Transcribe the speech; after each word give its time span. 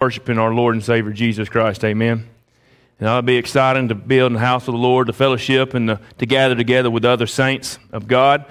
worshiping 0.00 0.38
our 0.38 0.54
Lord 0.54 0.74
and 0.74 0.82
Savior 0.82 1.12
Jesus 1.12 1.50
Christ. 1.50 1.84
Amen. 1.84 2.26
And 2.98 3.06
it'll 3.06 3.20
be 3.20 3.36
exciting 3.36 3.88
to 3.88 3.94
build 3.94 4.28
in 4.28 4.32
the 4.32 4.38
house 4.38 4.66
of 4.66 4.72
the 4.72 4.80
Lord, 4.80 5.08
to 5.08 5.12
fellowship, 5.12 5.74
and 5.74 5.88
to, 5.88 6.00
to 6.16 6.24
gather 6.24 6.54
together 6.54 6.90
with 6.90 7.04
other 7.04 7.26
saints 7.26 7.78
of 7.92 8.08
God. 8.08 8.46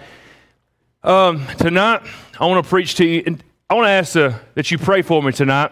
Um, 1.03 1.47
tonight, 1.57 2.03
I 2.39 2.45
want 2.45 2.63
to 2.63 2.69
preach 2.69 2.93
to 2.95 3.05
you, 3.05 3.23
and 3.25 3.43
I 3.67 3.73
want 3.73 3.87
to 3.87 3.89
ask 3.89 4.15
uh, 4.15 4.37
that 4.53 4.69
you 4.69 4.77
pray 4.77 5.01
for 5.01 5.23
me 5.23 5.31
tonight. 5.31 5.71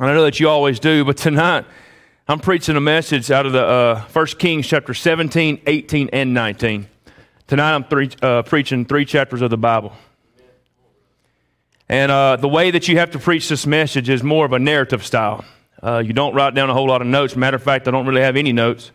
And 0.00 0.10
I 0.10 0.12
know 0.14 0.24
that 0.24 0.40
you 0.40 0.48
always 0.48 0.80
do, 0.80 1.04
but 1.04 1.16
tonight, 1.16 1.66
I'm 2.26 2.40
preaching 2.40 2.74
a 2.74 2.80
message 2.80 3.30
out 3.30 3.46
of 3.46 3.52
the 3.52 3.64
uh, 3.64 4.04
1 4.12 4.26
Kings 4.38 4.66
chapter 4.66 4.92
17, 4.92 5.60
18, 5.68 6.10
and 6.12 6.34
19. 6.34 6.88
Tonight, 7.46 7.74
I'm 7.76 7.84
three, 7.84 8.10
uh, 8.22 8.42
preaching 8.42 8.84
three 8.84 9.04
chapters 9.04 9.40
of 9.40 9.50
the 9.50 9.58
Bible. 9.58 9.92
And 11.90 12.12
uh, 12.12 12.36
the 12.36 12.46
way 12.46 12.70
that 12.70 12.86
you 12.86 12.98
have 12.98 13.10
to 13.10 13.18
preach 13.18 13.48
this 13.48 13.66
message 13.66 14.08
is 14.08 14.22
more 14.22 14.46
of 14.46 14.52
a 14.52 14.60
narrative 14.60 15.04
style. 15.04 15.44
Uh, 15.82 15.98
you 15.98 16.12
don't 16.12 16.32
write 16.34 16.54
down 16.54 16.70
a 16.70 16.72
whole 16.72 16.86
lot 16.86 17.00
of 17.00 17.08
notes. 17.08 17.34
Matter 17.34 17.56
of 17.56 17.64
fact, 17.64 17.88
I 17.88 17.90
don't 17.90 18.06
really 18.06 18.20
have 18.20 18.36
any 18.36 18.52
notes. 18.52 18.92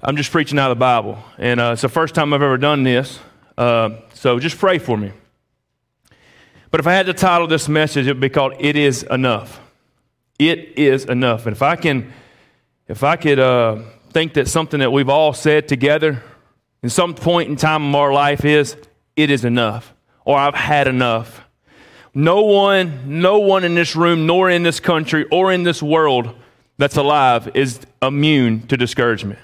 I'm 0.00 0.16
just 0.16 0.30
preaching 0.30 0.56
out 0.60 0.70
of 0.70 0.76
the 0.76 0.80
Bible. 0.80 1.18
And 1.38 1.58
uh, 1.58 1.70
it's 1.72 1.82
the 1.82 1.88
first 1.88 2.14
time 2.14 2.32
I've 2.32 2.40
ever 2.40 2.56
done 2.56 2.84
this. 2.84 3.18
Uh, 3.58 3.96
so 4.12 4.38
just 4.38 4.58
pray 4.58 4.78
for 4.78 4.96
me. 4.96 5.10
But 6.70 6.78
if 6.78 6.86
I 6.86 6.92
had 6.92 7.06
to 7.06 7.14
title 7.14 7.48
this 7.48 7.68
message, 7.68 8.06
it 8.06 8.10
would 8.10 8.20
be 8.20 8.28
called 8.28 8.54
It 8.60 8.76
Is 8.76 9.02
Enough. 9.02 9.60
It 10.38 10.78
is 10.78 11.06
enough. 11.06 11.46
And 11.46 11.56
if 11.56 11.62
I 11.62 11.74
can, 11.74 12.12
if 12.86 13.02
I 13.02 13.16
could 13.16 13.40
uh, 13.40 13.82
think 14.10 14.34
that 14.34 14.46
something 14.46 14.78
that 14.78 14.92
we've 14.92 15.08
all 15.08 15.32
said 15.32 15.66
together 15.66 16.22
in 16.80 16.90
some 16.90 17.14
point 17.14 17.50
in 17.50 17.56
time 17.56 17.88
of 17.88 17.94
our 17.96 18.12
life 18.12 18.44
is, 18.44 18.76
it 19.16 19.30
is 19.30 19.44
enough, 19.44 19.92
or 20.24 20.38
I've 20.38 20.54
had 20.54 20.86
enough. 20.86 21.43
No 22.14 22.42
one, 22.42 23.20
no 23.20 23.40
one 23.40 23.64
in 23.64 23.74
this 23.74 23.96
room, 23.96 24.26
nor 24.26 24.48
in 24.48 24.62
this 24.62 24.78
country, 24.78 25.26
or 25.32 25.52
in 25.52 25.64
this 25.64 25.82
world 25.82 26.34
that's 26.78 26.96
alive 26.96 27.50
is 27.54 27.80
immune 28.02 28.66
to 28.68 28.76
discouragement. 28.76 29.38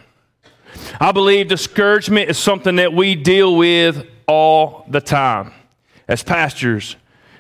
I 1.01 1.13
believe 1.13 1.49
discouragement 1.49 2.31
is 2.31 2.39
something 2.39 2.77
that 2.77 2.93
we 2.93 3.17
deal 3.17 3.57
with 3.57 4.07
all 4.27 4.85
the 4.89 5.01
time 5.01 5.53
as 6.07 6.23
pastors, 6.23 6.97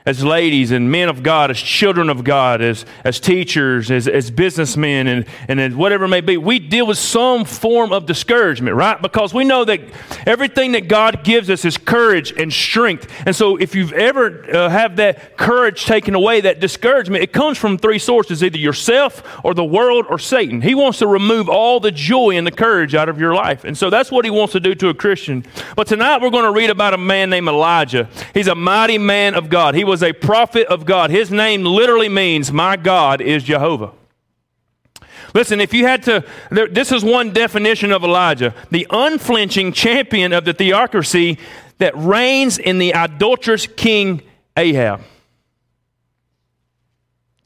as 0.06 0.24
ladies 0.24 0.70
and 0.70 0.90
men 0.90 1.08
of 1.08 1.22
God, 1.22 1.50
as 1.50 1.58
children 1.58 2.08
of 2.08 2.24
God, 2.24 2.62
as, 2.62 2.84
as 3.04 3.20
teachers, 3.20 3.90
as, 3.90 4.08
as 4.08 4.30
businessmen, 4.30 5.06
and, 5.06 5.26
and 5.48 5.60
as 5.60 5.74
whatever 5.74 6.04
it 6.04 6.08
may 6.08 6.20
be, 6.20 6.36
we 6.36 6.58
deal 6.58 6.86
with 6.86 6.98
some 6.98 7.44
form 7.44 7.92
of 7.92 8.06
discouragement, 8.06 8.76
right? 8.76 9.00
Because 9.00 9.34
we 9.34 9.44
know 9.44 9.64
that 9.64 9.80
everything 10.26 10.72
that 10.72 10.88
God 10.88 11.24
gives 11.24 11.50
us 11.50 11.64
is 11.64 11.76
courage 11.76 12.32
and 12.32 12.52
strength. 12.52 13.10
And 13.26 13.34
so 13.36 13.56
if 13.56 13.74
you've 13.74 13.92
ever 13.92 14.44
uh, 14.54 14.68
have 14.68 14.96
that 14.96 15.36
courage 15.36 15.84
taken 15.84 16.14
away, 16.14 16.40
that 16.40 16.60
discouragement, 16.60 17.22
it 17.22 17.32
comes 17.32 17.58
from 17.58 17.78
three 17.78 17.98
sources 17.98 18.42
either 18.42 18.58
yourself 18.58 19.22
or 19.44 19.54
the 19.54 19.64
world 19.64 20.06
or 20.08 20.18
Satan. 20.18 20.62
He 20.62 20.74
wants 20.74 20.98
to 20.98 21.06
remove 21.06 21.48
all 21.48 21.80
the 21.80 21.90
joy 21.90 22.36
and 22.36 22.46
the 22.46 22.52
courage 22.52 22.94
out 22.94 23.08
of 23.08 23.20
your 23.20 23.34
life. 23.34 23.64
And 23.64 23.76
so 23.76 23.90
that's 23.90 24.10
what 24.10 24.24
he 24.24 24.30
wants 24.30 24.52
to 24.52 24.60
do 24.60 24.74
to 24.76 24.88
a 24.88 24.94
Christian. 24.94 25.44
But 25.76 25.86
tonight 25.86 26.22
we're 26.22 26.30
going 26.30 26.44
to 26.44 26.52
read 26.52 26.70
about 26.70 26.94
a 26.94 26.98
man 26.98 27.30
named 27.30 27.48
Elijah. 27.48 28.08
He's 28.34 28.48
a 28.48 28.54
mighty 28.54 28.98
man 28.98 29.34
of 29.34 29.50
God. 29.50 29.74
He 29.74 29.84
was 29.90 30.04
a 30.04 30.12
prophet 30.12 30.68
of 30.68 30.86
God. 30.86 31.10
His 31.10 31.32
name 31.32 31.64
literally 31.64 32.08
means, 32.08 32.52
My 32.52 32.76
God 32.76 33.20
is 33.20 33.42
Jehovah. 33.42 33.90
Listen, 35.34 35.60
if 35.60 35.74
you 35.74 35.84
had 35.84 36.04
to, 36.04 36.24
there, 36.52 36.68
this 36.68 36.92
is 36.92 37.04
one 37.04 37.32
definition 37.32 37.90
of 37.90 38.04
Elijah 38.04 38.54
the 38.70 38.86
unflinching 38.88 39.72
champion 39.72 40.32
of 40.32 40.44
the 40.44 40.54
theocracy 40.54 41.38
that 41.78 41.92
reigns 41.96 42.56
in 42.56 42.78
the 42.78 42.92
adulterous 42.92 43.66
king 43.66 44.22
Ahab 44.56 45.00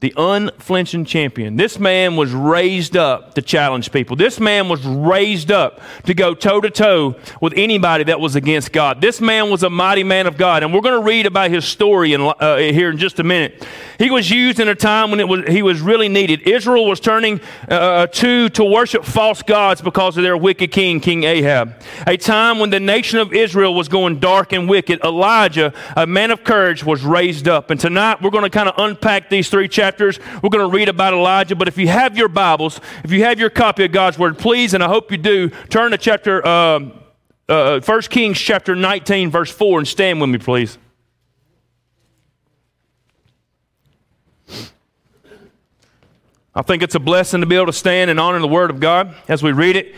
the 0.01 0.13
unflinching 0.17 1.05
champion. 1.05 1.55
This 1.55 1.79
man 1.79 2.17
was 2.17 2.33
raised 2.33 2.97
up 2.97 3.33
to 3.35 3.41
challenge 3.41 3.93
people. 3.93 4.17
This 4.17 4.41
man 4.41 4.67
was 4.67 4.85
raised 4.85 5.51
up 5.51 5.79
to 6.03 6.13
go 6.13 6.33
toe 6.33 6.59
to 6.59 6.69
toe 6.69 7.15
with 7.41 7.53
anybody 7.55 8.03
that 8.03 8.19
was 8.19 8.35
against 8.35 8.73
God. 8.73 8.99
This 8.99 9.21
man 9.21 9.49
was 9.49 9.63
a 9.63 9.69
mighty 9.69 10.03
man 10.03 10.27
of 10.27 10.35
God, 10.35 10.63
and 10.63 10.73
we're 10.73 10.81
going 10.81 10.99
to 10.99 11.05
read 11.05 11.25
about 11.25 11.49
his 11.49 11.63
story 11.63 12.11
in, 12.11 12.21
uh, 12.21 12.57
here 12.57 12.89
in 12.89 12.97
just 12.97 13.19
a 13.19 13.23
minute. 13.23 13.65
He 13.97 14.11
was 14.11 14.29
used 14.29 14.59
in 14.59 14.67
a 14.67 14.75
time 14.75 15.11
when 15.11 15.21
it 15.21 15.29
was, 15.29 15.45
he 15.47 15.61
was 15.61 15.79
really 15.79 16.09
needed. 16.09 16.41
Israel 16.41 16.85
was 16.85 16.99
turning 16.99 17.39
uh, 17.69 18.07
to 18.07 18.49
to 18.49 18.65
worship 18.65 19.05
false 19.05 19.41
gods 19.43 19.81
because 19.81 20.17
of 20.17 20.23
their 20.23 20.35
wicked 20.35 20.71
king, 20.71 20.99
King 20.99 21.23
Ahab. 21.23 21.81
A 22.05 22.17
time 22.17 22.59
when 22.59 22.69
the 22.69 22.81
nation 22.81 23.19
of 23.19 23.31
Israel 23.31 23.73
was 23.73 23.87
going 23.87 24.19
dark 24.19 24.51
and 24.51 24.67
wicked. 24.67 24.99
Elijah, 25.05 25.73
a 25.95 26.05
man 26.05 26.31
of 26.31 26.43
courage, 26.43 26.83
was 26.83 27.03
raised 27.03 27.47
up. 27.47 27.69
And 27.69 27.79
tonight 27.79 28.21
we're 28.21 28.29
going 28.29 28.43
to 28.43 28.49
kind 28.49 28.67
of 28.67 28.75
unpack 28.77 29.29
these 29.29 29.49
three 29.49 29.69
chapters 29.69 29.84
chapters. 29.85 30.19
We're 30.41 30.49
going 30.49 30.67
to 30.67 30.75
read 30.75 30.89
about 30.89 31.13
Elijah. 31.13 31.55
But 31.55 31.67
if 31.67 31.77
you 31.77 31.87
have 31.87 32.17
your 32.17 32.27
Bibles, 32.27 32.79
if 33.03 33.11
you 33.11 33.23
have 33.23 33.39
your 33.39 33.51
copy 33.51 33.85
of 33.85 33.91
God's 33.91 34.17
Word, 34.17 34.39
please, 34.39 34.73
and 34.73 34.83
I 34.83 34.87
hope 34.87 35.11
you 35.11 35.17
do, 35.17 35.49
turn 35.69 35.91
to 35.91 35.97
chapter, 35.97 36.45
um, 36.47 36.93
uh, 37.47 37.75
uh, 37.75 37.81
1 37.81 38.01
Kings 38.03 38.39
chapter 38.39 38.75
19, 38.75 39.29
verse 39.29 39.51
4, 39.51 39.79
and 39.79 39.87
stand 39.87 40.19
with 40.19 40.31
me, 40.31 40.39
please. 40.39 40.79
I 46.55 46.61
think 46.63 46.81
it's 46.81 46.95
a 46.95 46.99
blessing 46.99 47.41
to 47.41 47.45
be 47.45 47.55
able 47.55 47.67
to 47.67 47.73
stand 47.73 48.09
and 48.09 48.19
honor 48.19 48.39
the 48.39 48.47
Word 48.47 48.71
of 48.71 48.79
God 48.79 49.13
as 49.27 49.43
we 49.43 49.51
read 49.51 49.75
it. 49.75 49.93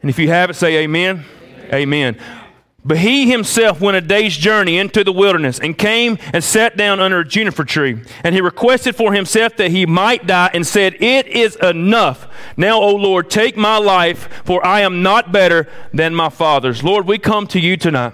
And 0.00 0.10
if 0.10 0.18
you 0.18 0.28
have 0.28 0.50
it, 0.50 0.54
say 0.54 0.76
amen. 0.84 1.24
Amen. 1.72 2.14
amen. 2.14 2.43
But 2.86 2.98
he 2.98 3.30
himself 3.30 3.80
went 3.80 3.96
a 3.96 4.02
day's 4.02 4.36
journey 4.36 4.76
into 4.76 5.02
the 5.04 5.12
wilderness 5.12 5.58
and 5.58 5.76
came 5.76 6.18
and 6.34 6.44
sat 6.44 6.76
down 6.76 7.00
under 7.00 7.20
a 7.20 7.24
juniper 7.26 7.64
tree. 7.64 8.02
And 8.22 8.34
he 8.34 8.42
requested 8.42 8.94
for 8.94 9.14
himself 9.14 9.56
that 9.56 9.70
he 9.70 9.86
might 9.86 10.26
die 10.26 10.50
and 10.52 10.66
said, 10.66 10.94
It 11.00 11.26
is 11.26 11.56
enough. 11.56 12.28
Now, 12.58 12.80
O 12.80 12.94
Lord, 12.94 13.30
take 13.30 13.56
my 13.56 13.78
life, 13.78 14.28
for 14.44 14.64
I 14.64 14.80
am 14.80 15.02
not 15.02 15.32
better 15.32 15.66
than 15.94 16.14
my 16.14 16.28
father's. 16.28 16.84
Lord, 16.84 17.06
we 17.06 17.16
come 17.16 17.46
to 17.48 17.60
you 17.60 17.78
tonight. 17.78 18.12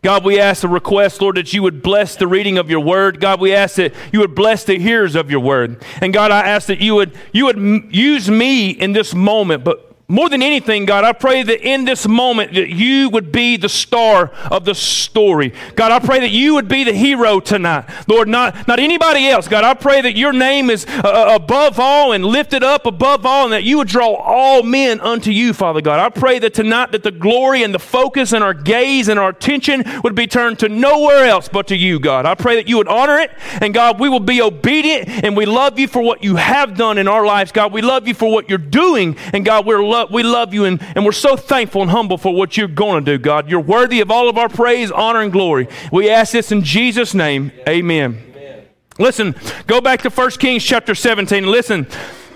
God, 0.00 0.22
we 0.22 0.38
ask 0.38 0.62
a 0.62 0.68
request, 0.68 1.20
Lord, 1.20 1.36
that 1.36 1.52
you 1.52 1.62
would 1.62 1.82
bless 1.82 2.14
the 2.14 2.26
reading 2.26 2.58
of 2.58 2.70
your 2.70 2.80
word. 2.80 3.20
God, 3.20 3.40
we 3.40 3.54
ask 3.54 3.76
that 3.76 3.94
you 4.12 4.20
would 4.20 4.34
bless 4.34 4.62
the 4.62 4.78
hearers 4.78 5.14
of 5.16 5.30
your 5.30 5.40
word. 5.40 5.82
And 6.00 6.12
God, 6.12 6.30
I 6.30 6.46
ask 6.46 6.68
that 6.68 6.78
you 6.78 6.94
would, 6.94 7.16
you 7.32 7.46
would 7.46 7.88
use 7.90 8.30
me 8.30 8.68
in 8.70 8.92
this 8.92 9.14
moment, 9.14 9.64
but 9.64 9.93
more 10.06 10.28
than 10.28 10.42
anything, 10.42 10.84
God, 10.84 11.02
I 11.02 11.14
pray 11.14 11.42
that 11.42 11.66
in 11.66 11.86
this 11.86 12.06
moment 12.06 12.52
that 12.52 12.68
you 12.68 13.08
would 13.08 13.32
be 13.32 13.56
the 13.56 13.70
star 13.70 14.30
of 14.50 14.66
the 14.66 14.74
story. 14.74 15.54
God, 15.76 15.92
I 15.92 15.98
pray 15.98 16.20
that 16.20 16.28
you 16.28 16.54
would 16.54 16.68
be 16.68 16.84
the 16.84 16.92
hero 16.92 17.40
tonight. 17.40 17.88
Lord, 18.06 18.28
not, 18.28 18.68
not 18.68 18.78
anybody 18.78 19.26
else. 19.28 19.48
God, 19.48 19.64
I 19.64 19.72
pray 19.72 20.02
that 20.02 20.14
your 20.14 20.34
name 20.34 20.68
is 20.68 20.84
uh, 20.86 21.08
uh, 21.08 21.34
above 21.36 21.80
all 21.80 22.12
and 22.12 22.22
lifted 22.22 22.62
up 22.62 22.84
above 22.84 23.24
all 23.24 23.44
and 23.44 23.54
that 23.54 23.64
you 23.64 23.78
would 23.78 23.88
draw 23.88 24.14
all 24.14 24.62
men 24.62 25.00
unto 25.00 25.30
you, 25.30 25.54
Father 25.54 25.80
God. 25.80 25.98
I 25.98 26.10
pray 26.10 26.38
that 26.40 26.52
tonight 26.52 26.92
that 26.92 27.02
the 27.02 27.10
glory 27.10 27.62
and 27.62 27.72
the 27.72 27.78
focus 27.78 28.34
and 28.34 28.44
our 28.44 28.52
gaze 28.52 29.08
and 29.08 29.18
our 29.18 29.30
attention 29.30 29.84
would 30.02 30.14
be 30.14 30.26
turned 30.26 30.58
to 30.58 30.68
nowhere 30.68 31.24
else 31.24 31.48
but 31.48 31.66
to 31.68 31.76
you, 31.76 31.98
God. 31.98 32.26
I 32.26 32.34
pray 32.34 32.56
that 32.56 32.68
you 32.68 32.76
would 32.76 32.88
honor 32.88 33.16
it 33.16 33.30
and 33.62 33.72
God, 33.72 33.98
we 33.98 34.10
will 34.10 34.20
be 34.20 34.42
obedient 34.42 35.08
and 35.08 35.34
we 35.34 35.46
love 35.46 35.78
you 35.78 35.88
for 35.88 36.02
what 36.02 36.22
you 36.22 36.36
have 36.36 36.76
done 36.76 36.98
in 36.98 37.08
our 37.08 37.24
lives, 37.24 37.52
God. 37.52 37.72
We 37.72 37.80
love 37.80 38.06
you 38.06 38.12
for 38.12 38.30
what 38.30 38.50
you're 38.50 38.58
doing 38.58 39.16
and 39.32 39.46
God, 39.46 39.64
we're 39.64 39.93
love, 39.94 40.10
we 40.10 40.22
love 40.22 40.52
you 40.52 40.64
and, 40.64 40.82
and 40.96 41.04
we're 41.04 41.12
so 41.12 41.36
thankful 41.36 41.82
and 41.82 41.90
humble 41.90 42.18
for 42.18 42.34
what 42.34 42.56
you're 42.56 42.68
going 42.68 43.04
to 43.04 43.12
do, 43.12 43.22
God. 43.22 43.48
You're 43.48 43.60
worthy 43.60 44.00
of 44.00 44.10
all 44.10 44.28
of 44.28 44.36
our 44.36 44.48
praise, 44.48 44.90
honor, 44.90 45.20
and 45.20 45.32
glory. 45.32 45.68
We 45.92 46.10
ask 46.10 46.32
this 46.32 46.50
in 46.50 46.62
Jesus' 46.62 47.14
name. 47.14 47.52
Amen. 47.68 48.20
Amen. 48.34 48.66
Listen, 48.98 49.34
go 49.66 49.80
back 49.80 50.02
to 50.02 50.10
1 50.10 50.30
Kings 50.32 50.64
chapter 50.64 50.94
17. 50.94 51.46
Listen, 51.46 51.86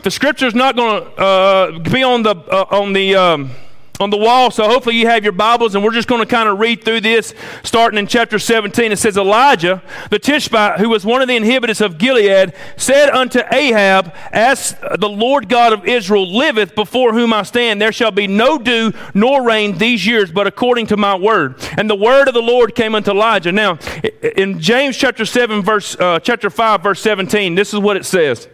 the 0.04 0.10
scripture 0.10 0.46
is 0.46 0.54
not 0.54 0.76
going 0.76 1.02
to 1.02 1.10
uh, 1.20 1.78
be 1.80 2.02
on 2.02 2.22
the, 2.22 2.36
uh, 2.36 2.66
on 2.70 2.92
the, 2.92 3.16
um, 3.16 3.50
on 4.00 4.10
the 4.10 4.16
wall. 4.16 4.50
So 4.50 4.68
hopefully 4.68 4.96
you 4.96 5.06
have 5.06 5.24
your 5.24 5.32
Bibles, 5.32 5.74
and 5.74 5.84
we're 5.84 5.92
just 5.92 6.08
going 6.08 6.20
to 6.20 6.26
kind 6.26 6.48
of 6.48 6.58
read 6.58 6.84
through 6.84 7.00
this, 7.00 7.34
starting 7.62 7.98
in 7.98 8.06
chapter 8.06 8.38
17. 8.38 8.92
It 8.92 8.98
says, 8.98 9.16
Elijah, 9.16 9.82
the 10.10 10.18
Tishbite, 10.18 10.80
who 10.80 10.88
was 10.88 11.04
one 11.04 11.22
of 11.22 11.28
the 11.28 11.36
inhabitants 11.36 11.80
of 11.80 11.98
Gilead, 11.98 12.54
said 12.76 13.10
unto 13.10 13.40
Ahab, 13.50 14.14
As 14.32 14.76
the 14.98 15.08
Lord 15.08 15.48
God 15.48 15.72
of 15.72 15.86
Israel 15.86 16.36
liveth, 16.36 16.74
before 16.74 17.12
whom 17.12 17.32
I 17.32 17.42
stand, 17.42 17.80
there 17.80 17.92
shall 17.92 18.10
be 18.10 18.26
no 18.26 18.58
dew 18.58 18.92
nor 19.14 19.44
rain 19.44 19.78
these 19.78 20.06
years, 20.06 20.30
but 20.30 20.46
according 20.46 20.86
to 20.88 20.96
my 20.96 21.16
word. 21.16 21.56
And 21.76 21.88
the 21.88 21.96
word 21.96 22.28
of 22.28 22.34
the 22.34 22.42
Lord 22.42 22.74
came 22.74 22.94
unto 22.94 23.10
Elijah. 23.10 23.52
Now, 23.52 23.78
in 24.22 24.60
James 24.60 24.96
chapter 24.96 25.24
7, 25.24 25.62
verse 25.62 25.96
uh, 25.98 26.20
chapter 26.20 26.50
5, 26.50 26.82
verse 26.82 27.00
17, 27.00 27.54
this 27.54 27.74
is 27.74 27.80
what 27.80 27.96
it 27.96 28.04
says. 28.04 28.48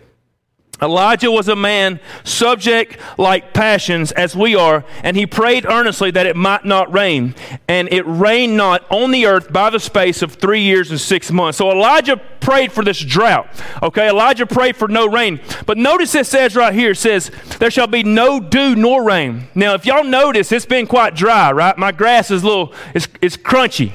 Elijah 0.85 1.31
was 1.31 1.49
a 1.49 1.57
man 1.57 1.99
subject 2.23 2.99
like 3.19 3.55
passions 3.55 4.13
as 4.13 4.37
we 4.37 4.55
are, 4.55 4.85
and 5.03 5.17
he 5.17 5.27
prayed 5.27 5.67
earnestly 5.67 6.11
that 6.11 6.27
it 6.27 6.37
might 6.37 6.65
not 6.65 6.93
rain. 6.93 7.35
And 7.67 7.93
it 7.93 8.03
rained 8.03 8.57
not 8.57 8.85
on 8.91 9.11
the 9.11 9.27
earth 9.27 9.53
by 9.53 9.71
the 9.71 9.81
space 9.81 10.23
of 10.23 10.35
three 10.35 10.61
years 10.61 10.91
and 10.91 11.01
six 11.01 11.31
months. 11.33 11.59
So 11.59 11.71
Elijah 11.71 12.17
prayed 12.41 12.71
for 12.71 12.85
this 12.85 13.01
drought. 13.01 13.49
Okay, 13.83 14.09
Elijah 14.09 14.47
prayed 14.47 14.77
for 14.77 14.89
no 14.89 15.07
rain. 15.07 15.41
But 15.67 15.79
notice 15.79 16.15
it 16.15 16.27
says 16.27 16.55
right 16.55 16.75
here, 16.75 16.91
it 16.91 16.97
says, 16.97 17.31
There 17.59 17.71
shall 17.71 17.87
be 17.87 18.03
no 18.03 18.39
dew 18.39 18.77
nor 18.77 19.03
rain. 19.03 19.49
Now, 19.55 19.75
if 19.75 19.87
y'all 19.87 20.05
notice, 20.05 20.53
it's 20.53 20.67
been 20.67 20.87
quite 20.87 21.15
dry, 21.15 21.51
right? 21.53 21.77
My 21.79 21.93
grass 21.93 22.31
is 22.31 22.43
a 22.43 22.47
little, 22.47 22.75
it's, 22.95 23.09
it's 23.23 23.37
crunchy. 23.37 23.93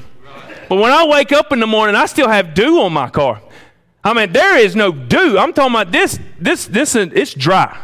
But 0.68 0.76
when 0.76 0.92
I 0.92 1.04
wake 1.06 1.32
up 1.32 1.52
in 1.52 1.60
the 1.60 1.66
morning, 1.66 1.96
I 1.96 2.06
still 2.06 2.28
have 2.28 2.54
dew 2.54 2.80
on 2.80 2.92
my 2.92 3.10
car. 3.10 3.40
I 4.02 4.14
mean, 4.14 4.32
there 4.32 4.58
is 4.58 4.74
no 4.74 4.92
dew. 4.92 5.38
I'm 5.38 5.52
talking 5.52 5.74
about 5.74 5.92
this, 5.92 6.18
this, 6.38 6.66
this, 6.66 6.94
it's 6.94 7.34
dry. 7.34 7.78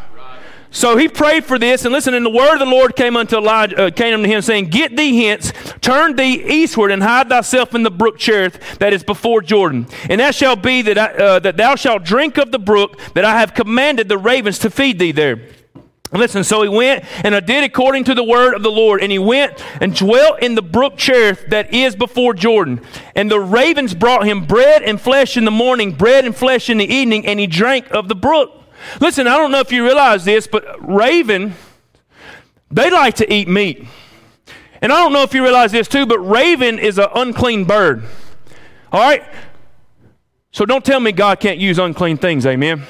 So 0.71 0.97
he 0.97 1.09
prayed 1.09 1.45
for 1.45 1.59
this, 1.59 1.85
and 1.85 1.93
listen, 1.93 2.13
and 2.13 2.27
the 2.27 2.31
word 2.31 2.55
of 2.55 2.59
the 2.59 2.67
Lord 2.67 2.97
came 2.97 3.17
unto 3.17 3.37
Elijah, 3.37 3.85
uh, 3.85 3.91
came 3.91 4.13
unto 4.13 4.29
him, 4.29 4.43
saying, 4.43 4.67
Get 4.67 4.95
thee 4.95 5.25
hence, 5.25 5.53
turn 5.81 6.17
thee 6.17 6.45
eastward, 6.45 6.91
and 6.91 7.03
hide 7.03 7.31
thyself 7.31 7.75
in 7.75 7.83
the 7.83 7.91
brook 7.91 8.19
Cherith 8.19 8.79
that 8.79 8.93
is 8.93 9.03
before 9.03 9.41
Jordan. 9.41 9.87
And 10.11 10.21
that 10.21 10.35
shall 10.35 10.57
be 10.57 10.83
that, 10.83 10.99
I, 10.99 11.07
uh, 11.13 11.39
that 11.39 11.57
thou 11.57 11.77
shalt 11.77 12.05
drink 12.05 12.37
of 12.37 12.53
the 12.53 12.59
brook 12.59 12.99
that 13.15 13.25
I 13.25 13.39
have 13.39 13.55
commanded 13.55 14.09
the 14.09 14.19
ravens 14.19 14.59
to 14.61 14.71
feed 14.71 14.99
thee 14.99 15.13
there. 15.13 15.41
Listen, 16.17 16.45
so 16.45 16.63
he 16.63 16.69
went 16.69 17.05
and 17.25 17.35
I 17.35 17.41
did 17.41 17.65
according 17.65 18.05
to 18.05 18.15
the 18.15 18.25
word 18.25 18.55
of 18.55 18.63
the 18.63 18.71
Lord, 18.71 19.03
and 19.03 19.13
he 19.13 19.19
went 19.19 19.65
and 19.81 19.95
dwelt 19.95 20.41
in 20.41 20.55
the 20.55 20.63
brook 20.63 20.97
Cherith 20.97 21.47
that 21.49 21.73
is 21.73 21.95
before 21.97 22.35
Jordan. 22.35 22.81
And 23.15 23.31
the 23.31 23.41
ravens 23.41 23.95
brought 23.95 24.27
him 24.27 24.47
bread 24.47 24.83
and 24.83 25.01
flesh 25.01 25.37
in 25.37 25.45
the 25.45 25.51
morning, 25.51 25.93
bread 25.93 26.25
and 26.25 26.35
flesh 26.35 26.71
in 26.71 26.79
the 26.79 26.93
evening, 26.93 27.27
and 27.27 27.41
he 27.41 27.47
drank 27.47 27.91
of 27.91 28.09
the 28.09 28.15
brook. 28.15 28.63
Listen, 29.01 29.27
I 29.27 29.37
don't 29.37 29.51
know 29.51 29.61
if 29.61 29.73
you 29.73 29.85
realize 29.85 30.25
this, 30.25 30.47
but 30.47 30.65
raven, 30.87 31.55
they 32.71 32.91
like 32.91 33.15
to 33.17 33.33
eat 33.33 33.49
meat. 33.49 33.87
And 34.83 34.93
I 34.93 34.97
don't 34.97 35.13
know 35.13 35.23
if 35.23 35.35
you 35.35 35.43
realize 35.43 35.73
this 35.73 35.89
too, 35.89 36.07
but 36.07 36.19
raven 36.19 36.79
is 36.79 36.99
an 36.99 37.09
unclean 37.15 37.65
bird. 37.65 38.05
All 38.93 39.01
right? 39.01 39.25
So 40.53 40.65
don't 40.65 40.85
tell 40.85 41.01
me 41.01 41.13
God 41.13 41.41
can't 41.41 41.59
use 41.59 41.79
unclean 41.79 42.17
things, 42.17 42.47
amen? 42.47 42.83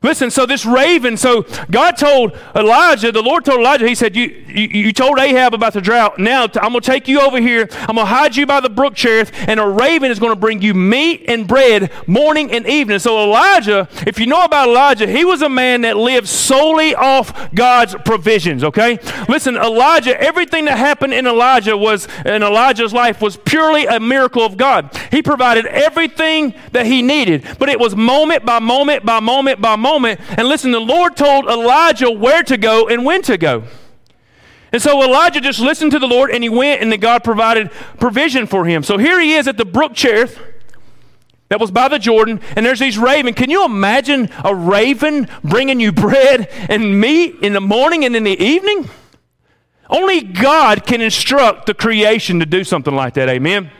Listen, 0.00 0.30
so 0.30 0.46
this 0.46 0.64
raven, 0.64 1.16
so 1.16 1.44
God 1.72 1.96
told 1.96 2.38
Elijah, 2.54 3.10
the 3.10 3.20
Lord 3.20 3.44
told 3.44 3.58
Elijah, 3.58 3.88
He 3.88 3.96
said, 3.96 4.14
You, 4.14 4.26
you, 4.46 4.68
you 4.68 4.92
told 4.92 5.18
Ahab 5.18 5.54
about 5.54 5.72
the 5.72 5.80
drought. 5.80 6.20
Now 6.20 6.44
I'm 6.44 6.70
going 6.70 6.74
to 6.74 6.80
take 6.80 7.08
you 7.08 7.20
over 7.20 7.40
here. 7.40 7.68
I'm 7.80 7.96
going 7.96 8.06
to 8.06 8.14
hide 8.14 8.36
you 8.36 8.46
by 8.46 8.60
the 8.60 8.70
brook 8.70 8.94
Cherith, 8.94 9.32
and 9.48 9.58
a 9.58 9.66
raven 9.66 10.12
is 10.12 10.20
going 10.20 10.30
to 10.30 10.38
bring 10.38 10.62
you 10.62 10.72
meat 10.72 11.24
and 11.26 11.48
bread 11.48 11.90
morning 12.06 12.52
and 12.52 12.64
evening. 12.68 13.00
So 13.00 13.24
Elijah, 13.24 13.88
if 14.06 14.20
you 14.20 14.26
know 14.26 14.44
about 14.44 14.68
Elijah, 14.68 15.08
he 15.08 15.24
was 15.24 15.42
a 15.42 15.48
man 15.48 15.80
that 15.80 15.96
lived 15.96 16.28
solely 16.28 16.94
off 16.94 17.52
God's 17.52 17.96
provisions, 18.04 18.62
okay? 18.62 19.00
Listen, 19.28 19.56
Elijah, 19.56 20.18
everything 20.20 20.66
that 20.66 20.78
happened 20.78 21.12
in 21.12 21.26
Elijah 21.26 21.76
was, 21.76 22.06
in 22.24 22.44
Elijah's 22.44 22.92
life, 22.92 23.20
was 23.20 23.36
purely 23.36 23.86
a 23.86 23.98
miracle 23.98 24.42
of 24.42 24.56
God. 24.56 24.96
He 25.10 25.22
provided 25.22 25.66
everything 25.66 26.54
that 26.70 26.86
he 26.86 27.02
needed, 27.02 27.44
but 27.58 27.68
it 27.68 27.80
was 27.80 27.96
moment 27.96 28.46
by 28.46 28.60
moment 28.60 29.04
by 29.04 29.18
moment 29.18 29.60
by 29.60 29.74
moment 29.74 29.87
moment. 29.88 30.20
And 30.36 30.48
listen, 30.48 30.70
the 30.70 30.80
Lord 30.80 31.16
told 31.16 31.46
Elijah 31.46 32.10
where 32.10 32.42
to 32.42 32.56
go 32.56 32.88
and 32.88 33.04
when 33.04 33.22
to 33.22 33.38
go. 33.38 33.64
And 34.72 34.82
so 34.82 35.02
Elijah 35.02 35.40
just 35.40 35.60
listened 35.60 35.92
to 35.92 35.98
the 35.98 36.06
Lord 36.06 36.30
and 36.30 36.42
he 36.42 36.50
went 36.50 36.82
and 36.82 36.92
then 36.92 37.00
God 37.00 37.24
provided 37.24 37.70
provision 37.98 38.46
for 38.46 38.66
him. 38.66 38.82
So 38.82 38.98
here 38.98 39.18
he 39.20 39.34
is 39.34 39.48
at 39.48 39.56
the 39.56 39.64
brook 39.64 39.94
Cherith 39.94 40.38
that 41.48 41.58
was 41.58 41.70
by 41.70 41.88
the 41.88 41.98
Jordan, 41.98 42.40
and 42.56 42.66
there's 42.66 42.78
these 42.78 42.98
raven. 42.98 43.32
Can 43.32 43.48
you 43.48 43.64
imagine 43.64 44.28
a 44.44 44.54
raven 44.54 45.28
bringing 45.42 45.80
you 45.80 45.92
bread 45.92 46.48
and 46.68 47.00
meat 47.00 47.36
in 47.40 47.54
the 47.54 47.60
morning 47.60 48.04
and 48.04 48.14
in 48.14 48.24
the 48.24 48.38
evening? 48.38 48.90
Only 49.88 50.20
God 50.20 50.84
can 50.84 51.00
instruct 51.00 51.64
the 51.64 51.72
creation 51.72 52.40
to 52.40 52.46
do 52.46 52.64
something 52.64 52.94
like 52.94 53.14
that. 53.14 53.30
Amen. 53.30 53.70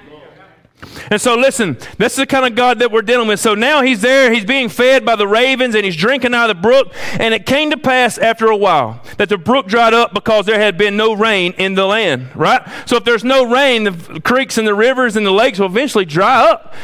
And 1.11 1.21
so, 1.21 1.35
listen, 1.35 1.77
this 1.97 2.13
is 2.13 2.19
the 2.19 2.27
kind 2.27 2.47
of 2.47 2.55
God 2.55 2.79
that 2.79 2.93
we're 2.93 3.03
dealing 3.03 3.29
with. 3.29 3.41
So 3.41 3.55
now 3.55 3.83
he's 3.83 4.01
there, 4.01 4.33
he's 4.33 4.45
being 4.45 4.69
fed 4.69 5.05
by 5.05 5.17
the 5.17 5.27
ravens, 5.27 5.75
and 5.75 5.85
he's 5.85 5.97
drinking 5.97 6.35
out 6.35 6.51
of 6.51 6.57
the 6.57 6.63
brook. 6.63 6.93
And 7.13 7.35
it 7.35 7.47
came 7.47 7.71
to 7.71 7.77
pass 7.77 8.19
after 8.19 8.47
a 8.47 8.57
while 8.57 9.03
that 9.17 9.29
the 9.29 9.39
brook 9.39 9.67
dried 9.67 9.95
up 9.95 10.15
because 10.15 10.47
there 10.47 10.61
had 10.61 10.79
been 10.79 10.97
no 10.97 11.15
rain 11.15 11.53
in 11.59 11.75
the 11.75 11.87
land, 11.87 12.29
right? 12.37 12.63
So, 12.87 12.97
if 12.97 13.05
there's 13.05 13.25
no 13.25 13.51
rain, 13.51 13.85
the 13.85 14.21
creeks 14.25 14.59
and 14.59 14.67
the 14.67 14.75
rivers 14.75 15.17
and 15.17 15.27
the 15.27 15.33
lakes 15.33 15.59
will 15.59 15.67
eventually 15.67 16.05
dry 16.05 16.51
up. 16.51 16.75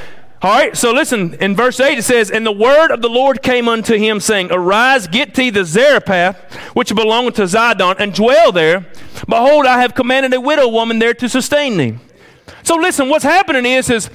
All 0.42 0.50
right, 0.50 0.76
so 0.76 0.92
listen, 0.92 1.34
in 1.34 1.56
verse 1.56 1.80
8 1.80 1.96
it 1.96 2.02
says, 2.02 2.30
And 2.30 2.44
the 2.44 2.52
word 2.52 2.90
of 2.90 3.00
the 3.00 3.08
Lord 3.08 3.42
came 3.42 3.66
unto 3.66 3.96
him, 3.96 4.20
saying, 4.20 4.48
Arise, 4.50 5.06
get 5.06 5.34
thee 5.34 5.48
the 5.48 5.64
Zarephath, 5.64 6.36
which 6.74 6.94
belongeth 6.94 7.36
to 7.36 7.44
Zidon, 7.44 7.96
and 7.98 8.12
dwell 8.12 8.52
there. 8.52 8.84
Behold, 9.26 9.64
I 9.64 9.80
have 9.80 9.94
commanded 9.94 10.34
a 10.34 10.40
widow 10.42 10.68
woman 10.68 10.98
there 10.98 11.14
to 11.14 11.30
sustain 11.30 11.78
thee. 11.78 11.98
So 12.62 12.76
listen, 12.76 13.08
what's 13.08 13.24
happening 13.24 13.64
is, 13.66 13.90
is 13.90 14.10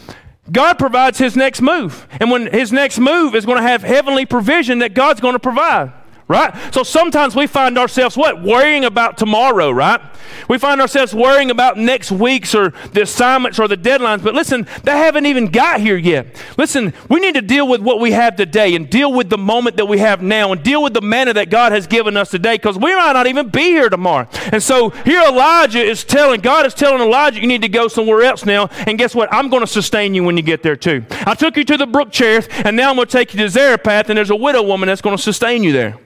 God 0.52 0.80
provides 0.80 1.18
his 1.18 1.36
next 1.36 1.62
move. 1.62 2.08
And 2.20 2.32
when 2.32 2.52
his 2.52 2.72
next 2.72 3.00
move 3.00 3.36
is 3.36 3.46
going 3.46 3.58
to 3.58 3.64
have 3.64 3.84
heavenly 3.84 4.26
provision 4.26 4.80
that 4.80 4.94
God's 4.94 5.22
going 5.22 5.34
to 5.36 5.40
provide 5.40 5.94
right? 6.30 6.54
So 6.72 6.84
sometimes 6.84 7.36
we 7.36 7.48
find 7.48 7.78
ourselves 7.78 8.16
what? 8.16 8.42
Worrying 8.42 8.86
about 8.86 9.18
tomorrow, 9.18 9.72
right? 9.72 10.00
We 10.48 10.60
find 10.60 10.80
ourselves 10.80 11.14
worrying 11.14 11.50
about 11.50 11.78
next 11.78 12.12
week's 12.12 12.54
or 12.54 12.70
the 12.94 13.02
assignments 13.02 13.60
or 13.60 13.68
the 13.68 13.76
deadlines. 13.76 14.24
But 14.24 14.36
listen, 14.36 14.68
they 14.84 14.92
haven't 14.92 15.26
even 15.26 15.48
got 15.48 15.82
here 15.82 15.98
yet. 15.98 16.42
Listen, 16.56 16.94
we 17.10 17.20
need 17.20 17.34
to 17.34 17.42
deal 17.42 17.68
with 17.68 17.82
what 17.82 18.00
we 18.00 18.12
have 18.12 18.36
today 18.36 18.76
and 18.76 18.88
deal 18.88 19.12
with 19.12 19.30
the 19.30 19.40
moment 19.40 19.78
that 19.78 19.88
we 19.88 19.98
have 19.98 20.22
now 20.22 20.52
and 20.52 20.62
deal 20.62 20.84
with 20.84 20.94
the 20.94 21.02
manna 21.02 21.34
that 21.34 21.50
God 21.50 21.72
has 21.72 21.88
given 21.88 22.16
us 22.16 22.30
today 22.30 22.56
because 22.56 22.78
we 22.78 22.96
might 22.96 23.14
not 23.14 23.26
even 23.26 23.50
be 23.50 23.64
here 23.64 23.90
tomorrow. 23.90 24.28
And 24.52 24.62
so 24.62 24.92
here 24.92 25.22
Elijah 25.22 25.82
is 25.82 26.04
telling, 26.04 26.42
God 26.42 26.68
is 26.68 26.76
telling 26.76 27.02
Elijah, 27.02 27.42
you 27.42 27.48
need 27.48 27.64
to 27.64 27.70
go 27.70 27.88
somewhere 27.88 28.22
else 28.22 28.46
now. 28.46 28.70
And 28.86 29.00
guess 29.00 29.16
what? 29.16 29.34
I'm 29.34 29.50
going 29.50 29.62
to 29.62 29.68
sustain 29.68 30.14
you 30.14 30.24
when 30.24 30.38
you 30.38 30.44
get 30.44 30.62
there 30.62 30.76
too. 30.76 31.04
I 31.10 31.34
took 31.34 31.58
you 31.58 31.64
to 31.64 31.78
the 31.78 31.88
brook 31.88 32.12
Cherith, 32.12 32.48
and 32.66 32.78
now 32.78 32.92
I'm 32.92 32.96
going 32.98 33.08
to 33.08 33.12
take 33.12 33.34
you 33.34 33.40
to 33.40 33.50
Zarephath, 33.50 34.10
and 34.10 34.18
there's 34.18 34.30
a 34.30 34.36
widow 34.36 34.62
woman 34.62 34.86
that's 34.86 35.02
going 35.02 35.18
to 35.18 35.22
sustain 35.22 35.64
you 35.64 35.72
there. 35.72 35.98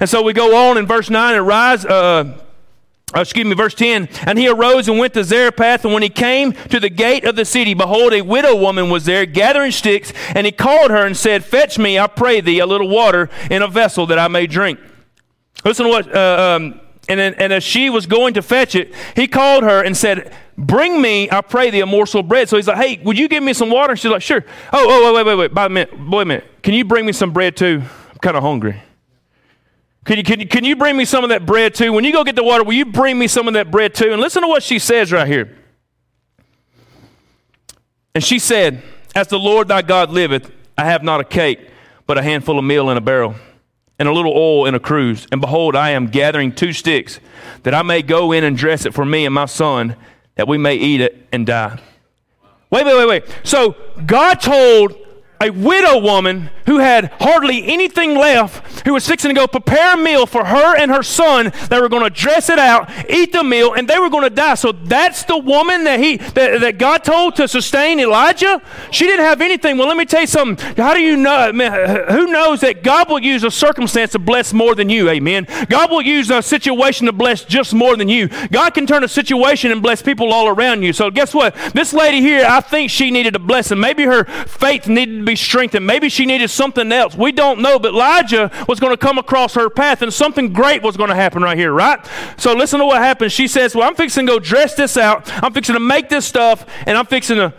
And 0.00 0.08
so 0.08 0.22
we 0.22 0.32
go 0.32 0.68
on 0.68 0.78
in 0.78 0.86
verse 0.86 1.10
9 1.10 1.34
and 1.34 1.46
rise. 1.46 1.84
Uh, 1.84 2.38
uh, 3.16 3.20
excuse 3.20 3.46
me, 3.46 3.54
verse 3.54 3.74
10. 3.74 4.08
And 4.26 4.38
he 4.38 4.48
arose 4.48 4.86
and 4.88 4.98
went 4.98 5.14
to 5.14 5.24
Zarephath. 5.24 5.84
And 5.84 5.94
when 5.94 6.02
he 6.02 6.10
came 6.10 6.52
to 6.52 6.78
the 6.78 6.90
gate 6.90 7.24
of 7.24 7.36
the 7.36 7.44
city, 7.44 7.72
behold, 7.72 8.12
a 8.12 8.20
widow 8.20 8.54
woman 8.54 8.90
was 8.90 9.06
there 9.06 9.24
gathering 9.24 9.72
sticks. 9.72 10.12
And 10.34 10.44
he 10.44 10.52
called 10.52 10.90
her 10.90 11.06
and 11.06 11.16
said, 11.16 11.44
Fetch 11.44 11.78
me, 11.78 11.98
I 11.98 12.06
pray 12.06 12.40
thee, 12.40 12.58
a 12.58 12.66
little 12.66 12.88
water 12.88 13.30
in 13.50 13.62
a 13.62 13.68
vessel 13.68 14.06
that 14.06 14.18
I 14.18 14.28
may 14.28 14.46
drink. 14.46 14.78
Listen 15.64 15.86
to 15.86 15.90
what, 15.90 16.14
uh, 16.14 16.56
um, 16.56 16.80
and, 17.08 17.18
and 17.18 17.52
as 17.52 17.64
she 17.64 17.88
was 17.88 18.06
going 18.06 18.34
to 18.34 18.42
fetch 18.42 18.74
it, 18.74 18.94
he 19.16 19.26
called 19.26 19.64
her 19.64 19.82
and 19.82 19.96
said, 19.96 20.34
Bring 20.58 21.00
me, 21.00 21.30
I 21.30 21.40
pray 21.40 21.70
thee, 21.70 21.80
a 21.80 21.86
morsel 21.86 22.20
of 22.20 22.28
bread. 22.28 22.48
So 22.50 22.56
he's 22.56 22.68
like, 22.68 22.76
Hey, 22.76 23.00
would 23.02 23.18
you 23.18 23.28
give 23.28 23.42
me 23.42 23.54
some 23.54 23.70
water? 23.70 23.92
And 23.92 23.98
she's 23.98 24.10
like, 24.10 24.22
Sure. 24.22 24.44
Oh, 24.72 24.86
oh, 24.86 25.14
wait, 25.14 25.24
wait, 25.24 25.36
wait, 25.36 25.54
wait. 25.54 25.70
minute. 25.70 25.98
Wait 25.98 26.22
a 26.22 26.24
minute. 26.26 26.62
Can 26.62 26.74
you 26.74 26.84
bring 26.84 27.06
me 27.06 27.12
some 27.12 27.32
bread 27.32 27.56
too? 27.56 27.82
I'm 28.10 28.18
kind 28.18 28.36
of 28.36 28.42
hungry. 28.42 28.82
Can 30.08 30.16
you, 30.16 30.24
can, 30.24 30.40
you, 30.40 30.48
can 30.48 30.64
you 30.64 30.74
bring 30.74 30.96
me 30.96 31.04
some 31.04 31.22
of 31.22 31.28
that 31.28 31.44
bread 31.44 31.74
too? 31.74 31.92
When 31.92 32.02
you 32.02 32.14
go 32.14 32.24
get 32.24 32.34
the 32.34 32.42
water, 32.42 32.64
will 32.64 32.72
you 32.72 32.86
bring 32.86 33.18
me 33.18 33.26
some 33.26 33.46
of 33.46 33.52
that 33.52 33.70
bread 33.70 33.94
too? 33.94 34.10
And 34.10 34.22
listen 34.22 34.40
to 34.40 34.48
what 34.48 34.62
she 34.62 34.78
says 34.78 35.12
right 35.12 35.28
here. 35.28 35.54
And 38.14 38.24
she 38.24 38.38
said, 38.38 38.82
As 39.14 39.28
the 39.28 39.38
Lord 39.38 39.68
thy 39.68 39.82
God 39.82 40.08
liveth, 40.08 40.50
I 40.78 40.86
have 40.86 41.02
not 41.02 41.20
a 41.20 41.24
cake, 41.24 41.60
but 42.06 42.16
a 42.16 42.22
handful 42.22 42.58
of 42.58 42.64
meal 42.64 42.88
in 42.88 42.96
a 42.96 43.02
barrel, 43.02 43.34
and 43.98 44.08
a 44.08 44.12
little 44.14 44.32
oil 44.32 44.64
in 44.64 44.74
a 44.74 44.80
cruse. 44.80 45.26
And 45.30 45.42
behold, 45.42 45.76
I 45.76 45.90
am 45.90 46.06
gathering 46.06 46.54
two 46.54 46.72
sticks, 46.72 47.20
that 47.64 47.74
I 47.74 47.82
may 47.82 48.00
go 48.00 48.32
in 48.32 48.44
and 48.44 48.56
dress 48.56 48.86
it 48.86 48.94
for 48.94 49.04
me 49.04 49.26
and 49.26 49.34
my 49.34 49.44
son, 49.44 49.94
that 50.36 50.48
we 50.48 50.56
may 50.56 50.76
eat 50.76 51.02
it 51.02 51.28
and 51.32 51.46
die. 51.46 51.78
Wait, 52.70 52.86
wait, 52.86 52.96
wait, 52.96 53.08
wait. 53.08 53.24
So 53.44 53.76
God 54.06 54.40
told 54.40 54.96
a 55.40 55.50
widow 55.50 55.98
woman 55.98 56.50
who 56.66 56.78
had 56.78 57.12
hardly 57.20 57.66
anything 57.66 58.14
left, 58.14 58.86
who 58.86 58.92
was 58.92 59.06
fixing 59.06 59.28
to 59.30 59.34
go 59.34 59.46
prepare 59.46 59.94
a 59.94 59.96
meal 59.96 60.26
for 60.26 60.44
her 60.44 60.76
and 60.76 60.90
her 60.90 61.02
son. 61.02 61.52
They 61.70 61.80
were 61.80 61.88
going 61.88 62.02
to 62.02 62.10
dress 62.10 62.50
it 62.50 62.58
out, 62.58 62.90
eat 63.08 63.32
the 63.32 63.44
meal, 63.44 63.72
and 63.72 63.88
they 63.88 63.98
were 63.98 64.10
going 64.10 64.24
to 64.24 64.30
die. 64.30 64.54
So 64.54 64.72
that's 64.72 65.24
the 65.24 65.38
woman 65.38 65.84
that 65.84 66.00
he 66.00 66.16
that, 66.16 66.60
that 66.60 66.78
God 66.78 67.04
told 67.04 67.36
to 67.36 67.48
sustain 67.48 68.00
Elijah. 68.00 68.60
She 68.90 69.06
didn't 69.06 69.24
have 69.24 69.40
anything. 69.40 69.78
Well, 69.78 69.88
let 69.88 69.96
me 69.96 70.04
tell 70.04 70.22
you 70.22 70.26
something. 70.26 70.76
How 70.76 70.94
do 70.94 71.00
you 71.00 71.16
know? 71.16 71.52
Man, 71.52 72.08
who 72.10 72.26
knows 72.26 72.60
that 72.60 72.82
God 72.82 73.08
will 73.08 73.20
use 73.20 73.44
a 73.44 73.50
circumstance 73.50 74.12
to 74.12 74.18
bless 74.18 74.52
more 74.52 74.74
than 74.74 74.88
you? 74.88 75.08
Amen. 75.08 75.46
God 75.68 75.90
will 75.90 76.02
use 76.02 76.30
a 76.30 76.42
situation 76.42 77.06
to 77.06 77.12
bless 77.12 77.44
just 77.44 77.72
more 77.72 77.96
than 77.96 78.08
you. 78.08 78.28
God 78.50 78.74
can 78.74 78.86
turn 78.86 79.04
a 79.04 79.08
situation 79.08 79.70
and 79.70 79.82
bless 79.82 80.02
people 80.02 80.32
all 80.32 80.48
around 80.48 80.82
you. 80.82 80.92
So 80.92 81.10
guess 81.10 81.32
what? 81.32 81.54
This 81.74 81.92
lady 81.92 82.20
here, 82.20 82.44
I 82.46 82.60
think 82.60 82.90
she 82.90 83.10
needed 83.10 83.36
a 83.36 83.38
blessing. 83.38 83.80
Maybe 83.80 84.04
her 84.04 84.24
faith 84.24 84.86
needed 84.88 85.24
be 85.28 85.36
strengthened. 85.36 85.86
Maybe 85.86 86.08
she 86.08 86.26
needed 86.26 86.48
something 86.48 86.90
else. 86.90 87.14
We 87.14 87.32
don't 87.32 87.60
know, 87.60 87.78
but 87.78 87.92
Elijah 87.92 88.50
was 88.66 88.80
going 88.80 88.92
to 88.92 88.96
come 88.96 89.18
across 89.18 89.54
her 89.54 89.68
path 89.70 90.02
and 90.02 90.12
something 90.12 90.52
great 90.52 90.82
was 90.82 90.96
going 90.96 91.10
to 91.10 91.14
happen 91.14 91.42
right 91.42 91.56
here, 91.56 91.72
right? 91.72 92.04
So 92.36 92.54
listen 92.54 92.80
to 92.80 92.86
what 92.86 92.98
happens. 92.98 93.32
She 93.32 93.46
says, 93.46 93.74
Well, 93.74 93.86
I'm 93.86 93.94
fixing 93.94 94.26
to 94.26 94.32
go 94.32 94.38
dress 94.38 94.74
this 94.74 94.96
out. 94.96 95.30
I'm 95.42 95.52
fixing 95.52 95.74
to 95.74 95.80
make 95.80 96.08
this 96.08 96.26
stuff 96.26 96.66
and 96.86 96.96
I'm 96.96 97.06
fixing 97.06 97.36
to 97.36 97.54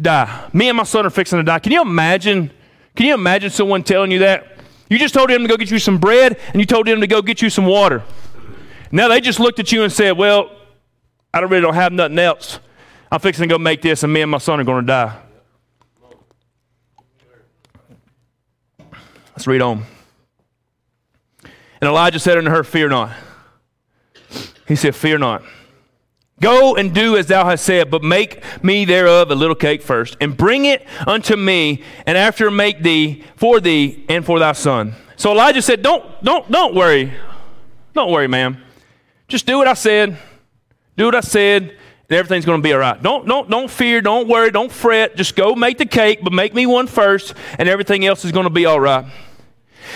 die. 0.00 0.48
Me 0.52 0.68
and 0.68 0.76
my 0.76 0.84
son 0.84 1.06
are 1.06 1.10
fixing 1.10 1.38
to 1.38 1.42
die. 1.42 1.58
Can 1.58 1.72
you 1.72 1.80
imagine? 1.80 2.50
Can 2.94 3.06
you 3.06 3.14
imagine 3.14 3.50
someone 3.50 3.82
telling 3.82 4.10
you 4.10 4.20
that? 4.20 4.58
You 4.88 4.98
just 4.98 5.14
told 5.14 5.30
him 5.30 5.42
to 5.42 5.48
go 5.48 5.56
get 5.56 5.70
you 5.70 5.78
some 5.78 5.98
bread 5.98 6.38
and 6.52 6.60
you 6.60 6.66
told 6.66 6.86
him 6.86 7.00
to 7.00 7.06
go 7.06 7.22
get 7.22 7.42
you 7.42 7.50
some 7.50 7.66
water. 7.66 8.04
Now 8.92 9.08
they 9.08 9.20
just 9.20 9.40
looked 9.40 9.58
at 9.58 9.72
you 9.72 9.82
and 9.82 9.92
said, 9.92 10.12
Well, 10.12 10.50
I 11.32 11.40
really 11.40 11.62
don't 11.62 11.74
have 11.74 11.92
nothing 11.92 12.18
else. 12.18 12.60
I'm 13.10 13.20
fixing 13.20 13.48
to 13.48 13.54
go 13.54 13.58
make 13.58 13.82
this, 13.82 14.02
and 14.02 14.12
me 14.12 14.20
and 14.20 14.30
my 14.30 14.38
son 14.38 14.60
are 14.60 14.64
going 14.64 14.82
to 14.82 14.86
die. 14.86 15.25
Let's 19.36 19.46
read 19.46 19.60
on. 19.60 19.84
And 21.42 21.88
Elijah 21.88 22.18
said 22.18 22.38
unto 22.38 22.48
her, 22.48 22.64
Fear 22.64 22.88
not. 22.88 23.14
He 24.66 24.76
said, 24.76 24.96
Fear 24.96 25.18
not. 25.18 25.42
Go 26.40 26.74
and 26.74 26.94
do 26.94 27.18
as 27.18 27.26
thou 27.26 27.44
hast 27.44 27.62
said, 27.62 27.90
but 27.90 28.02
make 28.02 28.42
me 28.64 28.86
thereof 28.86 29.30
a 29.30 29.34
little 29.34 29.54
cake 29.54 29.82
first, 29.82 30.16
and 30.22 30.34
bring 30.34 30.64
it 30.64 30.86
unto 31.06 31.36
me, 31.36 31.82
and 32.06 32.16
after 32.16 32.50
make 32.50 32.82
thee 32.82 33.24
for 33.36 33.60
thee 33.60 34.06
and 34.08 34.24
for 34.24 34.38
thy 34.38 34.52
son. 34.52 34.94
So 35.16 35.32
Elijah 35.32 35.60
said, 35.60 35.82
Don't, 35.82 36.04
don't, 36.24 36.50
don't 36.50 36.74
worry. 36.74 37.12
Don't 37.92 38.10
worry, 38.10 38.28
ma'am. 38.28 38.62
Just 39.28 39.44
do 39.44 39.58
what 39.58 39.68
I 39.68 39.74
said. 39.74 40.16
Do 40.96 41.04
what 41.04 41.14
I 41.14 41.20
said, 41.20 41.76
and 42.08 42.16
everything's 42.16 42.44
going 42.44 42.60
to 42.60 42.62
be 42.62 42.72
all 42.72 42.78
right. 42.78 43.02
Don't, 43.02 43.26
don't, 43.26 43.50
don't 43.50 43.70
fear. 43.70 44.00
Don't 44.00 44.28
worry. 44.28 44.50
Don't 44.50 44.70
fret. 44.70 45.16
Just 45.16 45.36
go 45.36 45.54
make 45.54 45.78
the 45.78 45.86
cake, 45.86 46.20
but 46.22 46.32
make 46.32 46.54
me 46.54 46.66
one 46.66 46.86
first, 46.86 47.34
and 47.58 47.68
everything 47.68 48.06
else 48.06 48.24
is 48.24 48.32
going 48.32 48.44
to 48.44 48.50
be 48.50 48.66
all 48.66 48.80
right. 48.80 49.04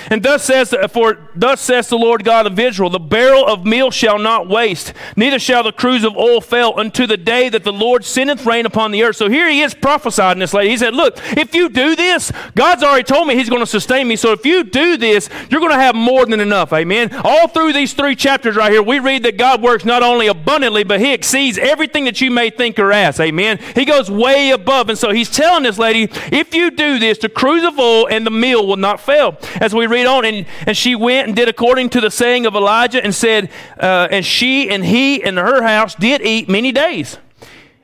And 0.08 0.22
thus 0.22 0.44
says, 0.44 0.74
for 0.90 1.18
thus 1.34 1.60
says 1.60 1.88
the 1.88 1.96
Lord 1.96 2.24
God 2.24 2.46
of 2.46 2.58
Israel, 2.58 2.90
the 2.90 2.98
barrel 2.98 3.46
of 3.46 3.64
meal 3.64 3.90
shall 3.90 4.18
not 4.18 4.48
waste, 4.48 4.92
neither 5.16 5.38
shall 5.38 5.62
the 5.62 5.72
cruse 5.72 6.04
of 6.04 6.16
oil 6.16 6.40
fail 6.40 6.74
unto 6.76 7.06
the 7.06 7.16
day 7.16 7.48
that 7.48 7.64
the 7.64 7.72
Lord 7.72 8.04
sendeth 8.04 8.46
rain 8.46 8.66
upon 8.66 8.90
the 8.90 9.02
earth. 9.02 9.16
So 9.16 9.28
here 9.28 9.48
he 9.48 9.60
is 9.60 9.74
prophesying 9.74 10.38
this 10.38 10.54
lady. 10.54 10.70
He 10.70 10.76
said, 10.76 10.94
Look, 10.94 11.18
if 11.36 11.54
you 11.54 11.68
do 11.68 11.96
this, 11.96 12.32
God's 12.54 12.82
already 12.82 13.04
told 13.04 13.28
me 13.28 13.34
he's 13.34 13.48
going 13.48 13.62
to 13.62 13.66
sustain 13.66 14.08
me. 14.08 14.16
So 14.16 14.32
if 14.32 14.44
you 14.44 14.64
do 14.64 14.96
this, 14.96 15.28
you're 15.50 15.60
going 15.60 15.72
to 15.72 15.78
have 15.78 15.94
more 15.94 16.26
than 16.26 16.40
enough. 16.40 16.72
Amen. 16.72 17.14
All 17.24 17.48
through 17.48 17.72
these 17.72 17.92
three 17.94 18.16
chapters 18.16 18.56
right 18.56 18.72
here, 18.72 18.82
we 18.82 18.98
read 18.98 19.22
that 19.24 19.36
God 19.36 19.62
works 19.62 19.84
not 19.84 20.02
only 20.02 20.26
abundantly, 20.26 20.84
but 20.84 21.00
he 21.00 21.12
exceeds 21.12 21.58
everything 21.58 22.04
that 22.04 22.20
you 22.20 22.30
may 22.30 22.50
think 22.50 22.78
or 22.78 22.92
ask. 22.92 23.20
Amen. 23.20 23.58
He 23.74 23.84
goes 23.84 24.10
way 24.10 24.50
above. 24.50 24.88
And 24.88 24.98
so 24.98 25.12
he's 25.12 25.30
telling 25.30 25.62
this 25.62 25.78
lady, 25.78 26.08
if 26.32 26.54
you 26.54 26.70
do 26.70 26.98
this, 26.98 27.18
the 27.18 27.28
cruse 27.28 27.64
of 27.64 27.78
oil 27.78 28.08
and 28.08 28.26
the 28.26 28.30
meal 28.30 28.66
will 28.66 28.76
not 28.76 29.00
fail. 29.00 29.38
As 29.60 29.74
we 29.74 29.79
read 29.86 30.06
on, 30.06 30.24
and, 30.24 30.46
and 30.66 30.76
she 30.76 30.94
went 30.94 31.28
and 31.28 31.36
did 31.36 31.48
according 31.48 31.90
to 31.90 32.00
the 32.00 32.10
saying 32.10 32.46
of 32.46 32.54
Elijah 32.54 33.02
and 33.02 33.14
said, 33.14 33.50
uh, 33.78 34.08
and 34.10 34.24
she 34.24 34.70
and 34.70 34.84
he 34.84 35.22
and 35.22 35.38
her 35.38 35.62
house 35.62 35.94
did 35.94 36.22
eat 36.22 36.48
many 36.48 36.72
days. 36.72 37.18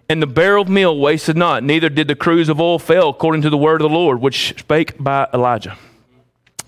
And 0.08 0.22
the 0.22 0.26
barrel 0.26 0.62
of 0.62 0.68
meal 0.68 0.98
wasted 0.98 1.36
not, 1.36 1.64
neither 1.64 1.88
did 1.88 2.06
the 2.06 2.14
cruse 2.14 2.48
of 2.48 2.60
oil 2.60 2.78
fail, 2.78 3.08
according 3.08 3.42
to 3.42 3.50
the 3.50 3.58
word 3.58 3.80
of 3.82 3.90
the 3.90 3.96
Lord, 3.96 4.20
which 4.20 4.54
spake 4.58 4.94
by 5.02 5.28
Elijah. 5.34 5.76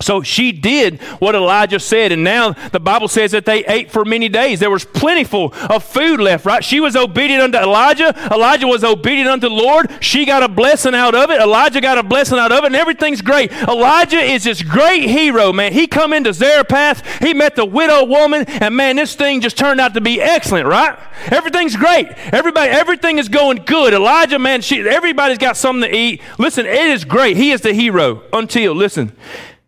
So 0.01 0.23
she 0.23 0.53
did 0.53 1.01
what 1.19 1.35
Elijah 1.35 1.79
said, 1.79 2.13
and 2.13 2.23
now 2.23 2.53
the 2.71 2.79
Bible 2.79 3.09
says 3.09 3.31
that 3.31 3.45
they 3.45 3.65
ate 3.65 3.91
for 3.91 4.05
many 4.05 4.29
days. 4.29 4.61
There 4.61 4.69
was 4.69 4.85
plentiful 4.85 5.53
of 5.69 5.83
food 5.83 6.21
left, 6.21 6.45
right? 6.45 6.63
She 6.63 6.79
was 6.79 6.95
obedient 6.95 7.43
unto 7.43 7.57
Elijah. 7.57 8.15
Elijah 8.31 8.65
was 8.65 8.85
obedient 8.85 9.29
unto 9.29 9.49
the 9.49 9.55
Lord. 9.55 9.91
She 9.99 10.23
got 10.25 10.41
a 10.41 10.47
blessing 10.47 10.95
out 10.95 11.15
of 11.15 11.31
it. 11.31 11.41
Elijah 11.41 11.81
got 11.81 11.97
a 11.97 12.03
blessing 12.03 12.39
out 12.39 12.53
of 12.53 12.63
it, 12.63 12.67
and 12.67 12.77
everything's 12.77 13.21
great. 13.21 13.51
Elijah 13.51 14.19
is 14.19 14.45
this 14.45 14.61
great 14.61 15.03
hero, 15.03 15.51
man. 15.51 15.73
He 15.73 15.85
come 15.85 16.13
into 16.13 16.31
Zarephath, 16.31 17.21
he 17.21 17.33
met 17.33 17.57
the 17.57 17.65
widow 17.65 18.05
woman, 18.05 18.45
and 18.47 18.77
man, 18.77 18.95
this 18.95 19.15
thing 19.15 19.41
just 19.41 19.57
turned 19.57 19.81
out 19.81 19.93
to 19.95 20.01
be 20.01 20.21
excellent, 20.21 20.65
right? 20.65 20.97
Everything's 21.25 21.75
great. 21.75 22.07
Everybody, 22.31 22.71
everything 22.71 23.17
is 23.17 23.27
going 23.27 23.63
good. 23.65 23.93
Elijah, 23.93 24.39
man, 24.39 24.61
she, 24.61 24.79
everybody's 24.79 25.37
got 25.37 25.57
something 25.57 25.89
to 25.89 25.93
eat. 25.93 26.21
Listen, 26.37 26.65
it 26.65 26.87
is 26.87 27.03
great. 27.03 27.35
He 27.35 27.51
is 27.51 27.59
the 27.59 27.73
hero 27.73 28.23
until, 28.31 28.73
listen, 28.73 29.11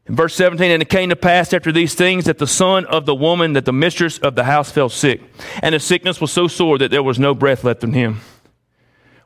in 0.07 0.15
verse 0.15 0.33
17, 0.35 0.71
and 0.71 0.81
it 0.81 0.89
came 0.89 1.09
to 1.09 1.15
pass 1.15 1.53
after 1.53 1.71
these 1.71 1.93
things 1.93 2.25
that 2.25 2.37
the 2.37 2.47
son 2.47 2.85
of 2.85 3.05
the 3.05 3.15
woman, 3.15 3.53
that 3.53 3.65
the 3.65 3.73
mistress 3.73 4.17
of 4.19 4.35
the 4.35 4.43
house 4.45 4.71
fell 4.71 4.89
sick, 4.89 5.21
and 5.61 5.75
the 5.75 5.79
sickness 5.79 6.19
was 6.19 6.31
so 6.31 6.47
sore 6.47 6.77
that 6.79 6.91
there 6.91 7.03
was 7.03 7.19
no 7.19 7.33
breath 7.35 7.63
left 7.63 7.83
in 7.83 7.93
him. 7.93 8.21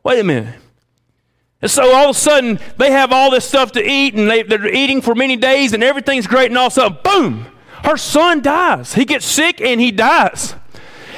Wait 0.04 0.20
a 0.20 0.24
minute. 0.24 0.56
And 1.62 1.72
so 1.72 1.96
all 1.96 2.10
of 2.10 2.16
a 2.16 2.20
sudden, 2.20 2.60
they 2.78 2.92
have 2.92 3.12
all 3.12 3.32
this 3.32 3.46
stuff 3.46 3.72
to 3.72 3.84
eat, 3.84 4.14
and 4.14 4.30
they, 4.30 4.44
they're 4.44 4.68
eating 4.68 5.02
for 5.02 5.16
many 5.16 5.36
days, 5.36 5.74
and 5.74 5.84
everything's 5.84 6.28
great, 6.28 6.52
and 6.52 6.58
all 6.58 6.68
of 6.68 6.74
a 6.74 6.76
sudden, 6.76 6.98
boom, 7.04 7.48
her 7.86 7.98
son 7.98 8.42
dies. 8.42 8.94
He 8.94 9.06
gets 9.06 9.26
sick 9.26 9.62
and 9.62 9.80
he 9.80 9.92
dies. 9.92 10.56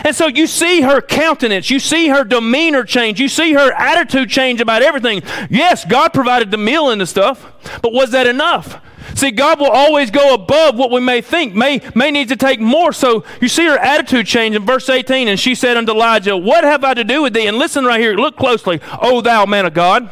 And 0.06 0.16
so 0.16 0.28
you 0.28 0.46
see 0.48 0.82
her 0.82 1.02
countenance, 1.02 1.70
you 1.70 1.80
see 1.80 2.10
her 2.10 2.24
demeanor 2.24 2.84
change, 2.84 3.20
you 3.20 3.28
see 3.28 3.54
her 3.54 3.72
attitude 3.74 4.30
change 4.30 4.62
about 4.62 4.84
everything. 4.84 5.24
Yes, 5.50 5.86
God 5.86 6.14
provided 6.14 6.52
the 6.52 6.58
meal 6.58 6.90
and 6.90 7.02
the 7.02 7.08
stuff, 7.08 7.52
but 7.82 7.94
was 7.94 8.12
that 8.12 8.28
enough? 8.28 8.80
See, 9.16 9.32
God 9.32 9.60
will 9.60 9.72
always 9.72 10.12
go 10.12 10.34
above 10.34 10.76
what 10.76 10.92
we 10.92 11.00
may 11.00 11.22
think, 11.22 11.54
may, 11.56 11.82
may 11.96 12.12
need 12.12 12.30
to 12.30 12.36
take 12.36 12.60
more. 12.60 12.92
So 12.92 13.24
you 13.42 13.48
see 13.48 13.66
her 13.66 13.78
attitude 13.78 14.28
change 14.28 14.56
in 14.56 14.66
verse 14.66 14.90
18. 14.90 15.28
And 15.28 15.40
she 15.40 15.56
said 15.56 15.78
unto 15.78 15.92
Elijah, 15.92 16.36
What 16.36 16.64
have 16.64 16.84
I 16.84 16.94
to 16.94 17.04
do 17.04 17.22
with 17.22 17.34
thee? 17.34 17.48
And 17.48 17.58
listen 17.58 17.86
right 17.86 18.00
here, 18.00 18.16
look 18.16 18.38
closely. 18.38 18.80
O 19.02 19.22
thou 19.22 19.46
man 19.46 19.66
of 19.66 19.74
God. 19.74 20.10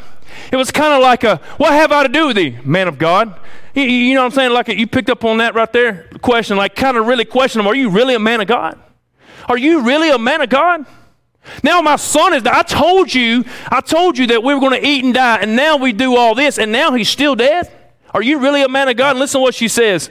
It 0.51 0.57
was 0.57 0.71
kind 0.71 0.93
of 0.93 1.01
like 1.01 1.23
a, 1.23 1.37
What 1.57 1.73
have 1.73 1.91
I 1.91 2.03
to 2.03 2.09
do 2.09 2.27
with 2.27 2.35
thee, 2.35 2.57
man 2.63 2.87
of 2.87 2.97
God? 2.97 3.39
You, 3.73 3.83
you 3.83 4.15
know 4.15 4.21
what 4.21 4.27
I'm 4.27 4.31
saying? 4.31 4.51
Like 4.51 4.69
a, 4.69 4.77
you 4.77 4.87
picked 4.87 5.09
up 5.09 5.23
on 5.23 5.37
that 5.37 5.55
right 5.55 5.71
there? 5.71 6.09
Question, 6.21 6.57
like 6.57 6.75
kind 6.75 6.97
of 6.97 7.05
really 7.05 7.25
question 7.25 7.61
him, 7.61 7.67
Are 7.67 7.75
you 7.75 7.89
really 7.89 8.15
a 8.15 8.19
man 8.19 8.41
of 8.41 8.47
God? 8.47 8.79
Are 9.47 9.57
you 9.57 9.81
really 9.81 10.09
a 10.09 10.17
man 10.17 10.41
of 10.41 10.49
God? 10.49 10.85
Now 11.61 11.81
my 11.81 11.95
son 11.95 12.33
is 12.33 12.43
I 12.45 12.63
told 12.63 13.13
you, 13.13 13.43
I 13.69 13.81
told 13.81 14.17
you 14.17 14.27
that 14.27 14.43
we 14.43 14.53
were 14.53 14.59
going 14.59 14.79
to 14.79 14.87
eat 14.87 15.03
and 15.03 15.13
die, 15.13 15.37
and 15.37 15.55
now 15.55 15.77
we 15.77 15.93
do 15.93 16.15
all 16.15 16.33
this, 16.33 16.57
and 16.57 16.71
now 16.71 16.93
he's 16.93 17.09
still 17.09 17.35
dead. 17.35 17.71
Are 18.15 18.23
you 18.23 18.39
really 18.39 18.63
a 18.63 18.69
man 18.69 18.87
of 18.87 18.95
God? 18.95 19.11
And 19.11 19.19
listen 19.19 19.39
to 19.39 19.43
what 19.43 19.55
she 19.55 19.67
says. 19.67 20.09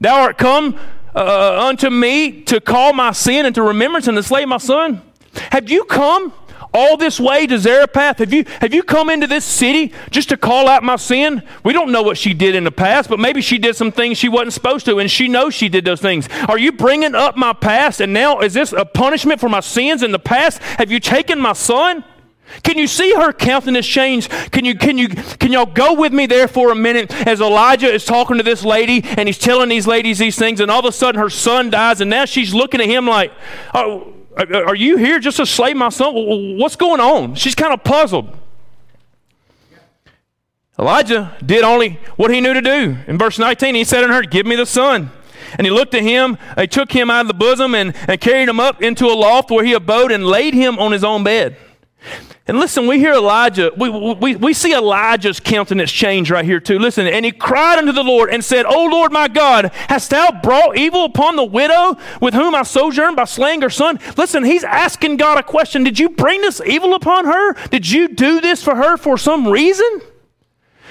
Thou 0.00 0.22
art 0.22 0.38
come 0.38 0.78
uh, 1.16 1.66
unto 1.66 1.90
me 1.90 2.42
to 2.42 2.60
call 2.60 2.92
my 2.92 3.10
sin 3.10 3.44
into 3.44 3.60
remembrance 3.60 4.06
and 4.06 4.16
to 4.16 4.22
slay 4.22 4.44
my 4.44 4.58
son. 4.58 5.02
Have 5.50 5.68
you 5.68 5.82
come 5.82 6.32
all 6.72 6.96
this 6.96 7.18
way 7.18 7.48
to 7.48 7.58
Zarephath? 7.58 8.18
Have 8.18 8.32
you, 8.32 8.44
have 8.60 8.72
you 8.72 8.84
come 8.84 9.10
into 9.10 9.26
this 9.26 9.44
city 9.44 9.92
just 10.12 10.28
to 10.28 10.36
call 10.36 10.68
out 10.68 10.84
my 10.84 10.94
sin? 10.94 11.42
We 11.64 11.72
don't 11.72 11.90
know 11.90 12.02
what 12.02 12.16
she 12.16 12.34
did 12.34 12.54
in 12.54 12.62
the 12.62 12.70
past, 12.70 13.10
but 13.10 13.18
maybe 13.18 13.40
she 13.42 13.58
did 13.58 13.74
some 13.74 13.90
things 13.90 14.16
she 14.16 14.28
wasn't 14.28 14.52
supposed 14.52 14.86
to, 14.86 15.00
and 15.00 15.10
she 15.10 15.26
knows 15.26 15.52
she 15.52 15.68
did 15.68 15.84
those 15.84 16.00
things. 16.00 16.28
Are 16.46 16.56
you 16.56 16.70
bringing 16.70 17.16
up 17.16 17.36
my 17.36 17.52
past, 17.52 18.00
and 18.00 18.12
now 18.12 18.38
is 18.38 18.54
this 18.54 18.72
a 18.72 18.84
punishment 18.84 19.40
for 19.40 19.48
my 19.48 19.58
sins 19.58 20.04
in 20.04 20.12
the 20.12 20.20
past? 20.20 20.62
Have 20.78 20.92
you 20.92 21.00
taken 21.00 21.40
my 21.40 21.54
son? 21.54 22.04
Can 22.62 22.78
you 22.78 22.86
see 22.86 23.12
her 23.14 23.32
countenance 23.32 23.86
change? 23.86 24.28
Can 24.50 24.64
you 24.64 24.74
can 24.74 24.98
you 24.98 25.08
can 25.08 25.52
y'all 25.52 25.66
go 25.66 25.94
with 25.94 26.12
me 26.12 26.26
there 26.26 26.48
for 26.48 26.72
a 26.72 26.74
minute 26.74 27.12
as 27.26 27.40
Elijah 27.40 27.92
is 27.92 28.04
talking 28.04 28.36
to 28.36 28.42
this 28.42 28.64
lady 28.64 29.02
and 29.04 29.28
he's 29.28 29.38
telling 29.38 29.68
these 29.68 29.86
ladies 29.86 30.18
these 30.18 30.36
things 30.36 30.60
and 30.60 30.70
all 30.70 30.80
of 30.80 30.84
a 30.84 30.92
sudden 30.92 31.20
her 31.20 31.30
son 31.30 31.70
dies 31.70 32.00
and 32.00 32.10
now 32.10 32.24
she's 32.24 32.52
looking 32.52 32.80
at 32.80 32.86
him 32.86 33.06
like, 33.06 33.32
"Oh, 33.74 34.12
are 34.36 34.74
you 34.74 34.96
here 34.96 35.18
just 35.18 35.36
to 35.38 35.46
slay 35.46 35.74
my 35.74 35.88
son? 35.88 36.12
What's 36.58 36.76
going 36.76 37.00
on?" 37.00 37.34
She's 37.34 37.54
kind 37.54 37.72
of 37.72 37.84
puzzled. 37.84 38.36
Elijah 40.80 41.36
did 41.44 41.62
only 41.62 42.00
what 42.16 42.30
he 42.30 42.40
knew 42.40 42.54
to 42.54 42.62
do. 42.62 42.96
In 43.06 43.18
verse 43.18 43.38
19, 43.38 43.74
he 43.74 43.84
said 43.84 44.02
unto 44.02 44.14
her, 44.14 44.22
Give 44.22 44.46
me 44.46 44.56
the 44.56 44.64
son. 44.64 45.10
And 45.58 45.66
he 45.66 45.70
looked 45.70 45.94
at 45.94 46.02
him, 46.02 46.38
he 46.56 46.66
took 46.66 46.92
him 46.92 47.10
out 47.10 47.22
of 47.22 47.28
the 47.28 47.34
bosom 47.34 47.74
and, 47.74 47.94
and 48.08 48.18
carried 48.18 48.48
him 48.48 48.58
up 48.58 48.82
into 48.82 49.06
a 49.06 49.12
loft 49.12 49.50
where 49.50 49.64
he 49.64 49.74
abode 49.74 50.10
and 50.10 50.24
laid 50.24 50.54
him 50.54 50.78
on 50.78 50.92
his 50.92 51.04
own 51.04 51.22
bed. 51.22 51.56
And 52.46 52.58
listen, 52.58 52.86
we 52.88 52.98
hear 52.98 53.12
Elijah, 53.12 53.70
we, 53.76 53.88
we, 53.88 54.34
we 54.34 54.54
see 54.54 54.74
Elijah's 54.74 55.38
countenance 55.38 55.92
change 55.92 56.30
right 56.30 56.44
here 56.44 56.58
too. 56.58 56.78
Listen, 56.78 57.06
and 57.06 57.24
he 57.24 57.30
cried 57.30 57.78
unto 57.78 57.92
the 57.92 58.02
Lord 58.02 58.30
and 58.30 58.44
said, 58.44 58.66
O 58.66 58.86
Lord 58.86 59.12
my 59.12 59.28
God, 59.28 59.70
hast 59.88 60.10
thou 60.10 60.32
brought 60.42 60.76
evil 60.76 61.04
upon 61.04 61.36
the 61.36 61.44
widow 61.44 61.96
with 62.20 62.34
whom 62.34 62.54
I 62.54 62.64
sojourned 62.64 63.14
by 63.14 63.24
slaying 63.24 63.62
her 63.62 63.70
son? 63.70 64.00
Listen, 64.16 64.42
he's 64.42 64.64
asking 64.64 65.18
God 65.18 65.38
a 65.38 65.44
question. 65.44 65.84
Did 65.84 65.98
you 65.98 66.08
bring 66.08 66.40
this 66.40 66.60
evil 66.66 66.94
upon 66.94 67.26
her? 67.26 67.54
Did 67.68 67.88
you 67.88 68.08
do 68.08 68.40
this 68.40 68.64
for 68.64 68.74
her 68.74 68.96
for 68.96 69.16
some 69.16 69.46
reason? 69.46 70.00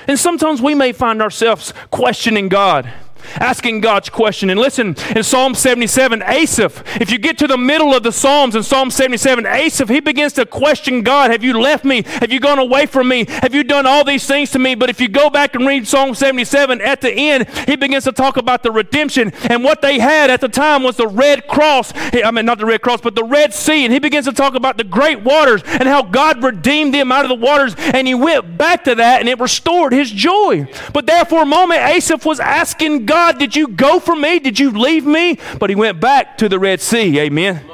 And 0.08 0.18
sometimes 0.18 0.62
we 0.62 0.76
may 0.76 0.94
find 0.94 1.22
ourselves 1.22 1.74
questioning 1.92 2.48
God 2.48 2.90
asking 3.36 3.82
God's 3.82 4.10
question. 4.10 4.50
And 4.50 4.60
listen, 4.60 4.96
in 5.16 5.24
Psalm 5.24 5.56
77, 5.56 6.22
Asaph, 6.24 6.84
if 7.02 7.12
you 7.12 7.18
get 7.18 7.38
to 7.40 7.48
the 7.48 7.58
middle 7.58 7.94
of 7.94 8.04
the 8.04 8.12
Psalms 8.12 8.56
in 8.56 8.64
Psalm 8.64 8.92
77, 8.92 9.46
Asaph, 9.46 9.90
he 9.90 10.00
begins 10.00 10.34
to 10.34 10.46
question 10.46 11.02
God. 11.02 11.32
Have 11.32 11.44
you 11.44 11.60
left 11.60 11.86
me? 11.86 12.04
Have 12.06 12.32
you 12.32 12.40
gone 12.40 12.60
away 12.60 12.86
from 12.86 13.08
me? 13.08 13.26
Have 13.28 13.54
you 13.54 13.64
done 13.64 13.86
all 13.86 14.04
these 14.04 14.26
things 14.26 14.52
to 14.52 14.60
me? 14.60 14.76
But 14.76 14.90
if 14.90 15.00
you 15.00 15.08
go 15.08 15.30
back 15.30 15.56
and 15.56 15.66
read 15.66 15.88
Psalm 15.88 16.14
77, 16.16 16.82
at 16.82 17.02
the 17.02 17.12
end, 17.12 17.48
he 17.68 17.76
begins 17.76 18.04
to 18.06 18.12
talk 18.12 18.38
about 18.38 18.64
the 18.64 18.72
redemption. 18.72 19.32
And 19.50 19.64
what 19.64 19.82
they 19.82 20.00
had 20.00 20.30
at 20.30 20.42
the 20.42 20.50
time 20.50 20.84
was 20.84 20.98
the 20.98 21.08
Red 21.08 21.48
Cross. 21.48 21.94
I 21.96 22.32
mean, 22.32 22.46
not 22.46 22.58
the 22.58 22.66
Red 22.66 22.82
Cross, 22.82 23.02
but 23.02 23.16
the 23.16 23.24
Red 23.24 23.54
Sea. 23.54 23.86
And 23.86 23.94
he 23.94 24.00
begins 24.00 24.26
to 24.26 24.34
talk 24.34 24.56
about 24.56 24.78
the 24.78 24.84
great 24.84 25.22
waters 25.22 25.62
and 25.66 25.88
how 25.88 26.04
God 26.04 26.44
redeemed 26.44 26.94
them 26.94 27.12
out 27.12 27.26
of 27.26 27.30
the 27.30 27.36
waters. 27.36 27.76
And 27.78 28.08
he 28.08 28.16
went 28.16 28.58
back 28.58 28.84
to 28.86 28.96
that 28.96 29.20
and 29.20 29.30
it 29.30 29.40
restored 29.40 29.94
his 29.94 30.12
joy. 30.12 30.68
But 30.94 31.06
there 31.06 31.26
for 31.26 31.42
a 31.42 31.46
moment, 31.46 31.82
Asaph 31.82 32.26
was 32.26 32.40
asking 32.40 33.06
God, 33.10 33.40
did 33.40 33.56
you 33.56 33.70
go 33.70 34.00
from 34.00 34.22
me? 34.22 34.38
Did 34.38 34.60
you 34.60 34.70
leave 34.70 35.04
me? 35.04 35.40
But 35.60 35.72
he 35.72 35.76
went 35.76 36.00
back 36.00 36.38
to 36.38 36.48
the 36.48 36.60
Red 36.60 36.80
Sea. 36.80 37.20
Amen. 37.20 37.66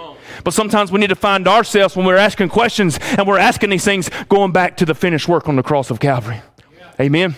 But 0.46 0.54
sometimes 0.54 0.94
we 0.94 1.00
need 1.02 1.10
to 1.10 1.16
find 1.16 1.46
ourselves 1.46 1.94
when 1.94 2.06
we're 2.06 2.16
asking 2.16 2.48
questions 2.50 2.98
and 3.18 3.28
we're 3.28 3.38
asking 3.38 3.70
these 3.70 3.84
things 3.84 4.10
going 4.30 4.54
back 4.54 4.78
to 4.78 4.86
the 4.86 4.96
finished 4.96 5.28
work 5.28 5.50
on 5.50 5.58
the 5.58 5.64
cross 5.64 5.92
of 5.92 6.00
Calvary. 6.00 6.42
Yeah. 6.78 7.06
Amen. 7.06 7.36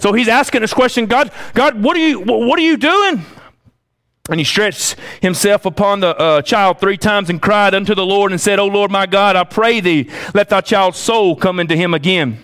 So 0.00 0.12
he's 0.12 0.26
asking 0.26 0.62
this 0.62 0.74
question, 0.74 1.06
God, 1.06 1.30
God, 1.54 1.80
what 1.80 1.96
are 1.96 2.00
you 2.00 2.18
what 2.18 2.58
are 2.58 2.62
you 2.62 2.76
doing? 2.76 3.24
And 4.28 4.40
he 4.40 4.44
stretched 4.44 4.96
himself 5.22 5.64
upon 5.64 6.00
the 6.00 6.16
uh, 6.18 6.42
child 6.42 6.80
three 6.80 6.98
times 6.98 7.30
and 7.30 7.40
cried 7.40 7.72
unto 7.72 7.94
the 7.94 8.04
Lord 8.04 8.32
and 8.32 8.40
said, 8.40 8.58
O 8.58 8.66
Lord 8.66 8.90
my 8.90 9.06
God, 9.06 9.36
I 9.36 9.44
pray 9.44 9.78
thee, 9.78 10.10
let 10.34 10.48
thy 10.48 10.60
child's 10.60 10.98
soul 10.98 11.36
come 11.36 11.60
into 11.60 11.76
him 11.76 11.94
again. 11.94 12.42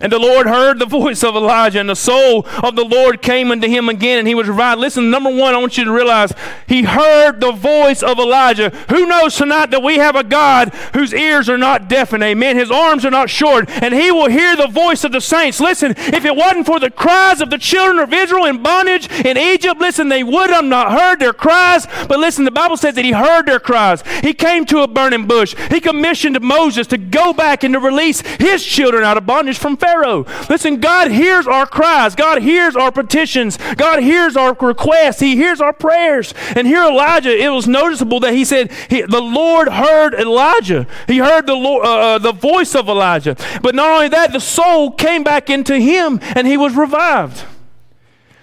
And 0.00 0.12
the 0.12 0.18
Lord 0.18 0.48
heard 0.48 0.80
the 0.80 0.86
voice 0.86 1.22
of 1.22 1.36
Elijah, 1.36 1.78
and 1.78 1.88
the 1.88 1.94
soul 1.94 2.44
of 2.64 2.74
the 2.74 2.84
Lord 2.84 3.22
came 3.22 3.52
unto 3.52 3.68
him 3.68 3.88
again, 3.88 4.18
and 4.18 4.26
he 4.26 4.34
was 4.34 4.48
revived. 4.48 4.80
Listen, 4.80 5.08
number 5.08 5.30
one, 5.30 5.54
I 5.54 5.58
want 5.58 5.78
you 5.78 5.84
to 5.84 5.92
realize 5.92 6.32
he 6.66 6.82
heard 6.82 7.40
the 7.40 7.52
voice 7.52 8.02
of 8.02 8.18
Elijah. 8.18 8.70
Who 8.90 9.06
knows 9.06 9.36
tonight 9.36 9.70
that 9.70 9.84
we 9.84 9.98
have 9.98 10.16
a 10.16 10.24
God 10.24 10.74
whose 10.94 11.14
ears 11.14 11.48
are 11.48 11.56
not 11.56 11.88
deafened? 11.88 12.24
Amen. 12.24 12.56
His 12.56 12.72
arms 12.72 13.04
are 13.04 13.10
not 13.10 13.30
short, 13.30 13.70
and 13.70 13.94
he 13.94 14.10
will 14.10 14.28
hear 14.28 14.56
the 14.56 14.66
voice 14.66 15.04
of 15.04 15.12
the 15.12 15.20
saints. 15.20 15.60
Listen, 15.60 15.94
if 15.96 16.24
it 16.24 16.34
wasn't 16.34 16.66
for 16.66 16.80
the 16.80 16.90
cries 16.90 17.40
of 17.40 17.50
the 17.50 17.58
children 17.58 18.00
of 18.00 18.12
Israel 18.12 18.46
in 18.46 18.64
bondage 18.64 19.08
in 19.24 19.38
Egypt, 19.38 19.80
listen, 19.80 20.08
they 20.08 20.24
would 20.24 20.50
have 20.50 20.64
not 20.64 20.90
heard 20.90 21.20
their 21.20 21.32
cries. 21.32 21.86
But 22.08 22.18
listen, 22.18 22.44
the 22.44 22.50
Bible 22.50 22.76
says 22.76 22.96
that 22.96 23.04
he 23.04 23.12
heard 23.12 23.46
their 23.46 23.60
cries. 23.60 24.02
He 24.22 24.34
came 24.34 24.64
to 24.66 24.82
a 24.82 24.88
burning 24.88 25.28
bush. 25.28 25.54
He 25.70 25.80
commissioned 25.80 26.40
Moses 26.40 26.88
to 26.88 26.98
go 26.98 27.32
back 27.32 27.62
and 27.62 27.74
to 27.74 27.80
release 27.80 28.22
his 28.22 28.64
children 28.64 29.04
out 29.04 29.16
of 29.16 29.24
bondage 29.24 29.56
from 29.56 29.76
Pharaoh. 29.84 30.24
Listen, 30.48 30.80
God 30.80 31.10
hears 31.10 31.46
our 31.46 31.66
cries. 31.66 32.14
God 32.14 32.40
hears 32.40 32.74
our 32.74 32.90
petitions. 32.90 33.58
God 33.76 34.02
hears 34.02 34.34
our 34.34 34.54
requests. 34.54 35.20
He 35.20 35.36
hears 35.36 35.60
our 35.60 35.74
prayers. 35.74 36.32
And 36.56 36.66
here 36.66 36.82
Elijah, 36.84 37.36
it 37.36 37.50
was 37.50 37.68
noticeable 37.68 38.20
that 38.20 38.32
he 38.32 38.46
said 38.46 38.72
he, 38.88 39.02
the 39.02 39.20
Lord 39.20 39.68
heard 39.68 40.14
Elijah. 40.14 40.86
He 41.06 41.18
heard 41.18 41.46
the 41.46 41.54
Lord, 41.54 41.84
uh, 41.84 41.98
uh, 42.14 42.18
the 42.18 42.32
voice 42.32 42.74
of 42.74 42.88
Elijah. 42.88 43.36
But 43.62 43.74
not 43.74 43.90
only 43.90 44.08
that, 44.08 44.32
the 44.32 44.40
soul 44.40 44.90
came 44.90 45.22
back 45.22 45.50
into 45.50 45.78
him 45.78 46.18
and 46.34 46.46
he 46.46 46.56
was 46.56 46.74
revived. 46.74 47.44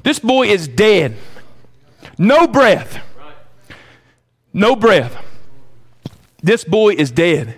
This 0.04 0.20
boy 0.20 0.48
is 0.48 0.68
dead. 0.68 1.18
No 2.20 2.46
breath. 2.46 3.00
No 4.54 4.76
breath. 4.76 5.16
This 6.44 6.64
boy 6.64 6.94
is 6.94 7.10
dead. 7.10 7.56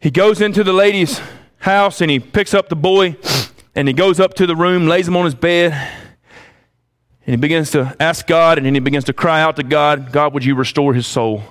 He 0.00 0.10
goes 0.10 0.40
into 0.40 0.64
the 0.64 0.72
lady's 0.72 1.20
house 1.62 2.00
and 2.00 2.10
he 2.10 2.18
picks 2.18 2.54
up 2.54 2.68
the 2.68 2.76
boy 2.76 3.16
and 3.74 3.88
he 3.88 3.94
goes 3.94 4.20
up 4.20 4.34
to 4.34 4.46
the 4.46 4.56
room, 4.56 4.86
lays 4.86 5.08
him 5.08 5.16
on 5.16 5.24
his 5.24 5.34
bed, 5.34 5.72
and 5.72 7.34
he 7.34 7.36
begins 7.36 7.70
to 7.70 7.96
ask 8.00 8.26
God 8.26 8.58
and 8.58 8.66
then 8.66 8.74
he 8.74 8.80
begins 8.80 9.04
to 9.04 9.12
cry 9.12 9.40
out 9.40 9.56
to 9.56 9.62
God, 9.62 10.12
God, 10.12 10.34
would 10.34 10.44
you 10.44 10.56
restore 10.56 10.92
his 10.92 11.06
soul? 11.06 11.44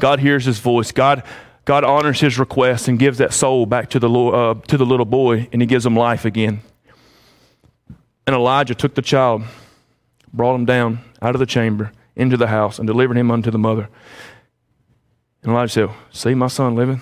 God 0.00 0.18
hears 0.18 0.44
his 0.44 0.58
voice. 0.58 0.90
God, 0.90 1.22
God 1.64 1.84
honors 1.84 2.20
his 2.20 2.38
request 2.38 2.88
and 2.88 2.98
gives 2.98 3.18
that 3.18 3.32
soul 3.32 3.66
back 3.66 3.90
to 3.90 4.00
the, 4.00 4.10
uh, 4.10 4.54
to 4.66 4.76
the 4.76 4.86
little 4.86 5.06
boy 5.06 5.48
and 5.52 5.62
he 5.62 5.66
gives 5.66 5.86
him 5.86 5.94
life 5.94 6.24
again. 6.24 6.60
And 8.26 8.34
Elijah 8.34 8.74
took 8.74 8.94
the 8.94 9.02
child, 9.02 9.42
brought 10.32 10.56
him 10.56 10.64
down 10.64 11.00
out 11.22 11.36
of 11.36 11.38
the 11.38 11.46
chamber 11.46 11.92
into 12.16 12.36
the 12.36 12.48
house 12.48 12.78
and 12.78 12.86
delivered 12.86 13.16
him 13.16 13.30
unto 13.30 13.52
the 13.52 13.58
mother. 13.58 13.88
And 15.42 15.52
Elijah 15.52 15.72
said, 15.72 15.90
See 16.10 16.34
my 16.34 16.48
son 16.48 16.74
living? 16.74 17.00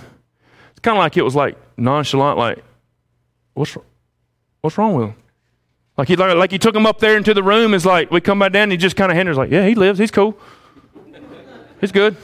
It's 0.78 0.84
kind 0.84 0.96
of 0.96 1.00
like 1.00 1.16
it 1.16 1.24
was 1.24 1.34
like 1.34 1.56
nonchalant, 1.76 2.38
like, 2.38 2.62
what's, 3.54 3.76
what's 4.60 4.78
wrong 4.78 4.94
with 4.94 5.08
him? 5.08 5.16
Like 5.96 6.06
he, 6.06 6.14
like, 6.14 6.36
like 6.36 6.52
he 6.52 6.58
took 6.58 6.72
him 6.72 6.86
up 6.86 7.00
there 7.00 7.16
into 7.16 7.34
the 7.34 7.42
room. 7.42 7.74
Is 7.74 7.84
like, 7.84 8.12
we 8.12 8.20
come 8.20 8.38
back 8.38 8.52
down 8.52 8.62
and 8.62 8.72
he 8.72 8.78
just 8.78 8.94
kind 8.94 9.10
of 9.10 9.18
hinders, 9.18 9.36
like, 9.36 9.50
yeah, 9.50 9.66
he 9.66 9.74
lives. 9.74 9.98
He's 9.98 10.12
cool. 10.12 10.38
He's 11.80 11.90
good. 11.90 12.16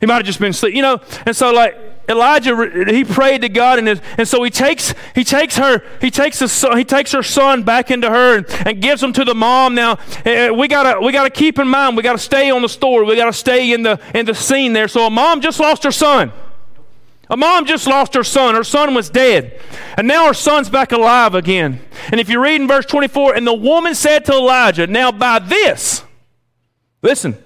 He 0.00 0.06
might 0.06 0.14
have 0.14 0.24
just 0.24 0.40
been 0.40 0.54
sleep, 0.54 0.74
you 0.74 0.80
know. 0.80 1.00
And 1.26 1.36
so, 1.36 1.52
like, 1.52 1.76
Elijah, 2.08 2.56
he 2.90 3.04
prayed 3.04 3.42
to 3.42 3.50
God, 3.50 3.78
and, 3.78 4.00
and 4.16 4.26
so 4.26 4.42
he 4.42 4.48
takes 4.48 4.94
he 5.14 5.22
takes 5.22 5.58
her 5.58 5.82
he 6.00 6.10
takes 6.10 6.38
his 6.38 6.50
son, 6.50 6.78
he 6.78 6.84
takes 6.84 7.12
her 7.12 7.22
son 7.22 7.62
back 7.62 7.90
into 7.90 8.08
her 8.08 8.38
and, 8.38 8.46
and 8.66 8.80
gives 8.80 9.02
him 9.02 9.12
to 9.12 9.24
the 9.26 9.34
mom. 9.34 9.74
Now 9.74 9.98
uh, 10.24 10.48
we 10.56 10.66
gotta 10.66 10.98
we 10.98 11.12
gotta 11.12 11.28
keep 11.28 11.58
in 11.58 11.68
mind 11.68 11.98
we 11.98 12.02
gotta 12.02 12.18
stay 12.18 12.50
on 12.50 12.62
the 12.62 12.70
story. 12.70 13.04
We 13.04 13.16
gotta 13.16 13.34
stay 13.34 13.74
in 13.74 13.82
the 13.82 14.00
in 14.14 14.24
the 14.24 14.34
scene 14.34 14.72
there. 14.72 14.88
So 14.88 15.06
a 15.06 15.10
mom 15.10 15.42
just 15.42 15.60
lost 15.60 15.84
her 15.84 15.92
son. 15.92 16.32
A 17.30 17.36
mom 17.36 17.64
just 17.64 17.86
lost 17.86 18.14
her 18.14 18.24
son. 18.24 18.56
Her 18.56 18.64
son 18.64 18.92
was 18.92 19.08
dead. 19.08 19.60
And 19.96 20.08
now 20.08 20.26
her 20.26 20.34
son's 20.34 20.68
back 20.68 20.90
alive 20.90 21.36
again. 21.36 21.80
And 22.10 22.20
if 22.20 22.28
you 22.28 22.42
read 22.42 22.60
in 22.60 22.66
verse 22.66 22.84
24, 22.86 23.36
and 23.36 23.46
the 23.46 23.54
woman 23.54 23.94
said 23.94 24.24
to 24.24 24.32
Elijah, 24.32 24.88
Now 24.88 25.12
by 25.12 25.38
this, 25.38 26.02
listen, 27.02 27.36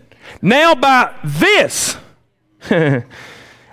now 0.40 0.74
by 0.74 1.14
this, 1.22 1.98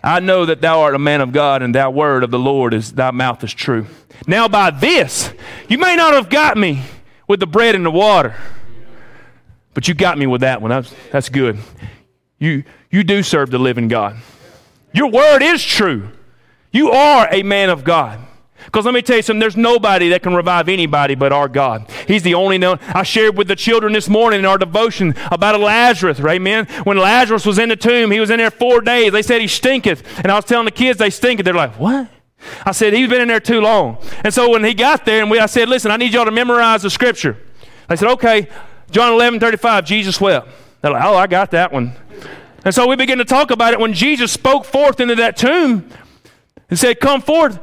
I 0.03 0.19
know 0.19 0.45
that 0.45 0.59
thou 0.59 0.81
art 0.81 0.95
a 0.95 0.99
man 0.99 1.21
of 1.21 1.31
God, 1.31 1.61
and 1.61 1.73
thy 1.73 1.87
word 1.87 2.23
of 2.23 2.31
the 2.31 2.39
Lord 2.39 2.73
is 2.73 2.91
thy 2.91 3.11
mouth 3.11 3.41
is 3.43 3.53
true. 3.53 3.87
Now 4.27 4.49
by 4.49 4.71
this, 4.71 5.31
you 5.69 5.77
may 5.77 5.95
not 5.95 6.13
have 6.13 6.29
got 6.29 6.57
me 6.57 6.81
with 7.27 7.39
the 7.39 7.47
bread 7.47 7.75
and 7.75 7.85
the 7.85 7.91
water, 7.91 8.35
but 9.73 9.87
you 9.87 9.93
got 9.93 10.17
me 10.17 10.27
with 10.27 10.41
that 10.41 10.61
one. 10.61 10.69
That's, 10.71 10.93
that's 11.11 11.29
good. 11.29 11.57
You, 12.37 12.65
you 12.89 13.05
do 13.05 13.23
serve 13.23 13.49
the 13.49 13.59
living 13.59 13.87
God. 13.87 14.17
Your 14.93 15.09
word 15.09 15.41
is 15.41 15.63
true. 15.63 16.09
You 16.71 16.91
are 16.91 17.27
a 17.31 17.43
man 17.43 17.69
of 17.69 17.83
God. 17.83 18.19
Because 18.65 18.85
let 18.85 18.93
me 18.93 19.01
tell 19.01 19.17
you 19.17 19.21
something, 19.21 19.39
there's 19.39 19.57
nobody 19.57 20.09
that 20.09 20.21
can 20.21 20.35
revive 20.35 20.69
anybody 20.69 21.15
but 21.15 21.33
our 21.33 21.47
God. 21.47 21.89
He's 22.07 22.23
the 22.23 22.35
only 22.35 22.57
known. 22.57 22.79
I 22.87 23.03
shared 23.03 23.35
with 23.35 23.47
the 23.47 23.55
children 23.55 23.93
this 23.93 24.07
morning 24.07 24.39
in 24.39 24.45
our 24.45 24.57
devotion 24.57 25.15
about 25.31 25.59
Lazarus, 25.59 26.19
right, 26.19 26.35
amen. 26.35 26.67
When 26.83 26.97
Lazarus 26.97 27.45
was 27.45 27.57
in 27.57 27.69
the 27.69 27.75
tomb, 27.75 28.11
he 28.11 28.19
was 28.19 28.29
in 28.29 28.37
there 28.37 28.51
four 28.51 28.81
days. 28.81 29.11
They 29.11 29.23
said 29.23 29.41
he 29.41 29.47
stinketh. 29.47 30.19
And 30.19 30.31
I 30.31 30.35
was 30.35 30.45
telling 30.45 30.65
the 30.65 30.71
kids 30.71 30.99
they 30.99 31.09
stinketh. 31.09 31.43
They're 31.43 31.53
like, 31.53 31.79
what? 31.79 32.07
I 32.65 32.71
said, 32.71 32.93
he's 32.93 33.09
been 33.09 33.21
in 33.21 33.27
there 33.27 33.39
too 33.39 33.61
long. 33.61 33.97
And 34.23 34.33
so 34.33 34.49
when 34.49 34.63
he 34.63 34.73
got 34.73 35.05
there, 35.05 35.21
and 35.21 35.29
we, 35.29 35.39
I 35.39 35.47
said, 35.47 35.67
listen, 35.67 35.91
I 35.91 35.97
need 35.97 36.13
y'all 36.13 36.25
to 36.25 36.31
memorize 36.31 36.83
the 36.83 36.89
scripture. 36.89 37.37
They 37.87 37.95
said, 37.95 38.09
okay, 38.13 38.47
John 38.89 39.13
11, 39.13 39.39
35, 39.39 39.85
Jesus 39.85 40.21
wept. 40.21 40.47
They're 40.81 40.91
like, 40.91 41.03
oh, 41.03 41.15
I 41.15 41.27
got 41.27 41.51
that 41.51 41.71
one. 41.71 41.95
And 42.63 42.73
so 42.75 42.87
we 42.87 42.95
begin 42.95 43.17
to 43.17 43.25
talk 43.25 43.51
about 43.51 43.73
it 43.73 43.79
when 43.79 43.93
Jesus 43.93 44.31
spoke 44.31 44.65
forth 44.65 44.99
into 44.99 45.15
that 45.15 45.35
tomb 45.35 45.89
and 46.69 46.77
said, 46.77 46.99
Come 46.99 47.21
forth. 47.21 47.59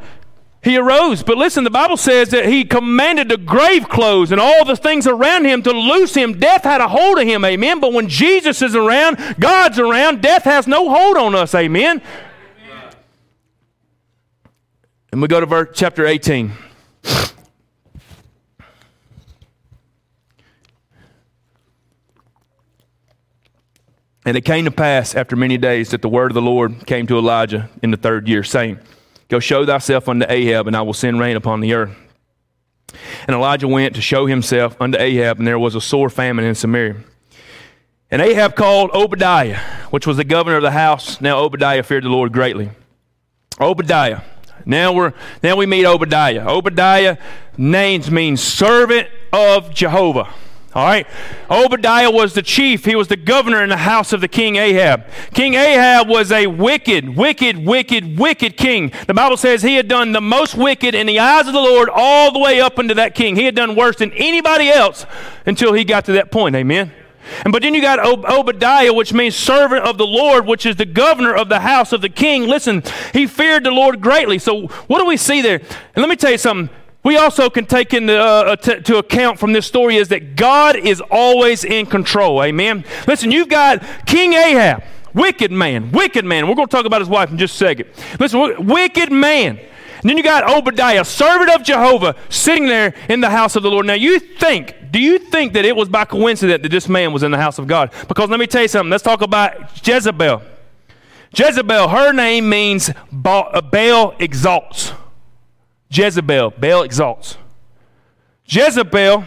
He 0.61 0.77
arose. 0.77 1.23
But 1.23 1.39
listen, 1.39 1.63
the 1.63 1.71
Bible 1.71 1.97
says 1.97 2.31
that 2.31 2.47
he 2.47 2.65
commanded 2.65 3.29
the 3.29 3.37
grave 3.37 3.89
clothes 3.89 4.33
and 4.33 4.41
all 4.41 4.65
the 4.65 4.77
things 4.77 5.07
around 5.07 5.45
him 5.45 5.63
to 5.63 5.71
loose 5.71 6.15
him. 6.15 6.39
Death 6.41 6.65
had 6.65 6.81
a 6.81 6.89
hold 6.89 7.19
of 7.19 7.27
him, 7.27 7.45
amen. 7.45 7.79
But 7.79 7.93
when 7.93 8.09
Jesus 8.09 8.61
is 8.61 8.75
around, 8.75 9.19
God's 9.39 9.79
around, 9.79 10.21
death 10.21 10.43
has 10.43 10.67
no 10.67 10.91
hold 10.91 11.17
on 11.17 11.37
us, 11.37 11.55
amen. 11.55 12.03
And 15.13 15.23
we 15.23 15.29
go 15.29 15.41
to 15.41 15.47
verse, 15.47 15.69
chapter 15.75 16.07
18. 16.07 16.53
And 24.29 24.37
it 24.37 24.43
came 24.43 24.67
to 24.67 24.71
pass 24.71 25.15
after 25.15 25.37
many 25.37 25.57
days 25.57 25.89
that 25.89 26.03
the 26.03 26.09
word 26.11 26.31
of 26.31 26.35
the 26.35 26.43
Lord 26.43 26.87
came 26.87 27.07
to 27.07 27.17
Elijah 27.17 27.71
in 27.83 27.93
the 27.93 27.97
third 27.97 28.29
year, 28.29 28.45
saying, 28.45 28.79
Go 29.29 29.41
show 29.41 29.65
thyself 29.65 30.07
unto 30.07 30.27
Ahab, 30.29 30.67
and 30.67 30.77
I 30.77 30.83
will 30.83 30.93
send 30.93 31.19
rain 31.19 31.35
upon 31.35 31.61
the 31.61 31.73
earth. 31.73 31.97
And 33.27 33.35
Elijah 33.35 33.67
went 33.67 33.95
to 33.95 34.03
show 34.03 34.27
himself 34.27 34.79
unto 34.83 34.99
Ahab, 34.99 35.39
and 35.39 35.47
there 35.47 35.59
was 35.59 35.75
a 35.75 35.81
sore 35.81 36.11
famine 36.11 36.45
in 36.45 36.55
Samaria. 36.55 36.97
And 38.11 38.21
Ahab 38.21 38.55
called 38.55 38.91
Obadiah, 38.91 39.61
which 39.89 40.07
was 40.07 40.19
the 40.19 40.25
governor 40.25 40.59
of 40.59 40.63
the 40.63 40.73
house. 40.73 41.23
Now 41.23 41.39
Obadiah 41.39 41.83
feared 41.83 42.05
the 42.05 42.11
Lord 42.11 42.31
greatly. 42.31 42.69
Obadiah. 43.59 44.21
Now 44.67 44.93
we're 44.93 45.15
now 45.43 45.57
we 45.57 45.65
meet 45.65 45.87
Obadiah. 45.87 46.47
Obadiah 46.47 47.17
names 47.57 48.11
means 48.11 48.43
servant 48.43 49.09
of 49.33 49.73
Jehovah. 49.73 50.35
All 50.75 50.85
right. 50.85 51.07
Obadiah 51.51 52.11
was 52.11 52.35
the 52.35 52.43
chief. 52.43 52.85
He 52.85 52.95
was 52.95 53.09
the 53.09 53.17
governor 53.17 53.63
in 53.63 53.71
the 53.71 53.79
house 53.79 54.13
of 54.13 54.21
the 54.21 54.29
king 54.29 54.57
Ahab. 54.57 55.07
King 55.33 55.55
Ahab 55.55 56.09
was 56.09 56.31
a 56.31 56.47
wicked, 56.47 57.17
wicked, 57.17 57.65
wicked, 57.65 58.19
wicked 58.19 58.57
king. 58.57 58.93
The 59.07 59.15
Bible 59.15 59.39
says 59.39 59.63
he 59.63 59.77
had 59.77 59.89
done 59.89 60.13
the 60.13 60.21
most 60.21 60.55
wicked 60.55 60.95
in 60.95 61.07
the 61.07 61.19
eyes 61.19 61.47
of 61.47 61.55
the 61.55 61.61
Lord 61.61 61.89
all 61.91 62.33
the 62.33 62.39
way 62.39 62.61
up 62.61 62.79
into 62.79 62.95
that 62.95 63.15
king. 63.15 63.35
He 63.35 63.45
had 63.45 63.55
done 63.55 63.77
worse 63.77 63.97
than 63.97 64.13
anybody 64.13 64.69
else 64.69 65.07
until 65.47 65.73
he 65.73 65.85
got 65.85 66.05
to 66.05 66.13
that 66.13 66.31
point. 66.31 66.55
Amen. 66.55 66.93
And 67.45 67.53
but 67.53 67.63
then 67.63 67.75
you 67.75 67.81
got 67.81 67.99
Ob- 67.99 68.27
Obadiah, 68.27 68.93
which 68.93 69.13
means 69.13 69.37
servant 69.37 69.85
of 69.85 69.97
the 69.97 70.07
Lord, 70.07 70.47
which 70.47 70.67
is 70.67 70.77
the 70.77 70.87
governor 70.87 71.35
of 71.35 71.49
the 71.49 71.61
house 71.61 71.93
of 71.93 72.03
the 72.03 72.09
king. 72.09 72.47
Listen, 72.47 72.83
he 73.13 73.27
feared 73.27 73.65
the 73.65 73.71
Lord 73.71 74.01
greatly. 74.01 74.39
So 74.39 74.67
what 74.87 74.99
do 74.99 75.07
we 75.07 75.17
see 75.17 75.41
there? 75.41 75.59
And 75.59 75.97
let 75.97 76.09
me 76.09 76.17
tell 76.17 76.31
you 76.31 76.39
something 76.39 76.75
we 77.03 77.17
also 77.17 77.49
can 77.49 77.65
take 77.65 77.95
into 77.95 78.19
uh, 78.19 78.57
to 78.57 78.99
account 78.99 79.39
from 79.39 79.53
this 79.53 79.67
story 79.67 79.97
is 79.97 80.09
that 80.09 80.37
God 80.37 80.77
is 80.77 81.01
always 81.11 81.65
in 81.65 81.87
control. 81.87 82.43
Amen. 82.43 82.85
Listen, 83.07 83.31
you've 83.31 83.49
got 83.49 83.83
King 84.05 84.35
Ahab, 84.35 84.83
wicked 85.15 85.53
man, 85.53 85.93
wicked 85.93 86.25
man. 86.25 86.49
We're 86.49 86.55
going 86.55 86.69
to 86.69 86.77
talk 86.77 86.87
about 86.87 87.01
his 87.01 87.09
wife 87.09 87.31
in 87.31 87.39
just 87.39 87.55
a 87.55 87.59
second. 87.59 87.89
Listen, 88.19 88.67
wicked 88.67 89.13
man. 89.13 89.59
And 90.01 90.09
then 90.09 90.17
you 90.17 90.23
got 90.23 90.49
Obadiah, 90.49 91.05
servant 91.05 91.51
of 91.51 91.65
Jehovah, 91.65 92.15
sitting 92.29 92.67
there 92.67 92.95
in 93.09 93.21
the 93.21 93.31
house 93.31 93.57
of 93.57 93.65
the 93.65 93.71
Lord. 93.71 93.85
Now, 93.87 93.95
you 93.95 94.21
think, 94.21 94.75
do 94.93 95.01
you 95.01 95.19
think 95.19 95.55
that 95.55 95.65
it 95.65 95.75
was 95.75 95.89
by 95.89 96.05
coincidence 96.05 96.63
that 96.63 96.69
this 96.69 96.89
man 96.89 97.13
was 97.13 97.25
in 97.25 97.33
the 97.33 97.39
house 97.39 97.59
of 97.59 97.67
God? 97.67 97.93
Because 98.07 98.31
let 98.31 98.39
me 98.39 98.47
tell 98.47 98.63
you 98.63 98.69
something. 98.69 98.91
Let's 98.91 99.03
talk 99.03 99.23
about 99.23 99.87
Jezebel. 99.87 100.43
Jezebel, 101.35 101.89
her 101.89 102.13
name 102.13 102.49
means 102.49 102.91
Baal 103.11 104.15
exalts. 104.21 104.93
Jezebel, 105.91 106.51
Baal 106.51 106.83
exalts. 106.83 107.37
Jezebel, 108.45 109.25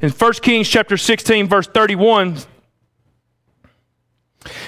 in 0.00 0.10
1 0.10 0.32
Kings 0.34 0.68
chapter 0.68 0.96
16, 0.96 1.48
verse 1.48 1.66
31, 1.66 2.38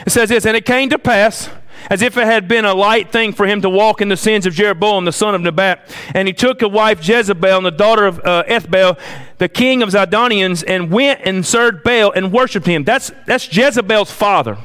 it 0.06 0.10
says 0.10 0.28
this, 0.28 0.46
and 0.46 0.56
it 0.56 0.64
came 0.64 0.90
to 0.90 0.98
pass 0.98 1.50
as 1.90 2.02
if 2.02 2.16
it 2.16 2.24
had 2.24 2.48
been 2.48 2.64
a 2.64 2.74
light 2.74 3.12
thing 3.12 3.32
for 3.32 3.46
him 3.46 3.62
to 3.62 3.70
walk 3.70 4.00
in 4.00 4.08
the 4.08 4.16
sins 4.16 4.46
of 4.46 4.54
Jeroboam, 4.54 5.04
the 5.04 5.12
son 5.12 5.34
of 5.34 5.40
Nebat. 5.40 5.88
And 6.14 6.26
he 6.26 6.34
took 6.34 6.62
a 6.62 6.68
wife 6.68 7.06
Jezebel, 7.06 7.56
and 7.56 7.66
the 7.66 7.70
daughter 7.70 8.06
of 8.06 8.18
uh, 8.20 8.44
Ethbaal, 8.48 8.98
the 9.38 9.48
king 9.48 9.82
of 9.82 9.90
Zidonians, 9.90 10.64
and 10.66 10.90
went 10.90 11.20
and 11.24 11.46
served 11.46 11.82
Baal 11.84 12.12
and 12.12 12.32
worshipped 12.32 12.66
him. 12.66 12.84
That's, 12.84 13.12
that's 13.26 13.54
Jezebel's 13.54 14.10
father. 14.10 14.58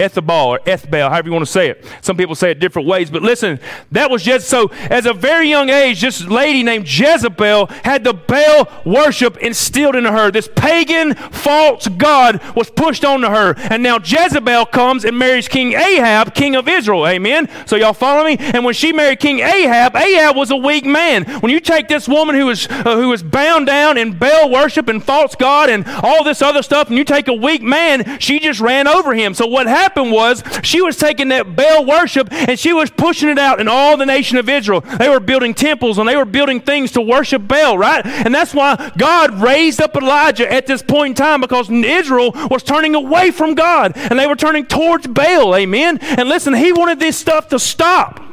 Ethbal 0.00 0.48
or 0.48 0.60
Ethbal, 0.66 1.10
however 1.10 1.28
you 1.28 1.32
want 1.32 1.44
to 1.44 1.50
say 1.50 1.68
it. 1.68 1.84
Some 2.00 2.16
people 2.16 2.34
say 2.34 2.50
it 2.50 2.58
different 2.58 2.88
ways, 2.88 3.10
but 3.10 3.22
listen, 3.22 3.60
that 3.92 4.10
was 4.10 4.22
just 4.22 4.48
so. 4.48 4.68
As 4.88 5.06
a 5.06 5.12
very 5.12 5.48
young 5.48 5.68
age, 5.68 6.00
this 6.00 6.22
lady 6.22 6.62
named 6.62 6.88
Jezebel 6.88 7.66
had 7.84 8.04
the 8.04 8.14
Baal 8.14 8.68
worship 8.84 9.36
instilled 9.38 9.96
into 9.96 10.10
her. 10.10 10.30
This 10.30 10.48
pagan, 10.56 11.14
false 11.14 11.86
god 11.88 12.40
was 12.56 12.70
pushed 12.70 13.04
onto 13.04 13.28
her, 13.28 13.54
and 13.58 13.82
now 13.82 13.98
Jezebel 13.98 14.66
comes 14.66 15.04
and 15.04 15.18
marries 15.18 15.48
King 15.48 15.72
Ahab, 15.72 16.34
king 16.34 16.56
of 16.56 16.66
Israel. 16.66 17.06
Amen. 17.06 17.48
So 17.66 17.76
y'all 17.76 17.92
follow 17.92 18.24
me? 18.24 18.36
And 18.38 18.64
when 18.64 18.74
she 18.74 18.92
married 18.92 19.20
King 19.20 19.40
Ahab, 19.40 19.94
Ahab 19.96 20.36
was 20.36 20.50
a 20.50 20.56
weak 20.56 20.86
man. 20.86 21.24
When 21.40 21.52
you 21.52 21.60
take 21.60 21.88
this 21.88 22.08
woman 22.08 22.34
who 22.34 22.46
was 22.46 22.66
uh, 22.68 22.96
who 22.96 23.08
was 23.08 23.22
bound 23.22 23.66
down 23.66 23.98
in 23.98 24.16
Baal 24.18 24.50
worship 24.50 24.88
and 24.88 25.02
false 25.02 25.34
god 25.34 25.68
and 25.68 25.86
all 26.02 26.24
this 26.24 26.40
other 26.40 26.62
stuff, 26.62 26.88
and 26.88 26.96
you 26.96 27.04
take 27.04 27.28
a 27.28 27.34
weak 27.34 27.62
man, 27.62 28.18
she 28.18 28.38
just 28.38 28.60
ran 28.60 28.88
over 28.88 29.14
him. 29.14 29.34
So 29.34 29.46
what 29.46 29.66
happened? 29.66 29.89
Happened 29.90 30.12
was 30.12 30.42
she 30.62 30.80
was 30.80 30.96
taking 30.96 31.28
that 31.28 31.56
Baal 31.56 31.84
worship 31.84 32.32
and 32.32 32.58
she 32.58 32.72
was 32.72 32.90
pushing 32.90 33.28
it 33.28 33.38
out 33.38 33.60
in 33.60 33.68
all 33.68 33.96
the 33.96 34.06
nation 34.06 34.38
of 34.38 34.48
Israel. 34.48 34.80
They 34.80 35.08
were 35.08 35.20
building 35.20 35.52
temples 35.54 35.98
and 35.98 36.08
they 36.08 36.16
were 36.16 36.24
building 36.24 36.60
things 36.60 36.92
to 36.92 37.00
worship 37.00 37.46
Baal, 37.46 37.76
right? 37.76 38.04
And 38.06 38.34
that's 38.34 38.54
why 38.54 38.92
God 38.96 39.40
raised 39.40 39.80
up 39.80 39.96
Elijah 39.96 40.50
at 40.50 40.66
this 40.66 40.82
point 40.82 41.10
in 41.10 41.14
time 41.16 41.40
because 41.40 41.68
Israel 41.70 42.32
was 42.50 42.62
turning 42.62 42.94
away 42.94 43.30
from 43.30 43.54
God 43.54 43.92
and 43.96 44.18
they 44.18 44.26
were 44.26 44.36
turning 44.36 44.66
towards 44.66 45.06
Baal. 45.06 45.56
Amen. 45.56 45.98
And 45.98 46.28
listen, 46.28 46.54
he 46.54 46.72
wanted 46.72 47.00
this 47.00 47.16
stuff 47.18 47.48
to 47.48 47.58
stop. 47.58 48.29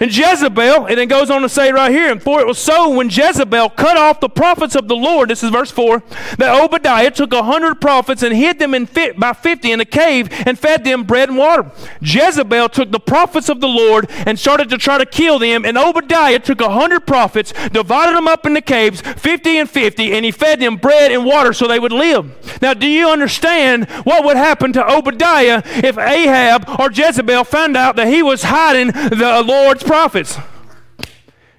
And 0.00 0.16
Jezebel, 0.16 0.86
and 0.86 1.00
it 1.00 1.06
goes 1.06 1.28
on 1.28 1.42
to 1.42 1.48
say 1.48 1.72
right 1.72 1.90
here, 1.90 2.12
and 2.12 2.22
for 2.22 2.40
it 2.40 2.46
was 2.46 2.58
so 2.58 2.88
when 2.88 3.10
Jezebel 3.10 3.70
cut 3.70 3.96
off 3.96 4.20
the 4.20 4.28
prophets 4.28 4.76
of 4.76 4.86
the 4.86 4.94
Lord, 4.94 5.28
this 5.28 5.42
is 5.42 5.50
verse 5.50 5.72
4, 5.72 6.04
that 6.36 6.54
Obadiah 6.54 7.10
took 7.10 7.32
a 7.32 7.42
hundred 7.42 7.80
prophets 7.80 8.22
and 8.22 8.32
hid 8.32 8.60
them 8.60 8.74
in 8.74 8.86
fit, 8.86 9.18
by 9.18 9.32
fifty 9.32 9.72
in 9.72 9.80
a 9.80 9.84
cave 9.84 10.28
and 10.46 10.56
fed 10.56 10.84
them 10.84 11.02
bread 11.02 11.30
and 11.30 11.36
water. 11.36 11.72
Jezebel 12.00 12.68
took 12.68 12.92
the 12.92 13.00
prophets 13.00 13.48
of 13.48 13.60
the 13.60 13.66
Lord 13.66 14.06
and 14.08 14.38
started 14.38 14.70
to 14.70 14.78
try 14.78 14.98
to 14.98 15.06
kill 15.06 15.40
them, 15.40 15.64
and 15.64 15.76
Obadiah 15.76 16.38
took 16.38 16.60
a 16.60 16.70
hundred 16.70 17.04
prophets, 17.04 17.52
divided 17.72 18.14
them 18.14 18.28
up 18.28 18.46
into 18.46 18.60
caves, 18.60 19.00
fifty 19.00 19.58
and 19.58 19.68
fifty, 19.68 20.12
and 20.12 20.24
he 20.24 20.30
fed 20.30 20.60
them 20.60 20.76
bread 20.76 21.10
and 21.10 21.24
water 21.24 21.52
so 21.52 21.66
they 21.66 21.80
would 21.80 21.90
live. 21.90 22.62
Now, 22.62 22.72
do 22.72 22.86
you 22.86 23.08
understand 23.08 23.90
what 24.04 24.24
would 24.24 24.36
happen 24.36 24.72
to 24.74 24.92
Obadiah 24.92 25.60
if 25.66 25.98
Ahab 25.98 26.68
or 26.78 26.92
Jezebel 26.92 27.42
found 27.42 27.76
out 27.76 27.96
that 27.96 28.06
he 28.06 28.22
was 28.22 28.44
hiding 28.44 28.92
the 28.92 29.42
Lord's 29.44 29.87
prophets. 29.88 30.38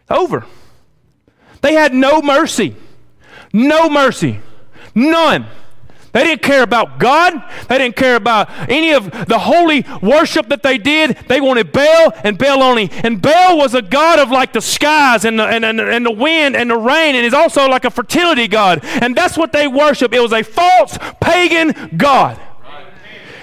Over. 0.09 0.45
They 1.61 1.73
had 1.73 1.93
no 1.93 2.21
mercy. 2.21 2.75
No 3.51 3.89
mercy. 3.89 4.39
None. 4.95 5.47
They 6.11 6.23
didn't 6.23 6.41
care 6.41 6.63
about 6.63 6.99
God. 6.99 7.43
They 7.67 7.77
didn't 7.77 7.95
care 7.95 8.15
about 8.15 8.49
any 8.69 8.93
of 8.93 9.11
the 9.27 9.37
holy 9.37 9.85
worship 10.01 10.49
that 10.49 10.63
they 10.63 10.77
did. 10.77 11.17
They 11.27 11.41
wanted 11.41 11.71
Baal 11.71 12.13
and 12.23 12.37
Baal 12.37 12.63
only. 12.63 12.89
And 12.91 13.21
Baal 13.21 13.57
was 13.57 13.73
a 13.75 13.81
god 13.81 14.19
of 14.19 14.31
like 14.31 14.53
the 14.53 14.61
skies 14.61 15.25
and 15.25 15.39
the, 15.39 15.45
and, 15.45 15.65
and, 15.65 15.79
and 15.79 16.05
the 16.05 16.11
wind 16.11 16.55
and 16.55 16.69
the 16.69 16.77
rain, 16.77 17.15
and 17.15 17.25
is 17.25 17.33
also 17.33 17.67
like 17.67 17.85
a 17.85 17.91
fertility 17.91 18.47
god. 18.47 18.79
And 18.83 19.15
that's 19.15 19.37
what 19.37 19.51
they 19.51 19.67
worship. 19.67 20.13
It 20.13 20.21
was 20.21 20.33
a 20.33 20.43
false 20.43 20.97
pagan 21.19 21.97
god. 21.97 22.39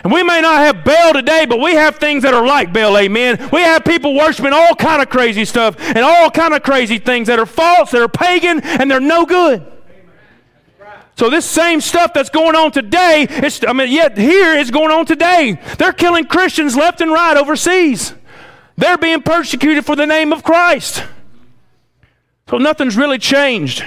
And 0.07 0.12
we 0.12 0.23
may 0.23 0.40
not 0.40 0.59
have 0.59 0.85
Baal 0.85 1.14
today, 1.14 1.47
but 1.47 1.59
we 1.59 1.75
have 1.75 1.97
things 1.97 2.23
that 2.23 2.33
are 2.33 2.47
like 2.47 2.73
Baal, 2.73 2.97
amen. 2.97 3.51
We 3.53 3.62
have 3.62 3.85
people 3.85 4.14
worshiping 4.14 4.53
all 4.53 4.77
kind 4.77 5.03
of 5.03 5.11
crazy 5.11 5.45
stuff 5.45 5.75
and 5.81 5.99
all 5.99 6.31
kind 6.31 6.55
of 6.55 6.62
crazy 6.62 6.99
things 6.99 7.27
that 7.27 7.40
are 7.40 7.45
false, 7.45 7.90
that 7.90 8.01
are 8.01 8.09
pagan, 8.09 8.61
and 8.61 8.88
they're 8.88 9.01
no 9.01 9.27
good. 9.27 9.66
So 11.16 11.29
this 11.29 11.45
same 11.45 11.81
stuff 11.81 12.12
that's 12.14 12.31
going 12.31 12.55
on 12.55 12.71
today, 12.71 13.27
it's, 13.29 13.64
I 13.66 13.73
mean, 13.73 13.90
yet 13.90 14.16
here 14.16 14.55
is 14.55 14.71
going 14.71 14.92
on 14.92 15.07
today. 15.07 15.61
They're 15.77 15.92
killing 15.92 16.27
Christians 16.27 16.77
left 16.77 17.01
and 17.01 17.11
right 17.11 17.37
overseas. 17.37 18.14
They're 18.77 18.99
being 18.99 19.23
persecuted 19.23 19.85
for 19.85 19.97
the 19.97 20.07
name 20.07 20.33
of 20.33 20.45
Christ. 20.45 21.03
So 22.49 22.59
nothing's 22.59 22.97
really 22.97 23.19
changed. 23.19 23.85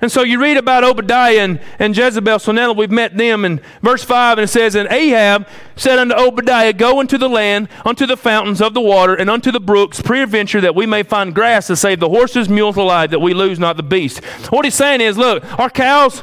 And 0.00 0.12
so 0.12 0.22
you 0.22 0.40
read 0.40 0.56
about 0.56 0.84
Obadiah 0.84 1.40
and, 1.40 1.60
and 1.80 1.96
Jezebel. 1.96 2.38
So 2.38 2.52
now 2.52 2.68
that 2.68 2.76
we've 2.76 2.90
met 2.90 3.16
them 3.16 3.44
in 3.44 3.60
verse 3.82 4.04
5, 4.04 4.38
and 4.38 4.44
it 4.44 4.48
says, 4.48 4.76
And 4.76 4.88
Ahab 4.92 5.48
said 5.74 5.98
unto 5.98 6.14
Obadiah, 6.14 6.72
Go 6.72 7.00
into 7.00 7.18
the 7.18 7.28
land, 7.28 7.68
unto 7.84 8.06
the 8.06 8.16
fountains 8.16 8.62
of 8.62 8.74
the 8.74 8.80
water, 8.80 9.14
and 9.14 9.28
unto 9.28 9.50
the 9.50 9.58
brooks, 9.58 10.00
peradventure 10.00 10.60
that 10.60 10.76
we 10.76 10.86
may 10.86 11.02
find 11.02 11.34
grass 11.34 11.66
to 11.66 11.74
save 11.74 11.98
the 11.98 12.08
horses, 12.08 12.48
mules 12.48 12.76
alive, 12.76 13.10
that 13.10 13.18
we 13.18 13.34
lose 13.34 13.58
not 13.58 13.76
the 13.76 13.82
beast. 13.82 14.24
What 14.50 14.64
he's 14.64 14.76
saying 14.76 15.00
is, 15.00 15.18
look, 15.18 15.44
our 15.58 15.68
cows 15.68 16.22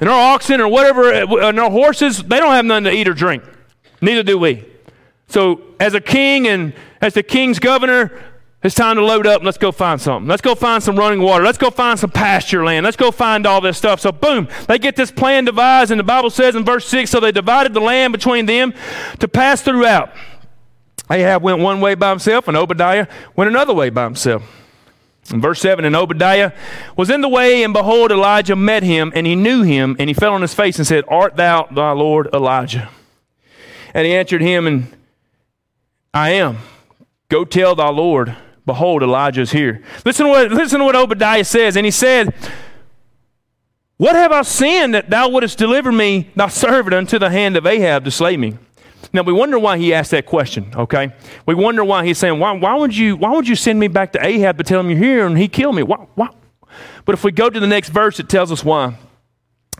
and 0.00 0.08
our 0.08 0.34
oxen 0.34 0.62
or 0.62 0.68
whatever, 0.68 1.12
uh, 1.12 1.48
and 1.48 1.60
our 1.60 1.70
horses, 1.70 2.22
they 2.22 2.38
don't 2.38 2.52
have 2.52 2.64
nothing 2.64 2.84
to 2.84 2.92
eat 2.92 3.08
or 3.08 3.14
drink. 3.14 3.42
Neither 4.00 4.22
do 4.22 4.38
we. 4.38 4.64
So 5.28 5.60
as 5.78 5.92
a 5.92 6.00
king 6.00 6.46
and 6.46 6.72
as 7.02 7.12
the 7.12 7.22
king's 7.22 7.58
governor, 7.58 8.18
it's 8.66 8.74
time 8.74 8.96
to 8.96 9.04
load 9.04 9.26
up 9.26 9.36
and 9.36 9.44
let's 9.44 9.58
go 9.58 9.70
find 9.70 10.00
something. 10.00 10.28
Let's 10.28 10.42
go 10.42 10.54
find 10.54 10.82
some 10.82 10.96
running 10.96 11.20
water. 11.20 11.44
Let's 11.44 11.58
go 11.58 11.70
find 11.70 11.98
some 11.98 12.10
pasture 12.10 12.64
land. 12.64 12.84
Let's 12.84 12.96
go 12.96 13.10
find 13.10 13.46
all 13.46 13.60
this 13.60 13.78
stuff. 13.78 14.00
So, 14.00 14.10
boom, 14.10 14.48
they 14.66 14.78
get 14.78 14.96
this 14.96 15.10
plan 15.10 15.44
devised, 15.44 15.90
and 15.90 16.00
the 16.00 16.04
Bible 16.04 16.30
says 16.30 16.56
in 16.56 16.64
verse 16.64 16.86
6 16.88 17.10
so 17.10 17.20
they 17.20 17.32
divided 17.32 17.74
the 17.74 17.80
land 17.80 18.12
between 18.12 18.46
them 18.46 18.74
to 19.20 19.28
pass 19.28 19.62
throughout. 19.62 20.12
Ahab 21.10 21.42
went 21.42 21.60
one 21.60 21.80
way 21.80 21.94
by 21.94 22.10
himself, 22.10 22.48
and 22.48 22.56
Obadiah 22.56 23.06
went 23.36 23.48
another 23.48 23.72
way 23.72 23.90
by 23.90 24.04
himself. 24.04 24.42
In 25.30 25.40
verse 25.40 25.60
7, 25.60 25.84
and 25.84 25.94
Obadiah 25.94 26.52
was 26.96 27.10
in 27.10 27.20
the 27.20 27.28
way, 27.28 27.62
and 27.62 27.72
behold, 27.72 28.10
Elijah 28.10 28.56
met 28.56 28.82
him, 28.82 29.12
and 29.14 29.26
he 29.26 29.36
knew 29.36 29.62
him, 29.62 29.96
and 29.98 30.08
he 30.08 30.14
fell 30.14 30.34
on 30.34 30.42
his 30.42 30.54
face 30.54 30.78
and 30.78 30.86
said, 30.86 31.04
Art 31.08 31.36
thou 31.36 31.68
thy 31.70 31.92
Lord 31.92 32.28
Elijah? 32.32 32.88
And 33.92 34.06
he 34.06 34.14
answered 34.14 34.42
him, 34.42 34.66
and 34.66 34.96
I 36.12 36.30
am. 36.30 36.58
Go 37.28 37.44
tell 37.44 37.74
thy 37.74 37.90
Lord 37.90 38.36
Behold, 38.66 39.02
Elijah 39.02 39.42
is 39.42 39.52
here. 39.52 39.82
Listen 40.04 40.26
to, 40.26 40.30
what, 40.30 40.50
listen 40.50 40.80
to 40.80 40.84
what 40.84 40.96
Obadiah 40.96 41.44
says. 41.44 41.76
And 41.76 41.84
he 41.84 41.92
said, 41.92 42.34
What 43.96 44.16
have 44.16 44.32
I 44.32 44.42
sinned 44.42 44.94
that 44.94 45.08
thou 45.08 45.28
wouldest 45.28 45.56
deliver 45.56 45.92
me, 45.92 46.30
thy 46.34 46.48
servant, 46.48 46.92
unto 46.92 47.18
the 47.18 47.30
hand 47.30 47.56
of 47.56 47.64
Ahab 47.64 48.04
to 48.04 48.10
slay 48.10 48.36
me? 48.36 48.58
Now 49.12 49.22
we 49.22 49.32
wonder 49.32 49.58
why 49.58 49.78
he 49.78 49.94
asked 49.94 50.10
that 50.10 50.26
question, 50.26 50.72
okay? 50.74 51.12
We 51.46 51.54
wonder 51.54 51.84
why 51.84 52.04
he's 52.04 52.18
saying, 52.18 52.40
Why, 52.40 52.52
why, 52.52 52.74
would, 52.74 52.94
you, 52.96 53.16
why 53.16 53.30
would 53.30 53.46
you 53.46 53.54
send 53.54 53.78
me 53.78 53.86
back 53.86 54.12
to 54.12 54.26
Ahab 54.26 54.58
to 54.58 54.64
tell 54.64 54.80
him 54.80 54.90
you're 54.90 54.98
here 54.98 55.26
and 55.26 55.38
he 55.38 55.46
kill 55.46 55.72
me? 55.72 55.84
Why, 55.84 56.04
why? 56.16 56.28
But 57.04 57.14
if 57.14 57.22
we 57.22 57.30
go 57.30 57.48
to 57.48 57.60
the 57.60 57.68
next 57.68 57.90
verse, 57.90 58.18
it 58.18 58.28
tells 58.28 58.50
us 58.50 58.64
why. 58.64 58.98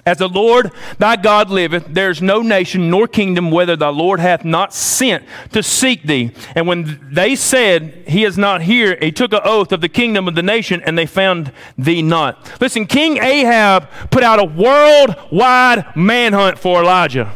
As 0.06 0.18
the 0.18 0.28
Lord 0.28 0.70
thy 0.98 1.16
God 1.16 1.50
liveth, 1.50 1.86
there 1.88 2.10
is 2.10 2.22
no 2.22 2.40
nation 2.40 2.88
nor 2.90 3.08
kingdom 3.08 3.50
whether 3.50 3.74
the 3.74 3.90
Lord 3.90 4.20
hath 4.20 4.44
not 4.44 4.72
sent 4.72 5.24
to 5.50 5.64
seek 5.64 6.04
thee. 6.04 6.30
And 6.54 6.68
when 6.68 7.00
they 7.12 7.34
said, 7.34 8.04
He 8.06 8.22
is 8.22 8.38
not 8.38 8.62
here, 8.62 8.96
he 9.00 9.10
took 9.10 9.32
an 9.32 9.40
oath 9.42 9.72
of 9.72 9.80
the 9.80 9.88
kingdom 9.88 10.28
of 10.28 10.36
the 10.36 10.44
nation, 10.44 10.80
and 10.86 10.96
they 10.96 11.06
found 11.06 11.50
thee 11.76 12.02
not. 12.02 12.60
Listen, 12.60 12.86
King 12.86 13.16
Ahab 13.18 13.90
put 14.10 14.22
out 14.22 14.38
a 14.38 14.44
worldwide 14.44 15.96
manhunt 15.96 16.60
for 16.60 16.80
Elijah. 16.80 17.34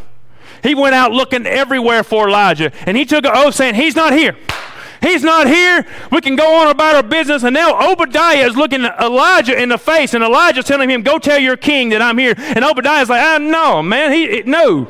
He 0.62 0.76
went 0.76 0.94
out 0.94 1.10
looking 1.10 1.46
everywhere 1.46 2.04
for 2.04 2.28
Elijah, 2.28 2.70
and 2.86 2.96
he 2.96 3.04
took 3.04 3.24
an 3.24 3.32
oath 3.34 3.56
saying, 3.56 3.74
He's 3.74 3.96
not 3.96 4.12
here. 4.12 4.36
He's 5.00 5.22
not 5.22 5.46
here. 5.46 5.86
We 6.12 6.20
can 6.20 6.36
go 6.36 6.56
on 6.56 6.68
about 6.68 6.94
our 6.94 7.02
business. 7.02 7.42
And 7.42 7.54
now 7.54 7.90
Obadiah 7.90 8.46
is 8.46 8.56
looking 8.56 8.84
Elijah 8.84 9.60
in 9.60 9.70
the 9.70 9.78
face, 9.78 10.14
and 10.14 10.22
Elijah's 10.22 10.66
telling 10.66 10.90
him, 10.90 11.02
Go 11.02 11.18
tell 11.18 11.38
your 11.38 11.56
king 11.56 11.88
that 11.90 12.02
I'm 12.02 12.18
here. 12.18 12.34
And 12.36 12.64
Obadiah's 12.64 13.08
like, 13.08 13.22
ah, 13.22 13.38
No, 13.38 13.82
man. 13.82 14.12
He, 14.12 14.42
no. 14.44 14.88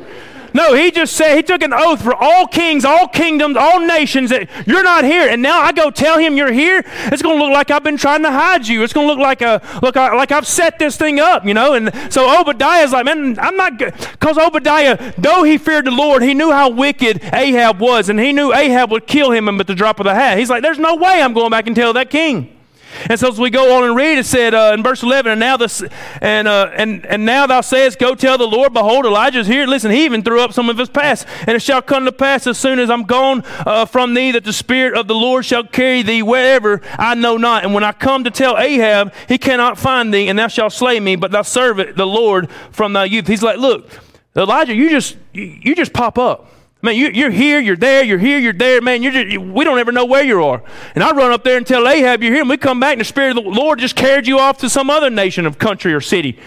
No, 0.53 0.73
he 0.73 0.91
just 0.91 1.13
said, 1.13 1.35
he 1.35 1.43
took 1.43 1.61
an 1.63 1.73
oath 1.73 2.01
for 2.01 2.13
all 2.13 2.47
kings, 2.47 2.83
all 2.83 3.07
kingdoms, 3.07 3.55
all 3.57 3.79
nations 3.79 4.29
that 4.31 4.49
you're 4.67 4.83
not 4.83 5.03
here. 5.03 5.27
And 5.29 5.41
now 5.41 5.61
I 5.61 5.71
go 5.71 5.89
tell 5.89 6.17
him 6.17 6.35
you're 6.35 6.51
here. 6.51 6.83
It's 7.05 7.21
going 7.21 7.37
to 7.37 7.43
look 7.43 7.53
like 7.53 7.71
I've 7.71 7.83
been 7.83 7.97
trying 7.97 8.23
to 8.23 8.31
hide 8.31 8.67
you. 8.67 8.83
It's 8.83 8.93
going 8.93 9.07
to 9.07 9.13
look 9.13 9.21
like 9.21 9.41
a, 9.41 9.61
look 9.81 9.95
like 9.95 10.31
I've 10.31 10.47
set 10.47 10.79
this 10.79 10.97
thing 10.97 11.19
up, 11.19 11.45
you 11.45 11.53
know. 11.53 11.73
And 11.73 11.93
so 12.11 12.39
Obadiah's 12.39 12.91
like, 12.91 13.05
man, 13.05 13.37
I'm 13.39 13.55
not 13.55 13.77
good. 13.77 13.93
Because 13.93 14.37
Obadiah, 14.37 15.13
though 15.17 15.43
he 15.43 15.57
feared 15.57 15.85
the 15.85 15.91
Lord, 15.91 16.21
he 16.21 16.33
knew 16.33 16.51
how 16.51 16.69
wicked 16.69 17.23
Ahab 17.33 17.79
was. 17.79 18.09
And 18.09 18.19
he 18.19 18.33
knew 18.33 18.53
Ahab 18.53 18.91
would 18.91 19.07
kill 19.07 19.31
him 19.31 19.47
at 19.59 19.67
the 19.67 19.75
drop 19.75 19.99
of 19.99 20.05
the 20.05 20.13
hat. 20.13 20.37
He's 20.37 20.49
like, 20.49 20.61
there's 20.61 20.79
no 20.79 20.95
way 20.95 21.21
I'm 21.21 21.33
going 21.33 21.51
back 21.51 21.67
and 21.67 21.75
tell 21.75 21.93
that 21.93 22.09
king. 22.09 22.60
And 23.09 23.19
so 23.19 23.29
as 23.29 23.39
we 23.39 23.49
go 23.49 23.77
on 23.77 23.83
and 23.83 23.95
read, 23.95 24.17
it 24.17 24.25
said 24.25 24.53
uh, 24.53 24.71
in 24.73 24.83
verse 24.83 25.03
11, 25.03 25.31
and 25.31 25.39
now 25.39 25.57
this, 25.57 25.83
and, 26.21 26.47
uh, 26.47 26.71
and, 26.73 27.05
and 27.05 27.25
now 27.25 27.47
thou 27.47 27.61
sayest, 27.61 27.99
go 27.99 28.15
tell 28.15 28.37
the 28.37 28.47
Lord, 28.47 28.73
behold, 28.73 29.05
Elijah 29.05 29.39
is 29.39 29.47
here. 29.47 29.65
Listen, 29.65 29.91
he 29.91 30.05
even 30.05 30.23
threw 30.23 30.41
up 30.41 30.53
some 30.53 30.69
of 30.69 30.77
his 30.77 30.89
past. 30.89 31.27
And 31.41 31.51
it 31.51 31.61
shall 31.61 31.81
come 31.81 32.05
to 32.05 32.11
pass 32.11 32.47
as 32.47 32.57
soon 32.57 32.79
as 32.79 32.89
I'm 32.89 33.03
gone 33.03 33.43
uh, 33.65 33.85
from 33.85 34.13
thee 34.13 34.31
that 34.31 34.43
the 34.43 34.53
Spirit 34.53 34.97
of 34.97 35.07
the 35.07 35.15
Lord 35.15 35.45
shall 35.45 35.63
carry 35.63 36.01
thee 36.01 36.23
wherever 36.23 36.81
I 36.97 37.15
know 37.15 37.37
not. 37.37 37.63
And 37.63 37.73
when 37.73 37.83
I 37.83 37.91
come 37.91 38.23
to 38.23 38.31
tell 38.31 38.57
Ahab, 38.57 39.13
he 39.27 39.37
cannot 39.37 39.77
find 39.77 40.13
thee, 40.13 40.27
and 40.27 40.37
thou 40.37 40.47
shalt 40.47 40.73
slay 40.73 40.99
me, 40.99 41.15
but 41.15 41.31
thou 41.31 41.41
serve 41.41 41.79
it, 41.79 41.95
the 41.95 42.07
Lord 42.07 42.49
from 42.71 42.93
thy 42.93 43.05
youth. 43.05 43.27
He's 43.27 43.43
like, 43.43 43.57
look, 43.57 43.89
Elijah, 44.35 44.73
you 44.73 44.89
just, 44.89 45.17
you 45.33 45.75
just 45.75 45.93
pop 45.93 46.17
up. 46.17 46.47
Man, 46.83 46.95
you, 46.95 47.09
you're 47.09 47.29
here, 47.29 47.59
you're 47.59 47.75
there, 47.75 48.03
you're 48.03 48.17
here, 48.17 48.39
you're 48.39 48.53
there. 48.53 48.81
Man, 48.81 49.03
you're 49.03 49.11
just, 49.11 49.37
we 49.37 49.63
don't 49.63 49.77
ever 49.77 49.91
know 49.91 50.05
where 50.05 50.23
you 50.23 50.43
are. 50.43 50.63
And 50.95 51.03
I 51.03 51.11
run 51.11 51.31
up 51.31 51.43
there 51.43 51.57
and 51.57 51.65
tell 51.65 51.87
Ahab 51.87 52.23
you're 52.23 52.33
here, 52.33 52.41
and 52.41 52.49
we 52.49 52.57
come 52.57 52.79
back, 52.79 52.93
and 52.93 53.01
the 53.01 53.05
Spirit 53.05 53.37
of 53.37 53.43
the 53.43 53.49
Lord 53.49 53.79
just 53.79 53.95
carried 53.95 54.25
you 54.25 54.39
off 54.39 54.57
to 54.59 54.69
some 54.69 54.89
other 54.89 55.09
nation 55.09 55.45
of 55.45 55.59
country 55.59 55.93
or 55.93 56.01
city. 56.01 56.39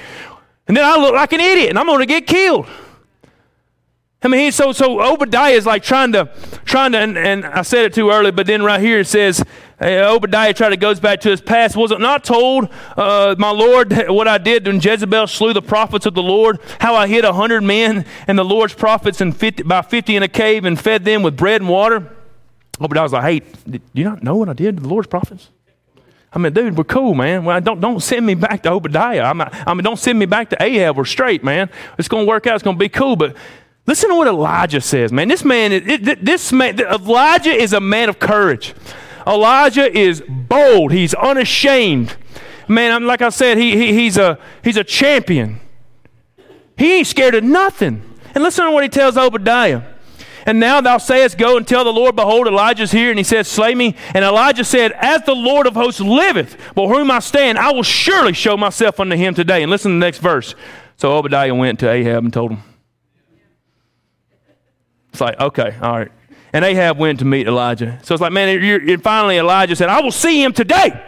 And 0.67 0.77
then 0.77 0.85
I 0.85 0.97
look 0.97 1.15
like 1.15 1.33
an 1.33 1.41
idiot, 1.41 1.71
and 1.71 1.79
I'm 1.79 1.87
going 1.87 2.01
to 2.01 2.07
get 2.07 2.27
killed. 2.27 2.67
I 4.25 4.29
mean, 4.29 4.53
so 4.53 4.73
so 4.73 5.03
Obadiah 5.03 5.53
is 5.53 5.67
like 5.67 5.83
trying 5.83 6.13
to 6.13 6.31
trying 6.65 6.93
to, 6.93 6.99
and, 6.99 7.19
and 7.19 7.45
I 7.45 7.61
said 7.61 7.85
it 7.85 7.93
too 7.93 8.11
early, 8.11 8.31
but 8.31 8.47
then 8.47 8.63
right 8.63 8.81
here 8.81 9.01
it 9.01 9.07
says 9.07 9.45
uh, 9.81 10.15
Obadiah 10.15 10.55
tried 10.55 10.71
to 10.71 10.77
goes 10.77 11.01
back 11.01 11.21
to 11.21 11.31
his 11.31 11.41
past. 11.41 11.77
Was 11.77 11.91
it 11.91 12.01
not 12.01 12.25
told, 12.25 12.69
uh, 12.97 13.35
my 13.39 13.51
Lord, 13.51 13.93
what 14.09 14.29
I 14.29 14.39
did 14.39 14.67
when 14.67 14.81
Jezebel 14.81 15.27
slew 15.27 15.53
the 15.53 15.63
prophets 15.63 16.07
of 16.07 16.15
the 16.15 16.23
Lord? 16.23 16.61
How 16.81 16.95
I 16.95 17.07
hid 17.07 17.25
a 17.25 17.33
hundred 17.33 17.63
men 17.63 18.07
and 18.27 18.39
the 18.39 18.45
Lord's 18.45 18.75
prophets 18.75 19.21
and 19.21 19.37
50, 19.37 19.65
by 19.65 19.83
fifty 19.83 20.17
in 20.17 20.23
a 20.23 20.29
cave 20.29 20.65
and 20.65 20.79
fed 20.79 21.05
them 21.05 21.23
with 21.23 21.37
bread 21.37 21.61
and 21.61 21.69
water. 21.69 22.11
Obadiah 22.81 23.03
was 23.03 23.13
like, 23.13 23.23
"Hey, 23.23 23.41
do 23.71 23.81
you 23.93 24.05
not 24.05 24.23
know 24.23 24.37
what 24.37 24.49
I 24.49 24.53
did 24.53 24.77
to 24.77 24.83
the 24.83 24.89
Lord's 24.89 25.09
prophets?" 25.09 25.51
I 26.33 26.39
mean, 26.39 26.53
dude, 26.53 26.77
we're 26.77 26.85
cool, 26.85 27.15
man. 27.15 27.45
Well, 27.45 27.61
don't 27.61 27.81
don't 27.81 28.01
send 28.01 28.27
me 28.27 28.35
back 28.35 28.63
to 28.65 28.73
Obadiah. 28.73 29.23
I'm 29.23 29.39
not, 29.39 29.55
I 29.67 29.75
mean, 29.75 29.85
don't 29.85 29.99
send 29.99 30.19
me 30.19 30.27
back 30.27 30.51
to 30.51 30.63
Ahab. 30.63 30.97
We're 30.97 31.05
straight, 31.05 31.45
man. 31.45 31.71
It's 31.99 32.09
going 32.09 32.27
to 32.27 32.29
work 32.29 32.47
out. 32.47 32.55
It's 32.55 32.65
going 32.65 32.77
to 32.77 32.81
be 32.81 32.89
cool. 32.89 33.17
But 33.17 33.37
Listen 33.87 34.09
to 34.09 34.17
what 34.17 34.27
Elijah 34.27 34.81
says, 34.81 35.13
man. 35.13 35.29
This 35.29 35.45
man, 35.45 35.71
it, 35.71 36.25
this 36.25 36.53
man, 36.53 36.81
Elijah 36.81 37.53
is 37.53 37.75
a 37.75 37.81
man 37.81 38.09
of 38.09 38.19
courage. 38.19 38.75
Elijah 39.27 39.97
is 39.97 40.23
bold. 40.29 40.93
He's 40.93 41.15
unashamed. 41.15 42.17
Man, 42.69 43.07
like 43.07 43.23
I 43.23 43.29
said, 43.29 43.59
he, 43.59 43.77
he, 43.77 43.93
he's, 43.93 44.17
a, 44.17 44.39
he's 44.63 44.77
a 44.77 44.85
champion. 44.85 45.61
He 46.77 46.99
ain't 46.99 47.07
scared 47.07 47.35
of 47.35 47.45
nothing. 47.45 48.03
And 48.35 48.43
listen 48.43 48.65
to 48.65 48.71
what 48.71 48.83
he 48.83 48.89
tells 48.89 49.17
Obadiah. 49.17 49.83
And 50.47 50.61
now 50.61 50.81
thou 50.81 50.99
sayest, 50.99 51.39
Go 51.39 51.57
and 51.57 51.67
tell 51.67 51.85
the 51.85 51.93
Lord, 51.93 52.17
Behold, 52.17 52.47
Elijah's 52.47 52.93
here. 52.93 53.11
And 53.11 53.19
he 53.19 53.25
says, 53.25 53.49
Slay 53.49 53.75
me. 53.75 53.97
And 54.13 54.25
Elijah 54.25 54.65
said, 54.65 54.93
As 54.93 55.23
the 55.23 55.35
Lord 55.35 55.67
of 55.67 55.75
hosts 55.75 56.01
liveth, 56.01 56.57
before 56.69 56.95
whom 56.95 57.11
I 57.11 57.21
stand, 57.21 57.59
I 57.59 57.73
will 57.73 57.83
surely 57.83 58.33
show 58.33 58.57
myself 58.57 59.01
unto 59.01 59.17
him 59.17 59.35
today. 59.35 59.63
And 59.63 59.71
listen 59.71 59.93
to 59.93 59.95
the 59.95 60.01
next 60.01 60.19
verse. 60.19 60.55
So 60.97 61.17
Obadiah 61.17 61.55
went 61.55 61.81
to 61.81 61.91
Ahab 61.91 62.25
and 62.25 62.33
told 62.33 62.53
him. 62.53 62.63
It's 65.11 65.21
like, 65.21 65.39
okay, 65.41 65.77
all 65.81 65.99
right. 65.99 66.13
And 66.55 66.65
Ahab 66.65 66.99
went 66.99 67.19
to 67.19 67.25
meet 67.25 67.49
Elijah. 67.49 67.99
So 68.05 68.15
it's 68.15 68.23
like, 68.23 68.33
man, 68.33 68.49
and 68.49 69.03
finally 69.03 69.39
Elijah 69.39 69.75
said, 69.75 69.89
I 69.89 70.01
will 70.01 70.13
see 70.13 70.43
him 70.43 70.53
today. 70.53 71.03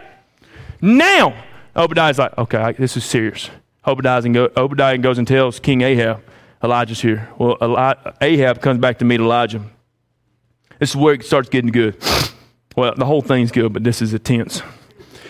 Now. 0.82 1.40
Obadiah's 1.76 2.18
like, 2.18 2.36
okay, 2.36 2.72
this 2.72 2.96
is 2.96 3.04
serious. 3.04 3.48
Obadiah, 3.86 4.22
and 4.22 4.34
go, 4.34 4.50
Obadiah 4.56 4.98
goes 4.98 5.18
and 5.18 5.28
tells 5.28 5.60
King 5.60 5.82
Ahab, 5.82 6.20
Elijah's 6.64 7.00
here. 7.00 7.28
Well, 7.38 7.56
Eli- 7.62 7.94
Ahab 8.20 8.60
comes 8.60 8.80
back 8.80 8.98
to 8.98 9.04
meet 9.04 9.20
Elijah. 9.20 9.62
This 10.80 10.90
is 10.90 10.96
where 10.96 11.14
it 11.14 11.24
starts 11.24 11.48
getting 11.48 11.70
good. 11.70 11.96
Well, 12.74 12.94
the 12.96 13.06
whole 13.06 13.22
thing's 13.22 13.52
good, 13.52 13.72
but 13.72 13.84
this 13.84 14.02
is 14.02 14.12
intense. 14.12 14.62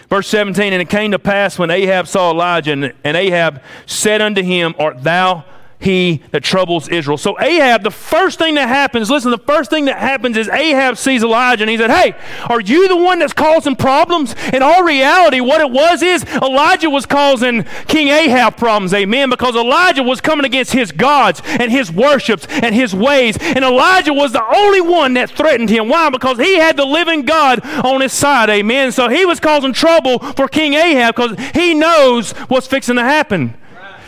Verse 0.09 0.29
17, 0.29 0.73
and 0.73 0.81
it 0.81 0.89
came 0.89 1.11
to 1.11 1.19
pass 1.19 1.59
when 1.59 1.71
Ahab 1.71 2.09
saw 2.09 2.31
Elijah, 2.31 2.73
and, 2.73 2.95
and 3.05 3.17
Ahab 3.17 3.63
said 3.85 4.23
unto 4.23 4.43
him, 4.43 4.75
Art 4.79 5.03
thou 5.03 5.45
he 5.79 6.23
that 6.31 6.43
troubles 6.43 6.89
Israel. 6.89 7.19
So 7.19 7.39
Ahab, 7.41 7.83
the 7.83 7.91
first 7.91 8.39
thing 8.39 8.55
that 8.55 8.69
happens, 8.69 9.11
listen, 9.11 9.31
the 9.31 9.39
first 9.39 9.71
thing 9.71 9.85
that 9.87 9.99
happens 9.99 10.37
is 10.37 10.49
Ahab 10.49 10.97
sees 10.97 11.23
Elijah 11.23 11.65
and 11.65 11.71
he 11.71 11.77
said, 11.77 11.91
Hey, 11.91 12.15
are 12.49 12.61
you 12.61 12.89
the 12.89 12.97
one 12.97 13.19
that's 13.19 13.33
causing 13.33 13.77
problems? 13.77 14.35
In 14.53 14.63
all 14.63 14.83
reality, 14.83 15.41
what 15.41 15.61
it 15.61 15.71
was 15.71 16.03
is 16.03 16.25
Elijah 16.37 16.89
was 16.89 17.07
causing 17.07 17.65
King 17.89 18.09
Ahab 18.09 18.57
problems, 18.57 18.95
amen, 18.95 19.31
because 19.31 19.55
Elijah 19.55 20.03
was 20.03 20.21
coming 20.21 20.47
against 20.47 20.73
his 20.73 20.93
gods 20.93 21.43
and 21.45 21.71
his 21.71 21.93
worships 21.93 22.47
and 22.49 22.75
his 22.75 22.95
ways. 22.95 23.37
And 23.41 23.65
Elijah 23.65 24.13
was 24.13 24.33
the 24.33 24.45
only 24.45 24.81
one 24.81 25.15
that 25.15 25.31
threatened 25.31 25.71
him. 25.71 25.89
Why? 25.89 26.11
Because 26.11 26.39
he 26.39 26.57
had 26.57 26.77
the 26.77 26.87
living 26.87 27.23
God 27.23 27.61
on 27.85 28.01
his 28.01 28.13
side, 28.13 28.49
amen. 28.49 28.93
So 28.93 29.09
he 29.09 29.27
was 29.27 29.41
causing 29.41 29.73
trouble 29.73 30.19
for 30.19 30.49
King 30.49 30.75
Ahab 30.75 31.17
because 31.17 31.39
he 31.55 31.75
knows 31.75 32.33
what's 32.49 32.67
fixing 32.67 32.97
to 32.97 33.03
happen. 33.03 33.55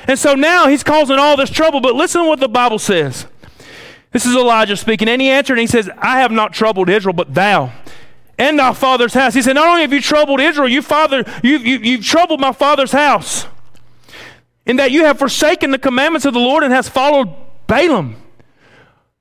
And 0.08 0.18
so 0.18 0.34
now 0.34 0.66
he's 0.66 0.82
causing 0.82 1.18
all 1.18 1.36
this 1.36 1.50
trouble. 1.50 1.80
But 1.80 1.94
listen 1.94 2.22
to 2.22 2.28
what 2.28 2.40
the 2.40 2.48
Bible 2.48 2.80
says. 2.80 3.26
This 4.10 4.26
is 4.26 4.34
Elijah 4.34 4.76
speaking. 4.76 5.08
And 5.08 5.22
he 5.22 5.28
answered 5.28 5.54
and 5.54 5.60
he 5.60 5.66
says, 5.66 5.88
I 5.98 6.20
have 6.20 6.32
not 6.32 6.52
troubled 6.52 6.88
Israel, 6.88 7.12
but 7.12 7.34
thou 7.34 7.72
and 8.38 8.58
thy 8.58 8.72
father's 8.72 9.14
house. 9.14 9.34
He 9.34 9.42
said, 9.42 9.54
Not 9.54 9.68
only 9.68 9.82
have 9.82 9.92
you 9.92 10.00
troubled 10.00 10.40
Israel, 10.40 10.68
you 10.68 10.80
father, 10.80 11.24
you, 11.42 11.58
you, 11.58 11.78
you've 11.78 12.04
troubled 12.04 12.40
my 12.40 12.52
father's 12.52 12.92
house. 12.92 13.46
In 14.64 14.76
that 14.76 14.92
you 14.92 15.04
have 15.04 15.18
forsaken 15.18 15.70
the 15.70 15.78
commandments 15.78 16.24
of 16.24 16.34
the 16.34 16.40
Lord 16.40 16.62
and 16.62 16.72
has 16.72 16.88
followed 16.88 17.34
Baalim 17.66 18.14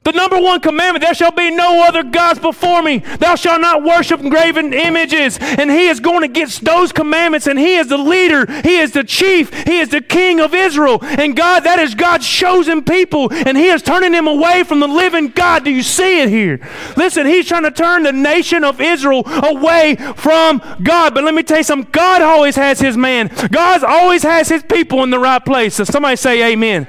the 0.08 0.14
number 0.14 0.40
one 0.40 0.62
commandment, 0.62 1.04
there 1.04 1.14
shall 1.14 1.34
be 1.34 1.52
no 1.52 1.86
other 1.86 2.02
gods 2.02 2.40
before 2.40 2.82
me. 2.82 3.00
Thou 3.00 3.36
shalt 3.36 3.60
not 3.60 3.84
worship 3.84 4.22
graven 4.22 4.72
images. 4.72 5.38
And 5.42 5.70
he 5.70 5.88
is 5.88 6.00
going 6.00 6.24
against 6.24 6.64
those 6.64 6.94
commandments, 6.94 7.46
and 7.46 7.60
he 7.60 7.76
is 7.76 7.90
the 7.90 7.98
leader. 7.98 8.50
He 8.62 8.78
is 8.78 8.94
the 8.94 9.04
chief. 9.04 9.54
He 9.66 9.80
is 9.80 9.90
the 9.90 10.00
king 10.00 10.40
of 10.40 10.54
Israel. 10.54 11.00
And 11.02 11.36
God, 11.36 11.66
that 11.66 11.80
is 11.80 11.94
God's 11.94 12.26
chosen 12.26 12.86
people, 12.86 13.28
and 13.34 13.58
he 13.58 13.68
is 13.68 13.82
turning 13.82 14.14
them 14.14 14.28
away 14.28 14.64
from 14.64 14.80
the 14.80 14.88
living 14.88 15.28
God. 15.28 15.66
Do 15.66 15.72
you 15.72 15.84
see 15.84 16.22
it 16.22 16.30
here? 16.30 16.66
Listen, 16.96 17.26
he's 17.26 17.46
trying 17.46 17.64
to 17.64 17.72
turn 17.72 18.04
the 18.04 18.14
nation 18.14 18.64
of 18.64 18.80
Israel 18.80 19.24
away 19.28 19.98
from 20.16 20.62
God. 20.84 21.16
But 21.16 21.26
let 21.26 21.34
me 21.34 21.44
tell 21.44 21.58
you 21.58 21.64
something 21.64 21.92
God 21.92 22.22
always 22.22 22.56
has 22.56 22.80
his 22.80 22.96
man, 22.96 23.30
God 23.52 23.84
always 23.84 24.24
has 24.24 24.48
his 24.48 24.64
people 24.64 25.04
in 25.04 25.10
the 25.10 25.20
right 25.20 25.44
place. 25.44 25.76
So 25.76 25.84
somebody 25.84 26.16
say 26.16 26.54
amen. 26.54 26.88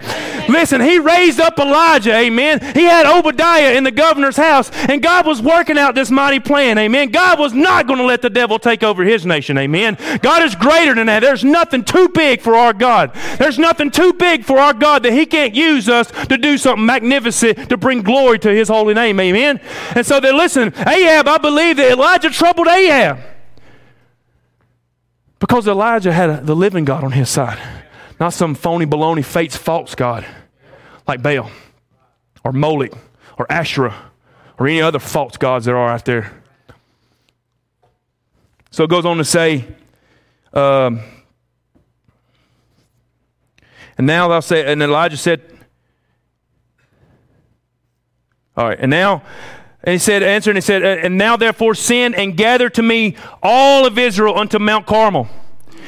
Listen, 0.48 0.80
he 0.80 0.98
raised 0.98 1.40
up 1.40 1.58
Elijah, 1.58 2.14
amen. 2.14 2.60
He 2.74 2.84
had 2.84 3.06
Obadiah 3.06 3.74
in 3.74 3.84
the 3.84 3.90
governor's 3.90 4.36
house, 4.36 4.70
and 4.88 5.02
God 5.02 5.26
was 5.26 5.42
working 5.42 5.76
out 5.76 5.94
this 5.94 6.10
mighty 6.10 6.40
plan. 6.40 6.78
Amen. 6.78 7.10
God 7.10 7.38
was 7.38 7.52
not 7.52 7.86
going 7.86 7.98
to 7.98 8.04
let 8.04 8.22
the 8.22 8.30
devil 8.30 8.58
take 8.58 8.82
over 8.82 9.04
his 9.04 9.26
nation. 9.26 9.58
Amen. 9.58 9.98
God 10.22 10.42
is 10.42 10.54
greater 10.54 10.94
than 10.94 11.06
that. 11.06 11.20
There's 11.20 11.44
nothing 11.44 11.84
too 11.84 12.08
big 12.08 12.40
for 12.40 12.54
our 12.54 12.72
God. 12.72 13.14
There's 13.38 13.58
nothing 13.58 13.90
too 13.90 14.14
big 14.14 14.44
for 14.44 14.58
our 14.58 14.72
God 14.72 15.02
that 15.02 15.12
he 15.12 15.26
can't 15.26 15.54
use 15.54 15.88
us 15.88 16.10
to 16.28 16.38
do 16.38 16.56
something 16.56 16.86
magnificent 16.86 17.68
to 17.68 17.76
bring 17.76 18.02
glory 18.02 18.38
to 18.38 18.50
his 18.50 18.68
holy 18.68 18.94
name. 18.94 19.20
Amen. 19.20 19.60
And 19.94 20.06
so 20.06 20.18
then 20.18 20.36
listen, 20.36 20.72
Ahab, 20.78 21.28
I 21.28 21.38
believe 21.38 21.76
that 21.76 21.92
Elijah 21.92 22.30
troubled 22.30 22.68
Ahab 22.68 23.18
because 25.38 25.68
Elijah 25.68 26.12
had 26.12 26.46
the 26.46 26.56
living 26.56 26.84
God 26.84 27.04
on 27.04 27.12
his 27.12 27.28
side, 27.28 27.58
not 28.18 28.32
some 28.32 28.54
phony 28.54 28.86
baloney, 28.86 29.24
fate's 29.24 29.56
false 29.56 29.94
God 29.94 30.26
like 31.08 31.22
Baal 31.22 31.50
or 32.44 32.52
Moloch 32.52 32.96
or 33.38 33.50
Asherah 33.50 33.94
or 34.58 34.68
any 34.68 34.82
other 34.82 34.98
false 34.98 35.36
gods 35.36 35.64
there 35.64 35.76
are 35.76 35.88
out 35.88 36.04
there. 36.04 36.42
So 38.70 38.84
it 38.84 38.90
goes 38.90 39.06
on 39.06 39.16
to 39.16 39.24
say, 39.24 39.64
um, 40.52 41.00
and 43.96 44.06
now 44.06 44.28
thou 44.28 44.40
say, 44.40 44.70
and 44.70 44.82
Elijah 44.82 45.16
said, 45.16 45.42
all 48.56 48.68
right, 48.68 48.78
and 48.78 48.90
now, 48.90 49.22
and 49.82 49.92
he 49.92 49.98
said, 49.98 50.22
answer, 50.22 50.50
and 50.50 50.56
he 50.56 50.60
said, 50.60 50.82
and 50.82 51.16
now 51.16 51.36
therefore 51.36 51.74
send 51.74 52.14
and 52.14 52.36
gather 52.36 52.68
to 52.70 52.82
me 52.82 53.16
all 53.42 53.86
of 53.86 53.98
Israel 53.98 54.38
unto 54.38 54.58
Mount 54.58 54.86
Carmel 54.86 55.28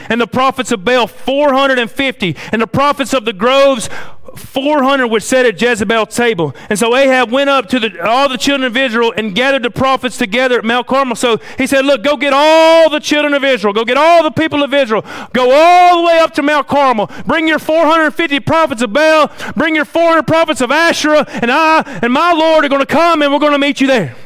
and 0.08 0.20
the 0.20 0.26
prophets 0.26 0.72
of 0.72 0.84
Baal 0.84 1.06
450, 1.06 2.36
and 2.52 2.62
the 2.62 2.66
prophets 2.66 3.12
of 3.12 3.24
the 3.24 3.32
groves 3.32 3.88
400 4.36 5.08
which 5.08 5.22
sat 5.22 5.46
at 5.46 5.60
Jezebel's 5.60 6.14
table. 6.14 6.54
And 6.68 6.78
so 6.78 6.94
Ahab 6.96 7.30
went 7.30 7.50
up 7.50 7.66
to 7.68 7.80
the, 7.80 8.06
all 8.06 8.28
the 8.28 8.38
children 8.38 8.66
of 8.66 8.76
Israel 8.76 9.12
and 9.16 9.34
gathered 9.34 9.62
the 9.62 9.70
prophets 9.70 10.18
together 10.18 10.58
at 10.58 10.64
Mount 10.64 10.86
Carmel. 10.86 11.16
So 11.16 11.38
he 11.58 11.66
said, 11.66 11.84
Look, 11.84 12.02
go 12.02 12.16
get 12.16 12.32
all 12.32 12.90
the 12.90 13.00
children 13.00 13.34
of 13.34 13.44
Israel, 13.44 13.72
go 13.72 13.84
get 13.84 13.96
all 13.96 14.22
the 14.22 14.30
people 14.30 14.62
of 14.62 14.72
Israel, 14.74 15.04
go 15.32 15.50
all 15.52 16.00
the 16.00 16.06
way 16.06 16.18
up 16.18 16.34
to 16.34 16.42
Mount 16.42 16.68
Carmel. 16.68 17.10
Bring 17.26 17.48
your 17.48 17.58
450 17.58 18.40
prophets 18.40 18.82
of 18.82 18.92
Baal, 18.92 19.30
bring 19.56 19.74
your 19.74 19.84
400 19.84 20.26
prophets 20.26 20.60
of 20.60 20.70
Asherah, 20.70 21.24
and 21.28 21.50
I 21.50 21.82
and 22.02 22.12
my 22.12 22.32
Lord 22.32 22.64
are 22.64 22.68
going 22.68 22.80
to 22.80 22.86
come 22.86 23.22
and 23.22 23.32
we're 23.32 23.38
going 23.38 23.52
to 23.52 23.58
meet 23.58 23.80
you 23.80 23.86
there. 23.86 24.16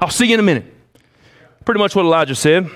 I'll 0.00 0.10
see 0.10 0.26
you 0.26 0.34
in 0.34 0.40
a 0.40 0.44
minute. 0.44 0.64
Pretty 1.64 1.78
much 1.78 1.94
what 1.94 2.04
Elijah 2.04 2.34
said. 2.34 2.70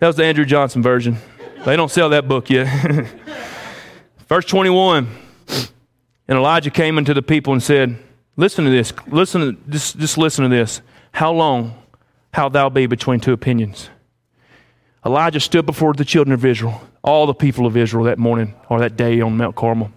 That 0.00 0.08
was 0.08 0.16
the 0.16 0.24
Andrew 0.24 0.44
Johnson 0.44 0.82
version. 0.82 1.16
They 1.64 1.76
don't 1.76 1.90
sell 1.90 2.10
that 2.10 2.28
book 2.28 2.50
yet. 2.50 2.66
Verse 4.28 4.44
21 4.44 5.23
And 6.26 6.38
Elijah 6.38 6.70
came 6.70 6.98
unto 6.98 7.14
the 7.14 7.22
people 7.22 7.52
and 7.52 7.62
said, 7.62 7.98
Listen 8.36 8.64
to 8.64 8.70
this. 8.70 8.92
Listen 9.06 9.40
to, 9.40 9.70
just, 9.70 9.98
just 9.98 10.18
listen 10.18 10.42
to 10.42 10.48
this. 10.48 10.80
How 11.12 11.32
long 11.32 11.80
how 12.32 12.48
thou 12.48 12.68
be 12.68 12.86
between 12.86 13.20
two 13.20 13.32
opinions? 13.32 13.90
Elijah 15.06 15.38
stood 15.38 15.66
before 15.66 15.92
the 15.92 16.04
children 16.04 16.34
of 16.34 16.44
Israel, 16.44 16.82
all 17.02 17.26
the 17.26 17.34
people 17.34 17.66
of 17.66 17.76
Israel 17.76 18.04
that 18.06 18.18
morning 18.18 18.54
or 18.68 18.80
that 18.80 18.96
day 18.96 19.20
on 19.20 19.36
Mount 19.36 19.54
Carmel. 19.54 19.92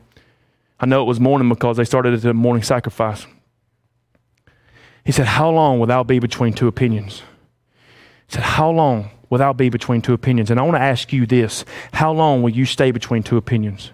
I 0.79 0.85
know 0.85 1.01
it 1.01 1.05
was 1.05 1.19
morning 1.19 1.49
because 1.49 1.77
they 1.77 1.85
started 1.85 2.13
at 2.13 2.21
the 2.21 2.33
morning 2.33 2.61
sacrifice. 2.61 3.25
He 5.03 5.11
said, 5.11 5.25
How 5.25 5.49
long 5.49 5.79
will 5.79 5.87
thou 5.87 6.03
be 6.03 6.19
between 6.19 6.53
two 6.53 6.67
opinions? 6.67 7.23
He 8.27 8.35
said, 8.35 8.43
How 8.43 8.69
long 8.69 9.09
will 9.29 9.37
thou 9.37 9.53
be 9.53 9.69
between 9.69 10.01
two 10.01 10.13
opinions. 10.13 10.51
And 10.51 10.59
I 10.59 10.63
want 10.63 10.75
to 10.75 10.81
ask 10.81 11.11
you 11.11 11.25
this 11.25 11.65
how 11.93 12.11
long 12.11 12.41
will 12.41 12.49
you 12.49 12.65
stay 12.65 12.91
between 12.91 13.23
two 13.23 13.37
opinions? 13.37 13.91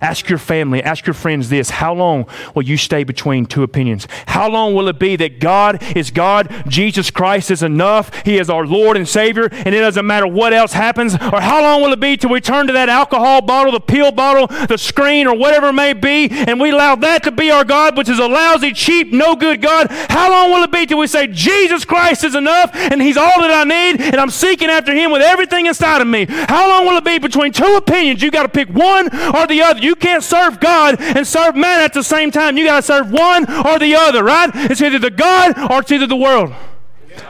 Ask 0.00 0.30
your 0.30 0.38
family, 0.38 0.82
ask 0.82 1.06
your 1.06 1.14
friends 1.14 1.50
this 1.50 1.70
How 1.70 1.92
long 1.92 2.26
will 2.54 2.62
you 2.62 2.78
stay 2.78 3.04
between 3.04 3.44
two 3.44 3.62
opinions? 3.62 4.08
How 4.26 4.48
long 4.48 4.74
will 4.74 4.88
it 4.88 4.98
be 4.98 5.16
that 5.16 5.40
God 5.40 5.82
is 5.94 6.10
God, 6.10 6.50
Jesus 6.66 7.10
Christ 7.10 7.50
is 7.50 7.62
enough, 7.62 8.10
He 8.24 8.38
is 8.38 8.48
our 8.48 8.66
Lord 8.66 8.96
and 8.96 9.06
Savior, 9.06 9.48
and 9.52 9.74
it 9.74 9.80
doesn't 9.80 10.06
matter 10.06 10.26
what 10.26 10.54
else 10.54 10.72
happens? 10.72 11.14
Or 11.14 11.40
how 11.40 11.62
long 11.62 11.82
will 11.82 11.92
it 11.92 12.00
be 12.00 12.16
till 12.16 12.30
we 12.30 12.40
turn 12.40 12.66
to 12.68 12.72
that 12.72 12.88
alcohol 12.88 13.42
bottle, 13.42 13.72
the 13.72 13.80
pill 13.80 14.10
bottle, 14.10 14.46
the 14.66 14.78
screen, 14.78 15.26
or 15.26 15.36
whatever 15.36 15.68
it 15.68 15.74
may 15.74 15.92
be, 15.92 16.28
and 16.30 16.58
we 16.58 16.70
allow 16.70 16.96
that 16.96 17.22
to 17.24 17.30
be 17.30 17.50
our 17.50 17.64
God, 17.64 17.96
which 17.96 18.08
is 18.08 18.18
a 18.18 18.26
lousy, 18.26 18.72
cheap, 18.72 19.12
no 19.12 19.36
good 19.36 19.60
God? 19.60 19.88
How 19.90 20.30
long 20.30 20.50
will 20.50 20.64
it 20.64 20.72
be 20.72 20.86
till 20.86 20.98
we 20.98 21.08
say, 21.08 21.26
Jesus 21.26 21.84
Christ 21.84 22.24
is 22.24 22.34
enough, 22.34 22.70
and 22.74 23.02
He's 23.02 23.18
all 23.18 23.40
that 23.40 23.50
I 23.50 23.64
need, 23.64 24.00
and 24.00 24.16
I'm 24.16 24.30
seeking 24.30 24.68
after 24.70 24.94
Him 24.94 25.10
with 25.10 25.22
everything 25.22 25.66
inside 25.66 26.00
of 26.00 26.08
me? 26.08 26.24
How 26.26 26.68
long 26.68 26.86
will 26.86 26.96
it 26.96 27.04
be 27.04 27.18
between 27.18 27.52
two 27.52 27.76
opinions? 27.76 28.22
You 28.22 28.30
got 28.30 28.44
to 28.44 28.48
pick 28.48 28.70
one 28.70 29.06
or 29.34 29.46
the 29.46 29.60
other. 29.62 29.80
You 29.80 29.89
can't 29.94 30.22
serve 30.22 30.60
God 30.60 31.00
and 31.00 31.26
serve 31.26 31.56
man 31.56 31.80
at 31.80 31.92
the 31.92 32.02
same 32.02 32.30
time. 32.30 32.56
You 32.56 32.66
got 32.66 32.76
to 32.76 32.82
serve 32.82 33.10
one 33.10 33.44
or 33.66 33.78
the 33.78 33.94
other, 33.94 34.22
right? 34.24 34.50
It's 34.54 34.80
either 34.80 34.98
the 34.98 35.10
God 35.10 35.58
or 35.70 35.80
it's 35.80 35.92
either 35.92 36.06
the 36.06 36.16
world. 36.16 36.52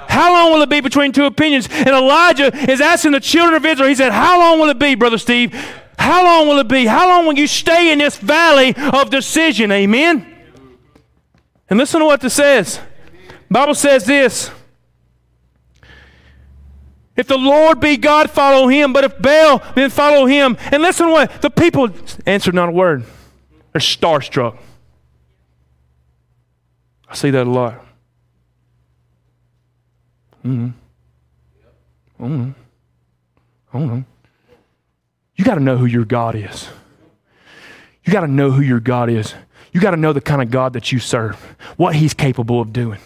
How 0.09 0.33
long 0.33 0.53
will 0.53 0.62
it 0.62 0.68
be 0.68 0.81
between 0.81 1.12
two 1.12 1.25
opinions? 1.25 1.68
And 1.70 1.88
Elijah 1.88 2.55
is 2.70 2.81
asking 2.81 3.12
the 3.12 3.20
children 3.20 3.55
of 3.55 3.64
Israel, 3.64 3.88
he 3.88 3.94
said, 3.94 4.12
How 4.12 4.38
long 4.38 4.59
will 4.59 4.68
it 4.68 4.79
be, 4.79 4.94
Brother 4.94 5.18
Steve? 5.18 5.53
How 5.99 6.25
long 6.25 6.49
will 6.49 6.59
it 6.59 6.68
be? 6.68 6.87
How 6.87 7.09
long 7.09 7.27
will 7.27 7.38
you 7.38 7.46
stay 7.46 7.92
in 7.92 7.99
this 7.99 8.16
valley 8.16 8.75
of 8.77 9.11
decision? 9.11 9.70
Amen? 9.70 10.27
And 11.68 11.79
listen 11.79 12.01
to 12.01 12.07
what 12.07 12.20
this 12.20 12.35
says. 12.35 12.81
Bible 13.51 13.75
says 13.75 14.05
this. 14.05 14.51
If 17.20 17.26
the 17.26 17.37
Lord 17.37 17.80
be 17.80 17.98
God, 17.98 18.30
follow 18.30 18.66
him. 18.68 18.94
But 18.94 19.04
if 19.04 19.20
Baal, 19.20 19.62
then 19.74 19.90
follow 19.90 20.24
him. 20.24 20.56
And 20.72 20.83
listen 20.83 21.11
what 21.11 21.42
the 21.42 21.50
people 21.50 21.90
answered 22.24 22.54
not 22.54 22.70
a 22.70 22.72
word. 22.72 23.04
They're 23.72 23.80
starstruck. 23.80 24.56
I 27.06 27.14
see 27.14 27.28
that 27.28 27.46
a 27.46 27.50
lot. 27.50 27.74
Mm-hmm. 30.42 30.70
I 32.18 32.22
don't 32.22 32.38
know. 32.38 32.54
I 33.74 33.78
don't 33.78 33.88
know. 33.88 34.04
You 35.37 35.44
got 35.44 35.56
to 35.56 35.61
know 35.61 35.76
who 35.76 35.85
your 35.85 36.06
God 36.06 36.35
is. 36.35 36.70
You 38.02 38.14
got 38.14 38.22
to 38.22 38.28
know 38.28 38.50
who 38.50 38.62
your 38.62 38.80
God 38.80 39.11
is. 39.11 39.35
You 39.72 39.80
got 39.83 39.90
to 39.90 39.98
know 39.98 40.14
the 40.14 40.22
kind 40.22 40.40
of 40.40 40.50
God 40.50 40.72
that 40.72 40.90
you 40.90 40.98
serve, 40.98 41.37
what 41.76 41.94
He's 41.94 42.14
capable 42.14 42.62
of 42.62 42.72
doing. 42.72 42.98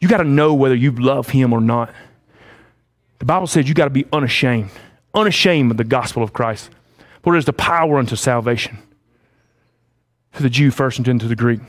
You 0.00 0.08
got 0.08 0.18
to 0.18 0.24
know 0.24 0.52
whether 0.52 0.74
you 0.74 0.90
love 0.90 1.30
Him 1.30 1.54
or 1.54 1.62
not. 1.62 1.94
The 3.18 3.24
Bible 3.24 3.46
says 3.46 3.68
you 3.68 3.74
got 3.74 3.84
to 3.84 3.90
be 3.90 4.06
unashamed, 4.12 4.70
unashamed 5.14 5.70
of 5.70 5.76
the 5.76 5.84
gospel 5.84 6.22
of 6.22 6.32
Christ. 6.32 6.70
For 7.22 7.34
it 7.34 7.38
is 7.38 7.44
the 7.44 7.52
power 7.52 7.98
unto 7.98 8.14
salvation 8.14 8.78
to 10.34 10.42
the 10.42 10.50
Jew 10.50 10.70
first 10.70 10.98
and 10.98 11.06
then 11.06 11.18
to 11.18 11.26
the 11.26 11.34
Greek. 11.34 11.60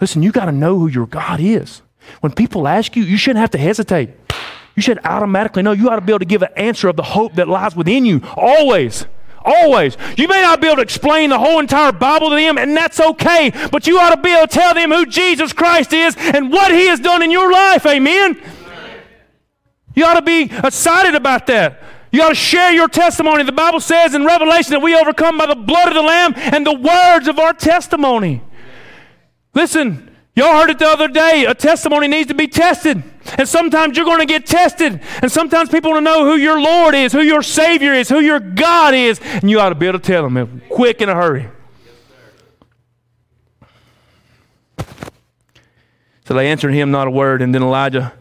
Listen, 0.00 0.22
you 0.22 0.32
got 0.32 0.46
to 0.46 0.52
know 0.52 0.78
who 0.78 0.88
your 0.88 1.06
God 1.06 1.40
is. 1.40 1.82
When 2.20 2.32
people 2.32 2.66
ask 2.66 2.96
you, 2.96 3.02
you 3.02 3.16
shouldn't 3.16 3.40
have 3.40 3.50
to 3.52 3.58
hesitate. 3.58 4.10
You 4.74 4.82
should 4.82 4.98
automatically 5.04 5.62
know. 5.62 5.72
You 5.72 5.88
ought 5.90 5.96
to 5.96 6.02
be 6.02 6.12
able 6.12 6.20
to 6.20 6.26
give 6.26 6.42
an 6.42 6.50
answer 6.56 6.88
of 6.88 6.96
the 6.96 7.02
hope 7.02 7.34
that 7.34 7.48
lies 7.48 7.74
within 7.74 8.04
you 8.04 8.20
always. 8.36 9.06
Always. 9.44 9.96
You 10.16 10.28
may 10.28 10.42
not 10.42 10.60
be 10.60 10.66
able 10.66 10.76
to 10.76 10.82
explain 10.82 11.30
the 11.30 11.38
whole 11.38 11.60
entire 11.60 11.92
Bible 11.92 12.30
to 12.30 12.36
them, 12.36 12.58
and 12.58 12.76
that's 12.76 13.00
okay, 13.00 13.52
but 13.70 13.86
you 13.86 13.98
ought 13.98 14.14
to 14.14 14.20
be 14.20 14.34
able 14.34 14.48
to 14.48 14.52
tell 14.52 14.74
them 14.74 14.90
who 14.90 15.06
Jesus 15.06 15.52
Christ 15.52 15.92
is 15.92 16.16
and 16.16 16.50
what 16.50 16.72
He 16.72 16.88
has 16.88 17.00
done 17.00 17.22
in 17.22 17.30
your 17.30 17.50
life. 17.50 17.86
Amen. 17.86 18.42
You 19.96 20.04
ought 20.04 20.14
to 20.14 20.22
be 20.22 20.42
excited 20.42 21.14
about 21.14 21.46
that. 21.48 21.82
You 22.12 22.22
ought 22.22 22.28
to 22.28 22.34
share 22.34 22.72
your 22.72 22.86
testimony. 22.86 23.42
The 23.42 23.52
Bible 23.52 23.80
says 23.80 24.14
in 24.14 24.24
Revelation 24.24 24.72
that 24.72 24.80
we 24.80 24.94
overcome 24.94 25.38
by 25.38 25.46
the 25.46 25.56
blood 25.56 25.88
of 25.88 25.94
the 25.94 26.02
Lamb 26.02 26.34
and 26.36 26.64
the 26.64 26.74
words 26.74 27.26
of 27.26 27.38
our 27.38 27.52
testimony. 27.52 28.42
Listen, 29.54 30.14
y'all 30.34 30.54
heard 30.54 30.70
it 30.70 30.78
the 30.78 30.86
other 30.86 31.08
day. 31.08 31.46
A 31.46 31.54
testimony 31.54 32.08
needs 32.08 32.28
to 32.28 32.34
be 32.34 32.46
tested. 32.46 33.02
And 33.38 33.48
sometimes 33.48 33.96
you're 33.96 34.06
going 34.06 34.20
to 34.20 34.26
get 34.26 34.46
tested. 34.46 35.00
And 35.22 35.32
sometimes 35.32 35.70
people 35.70 35.90
want 35.90 36.04
to 36.04 36.10
know 36.10 36.24
who 36.24 36.36
your 36.36 36.60
Lord 36.60 36.94
is, 36.94 37.12
who 37.12 37.22
your 37.22 37.42
Savior 37.42 37.92
is, 37.92 38.08
who 38.08 38.20
your 38.20 38.38
God 38.38 38.94
is. 38.94 39.18
And 39.22 39.50
you 39.50 39.58
ought 39.60 39.70
to 39.70 39.74
be 39.74 39.86
able 39.86 39.98
to 39.98 40.04
tell 40.04 40.28
them 40.28 40.62
quick 40.68 41.00
in 41.00 41.08
a 41.08 41.14
hurry. 41.14 41.48
So 46.26 46.34
they 46.34 46.48
answered 46.48 46.72
him 46.72 46.90
not 46.90 47.08
a 47.08 47.10
word. 47.10 47.40
And 47.40 47.54
then 47.54 47.62
Elijah 47.62 48.12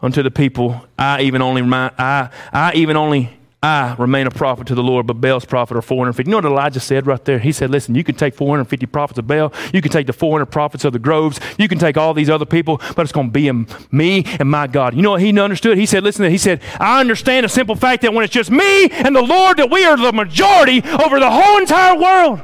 unto 0.00 0.22
the 0.22 0.30
people, 0.30 0.86
I 0.98 1.22
even 1.22 1.42
only 1.42 1.62
I, 1.62 2.30
I 2.52 2.72
even 2.74 2.96
only 2.96 3.37
I 3.60 3.96
remain 3.98 4.28
a 4.28 4.30
prophet 4.30 4.68
to 4.68 4.76
the 4.76 4.84
Lord, 4.84 5.08
but 5.08 5.14
Baal's 5.14 5.44
prophet 5.44 5.76
are 5.76 5.82
450. 5.82 6.28
You 6.28 6.30
know 6.30 6.36
what 6.36 6.44
Elijah 6.44 6.78
said 6.78 7.08
right 7.08 7.24
there? 7.24 7.40
He 7.40 7.50
said, 7.50 7.70
Listen, 7.70 7.96
you 7.96 8.04
can 8.04 8.14
take 8.14 8.36
450 8.36 8.86
prophets 8.86 9.18
of 9.18 9.26
Baal, 9.26 9.52
you 9.72 9.82
can 9.82 9.90
take 9.90 10.06
the 10.06 10.12
400 10.12 10.46
prophets 10.46 10.84
of 10.84 10.92
the 10.92 11.00
groves, 11.00 11.40
you 11.58 11.66
can 11.66 11.76
take 11.76 11.96
all 11.96 12.14
these 12.14 12.30
other 12.30 12.46
people, 12.46 12.80
but 12.94 13.02
it's 13.02 13.10
going 13.10 13.26
to 13.26 13.32
be 13.32 13.50
me 13.90 14.22
and 14.38 14.48
my 14.48 14.68
God. 14.68 14.94
You 14.94 15.02
know 15.02 15.10
what 15.10 15.22
he 15.22 15.36
understood? 15.40 15.76
He 15.76 15.86
said, 15.86 16.04
Listen, 16.04 16.30
he 16.30 16.38
said, 16.38 16.62
I 16.78 17.00
understand 17.00 17.44
the 17.44 17.48
simple 17.48 17.74
fact 17.74 18.02
that 18.02 18.14
when 18.14 18.22
it's 18.24 18.32
just 18.32 18.52
me 18.52 18.90
and 18.90 19.14
the 19.16 19.22
Lord, 19.22 19.56
that 19.56 19.70
we 19.70 19.84
are 19.84 19.96
the 19.96 20.12
majority 20.12 20.80
over 20.84 21.18
the 21.18 21.30
whole 21.30 21.58
entire 21.58 21.98
world. 21.98 22.40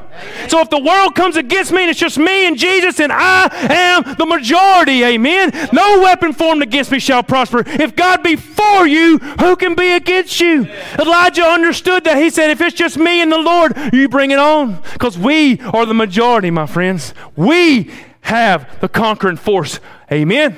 So 0.48 0.60
if 0.60 0.70
the 0.70 0.78
world 0.78 1.14
comes 1.14 1.36
against 1.36 1.72
me 1.72 1.82
and 1.82 1.90
it's 1.90 1.98
just 1.98 2.18
me 2.18 2.46
and 2.46 2.58
Jesus, 2.58 3.00
and 3.00 3.12
I 3.12 3.48
am 3.70 4.16
the 4.16 4.26
majority. 4.26 5.04
Amen. 5.04 5.50
No 5.72 6.00
weapon 6.00 6.32
formed 6.32 6.62
against 6.62 6.90
me 6.90 6.98
shall 6.98 7.22
prosper. 7.22 7.62
If 7.66 7.96
God 7.96 8.22
be 8.22 8.36
for 8.36 8.86
you, 8.86 9.18
who 9.18 9.56
can 9.56 9.74
be 9.74 9.92
against 9.92 10.40
you? 10.40 10.66
Elijah 11.06 11.44
understood 11.44 12.04
that. 12.04 12.16
He 12.16 12.30
said, 12.30 12.50
if 12.50 12.60
it's 12.60 12.76
just 12.76 12.96
me 12.96 13.20
and 13.20 13.30
the 13.30 13.38
Lord, 13.38 13.76
you 13.92 14.08
bring 14.08 14.30
it 14.30 14.38
on. 14.38 14.80
Because 14.92 15.18
we 15.18 15.60
are 15.60 15.86
the 15.86 15.94
majority, 15.94 16.50
my 16.50 16.66
friends. 16.66 17.14
We 17.36 17.90
have 18.22 18.80
the 18.80 18.88
conquering 18.88 19.36
force. 19.36 19.80
Amen. 20.10 20.56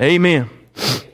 Amen. 0.00 0.02
Amen. 0.02 1.08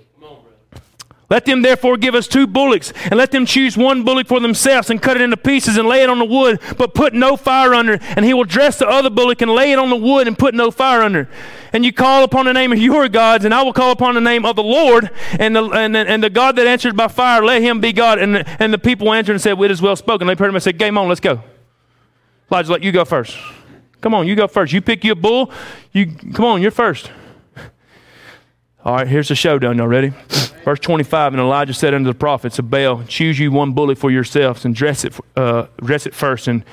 Let 1.30 1.44
them 1.44 1.60
therefore 1.60 1.98
give 1.98 2.14
us 2.14 2.26
two 2.26 2.46
bullocks, 2.46 2.90
and 3.04 3.16
let 3.16 3.32
them 3.32 3.44
choose 3.44 3.76
one 3.76 4.02
bullock 4.02 4.26
for 4.26 4.40
themselves, 4.40 4.88
and 4.88 5.00
cut 5.00 5.16
it 5.16 5.20
into 5.22 5.36
pieces, 5.36 5.76
and 5.76 5.86
lay 5.86 6.02
it 6.02 6.08
on 6.08 6.18
the 6.18 6.24
wood, 6.24 6.58
but 6.78 6.94
put 6.94 7.12
no 7.12 7.36
fire 7.36 7.74
under. 7.74 7.94
it. 7.94 8.02
And 8.02 8.24
he 8.24 8.32
will 8.32 8.44
dress 8.44 8.78
the 8.78 8.88
other 8.88 9.10
bullock, 9.10 9.42
and 9.42 9.50
lay 9.50 9.72
it 9.72 9.78
on 9.78 9.90
the 9.90 9.96
wood, 9.96 10.26
and 10.26 10.38
put 10.38 10.54
no 10.54 10.70
fire 10.70 11.02
under. 11.02 11.20
it. 11.20 11.28
And 11.74 11.84
you 11.84 11.92
call 11.92 12.24
upon 12.24 12.46
the 12.46 12.54
name 12.54 12.72
of 12.72 12.78
your 12.78 13.10
gods, 13.10 13.44
and 13.44 13.52
I 13.52 13.62
will 13.62 13.74
call 13.74 13.90
upon 13.90 14.14
the 14.14 14.22
name 14.22 14.46
of 14.46 14.56
the 14.56 14.62
Lord, 14.62 15.10
and 15.38 15.54
the, 15.54 15.64
and, 15.64 15.94
and 15.94 16.24
the 16.24 16.30
God 16.30 16.56
that 16.56 16.66
answered 16.66 16.96
by 16.96 17.08
fire, 17.08 17.44
let 17.44 17.60
him 17.60 17.80
be 17.82 17.92
God. 17.92 18.18
And 18.18 18.36
the, 18.36 18.62
and 18.62 18.72
the 18.72 18.78
people 18.78 19.12
answered 19.12 19.32
and 19.32 19.40
said, 19.40 19.60
It 19.60 19.70
is 19.70 19.82
well 19.82 19.96
spoken. 19.96 20.26
They 20.26 20.34
heard 20.34 20.48
him 20.48 20.54
and 20.54 20.62
said, 20.62 20.78
Game 20.78 20.96
on, 20.96 21.08
let's 21.08 21.20
go. 21.20 21.42
Elijah, 22.50 22.72
let 22.72 22.82
you 22.82 22.90
go 22.90 23.04
first. 23.04 23.36
Come 24.00 24.14
on, 24.14 24.26
you 24.26 24.34
go 24.34 24.48
first. 24.48 24.72
You 24.72 24.80
pick 24.80 25.04
your 25.04 25.16
bull. 25.16 25.50
You 25.92 26.06
come 26.32 26.46
on, 26.46 26.62
you're 26.62 26.70
first. 26.70 27.10
All 28.84 28.94
right, 28.94 29.08
here's 29.08 29.28
the 29.28 29.34
showdown. 29.34 29.76
Y'all 29.76 29.88
ready? 29.88 30.12
Verse 30.64 30.78
25, 30.78 31.32
and 31.34 31.40
Elijah 31.40 31.74
said 31.74 31.94
unto 31.94 32.06
the 32.06 32.18
prophets 32.18 32.60
of 32.60 32.70
Baal, 32.70 33.02
Choose 33.08 33.38
you 33.38 33.50
one 33.50 33.72
bullock 33.72 33.98
for 33.98 34.10
yourselves, 34.10 34.64
and 34.64 34.74
dress 34.74 35.04
it, 35.04 35.14
uh, 35.36 35.66
dress 35.82 36.06
it 36.06 36.14
first. 36.14 36.46
And 36.46 36.64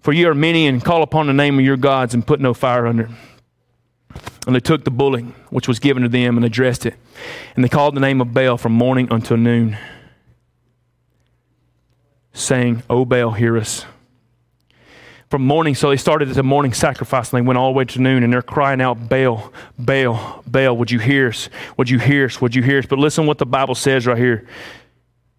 for 0.00 0.12
ye 0.12 0.24
are 0.26 0.34
many, 0.34 0.66
and 0.66 0.84
call 0.84 1.02
upon 1.02 1.28
the 1.28 1.32
name 1.32 1.58
of 1.58 1.64
your 1.64 1.78
gods, 1.78 2.12
and 2.12 2.26
put 2.26 2.40
no 2.40 2.52
fire 2.52 2.86
under. 2.86 3.08
And 4.46 4.54
they 4.54 4.60
took 4.60 4.84
the 4.84 4.90
bullock 4.90 5.24
which 5.50 5.66
was 5.66 5.78
given 5.78 6.02
to 6.02 6.08
them, 6.10 6.36
and 6.36 6.44
they 6.44 6.50
dressed 6.50 6.84
it. 6.84 6.94
And 7.54 7.64
they 7.64 7.68
called 7.68 7.96
the 7.96 8.00
name 8.00 8.20
of 8.20 8.34
Baal 8.34 8.58
from 8.58 8.72
morning 8.72 9.08
until 9.10 9.38
noon, 9.38 9.78
saying, 12.34 12.82
O 12.90 13.06
Baal, 13.06 13.32
hear 13.32 13.56
us 13.56 13.86
from 15.28 15.42
morning. 15.42 15.74
So 15.74 15.90
they 15.90 15.96
started 15.96 16.28
at 16.28 16.34
the 16.34 16.42
morning 16.42 16.72
sacrifice 16.72 17.32
and 17.32 17.38
they 17.38 17.46
went 17.46 17.58
all 17.58 17.72
the 17.72 17.76
way 17.76 17.84
to 17.84 18.00
noon 18.00 18.22
and 18.22 18.32
they're 18.32 18.42
crying 18.42 18.80
out, 18.80 19.08
Baal, 19.08 19.52
Baal, 19.78 20.42
Baal, 20.46 20.76
would 20.76 20.90
you 20.90 20.98
hear 20.98 21.28
us? 21.28 21.48
Would 21.76 21.90
you 21.90 21.98
hear 21.98 22.26
us? 22.26 22.40
Would 22.40 22.54
you 22.54 22.62
hear 22.62 22.78
us? 22.78 22.86
But 22.86 22.98
listen 22.98 23.26
what 23.26 23.38
the 23.38 23.46
Bible 23.46 23.74
says 23.74 24.06
right 24.06 24.18
here. 24.18 24.46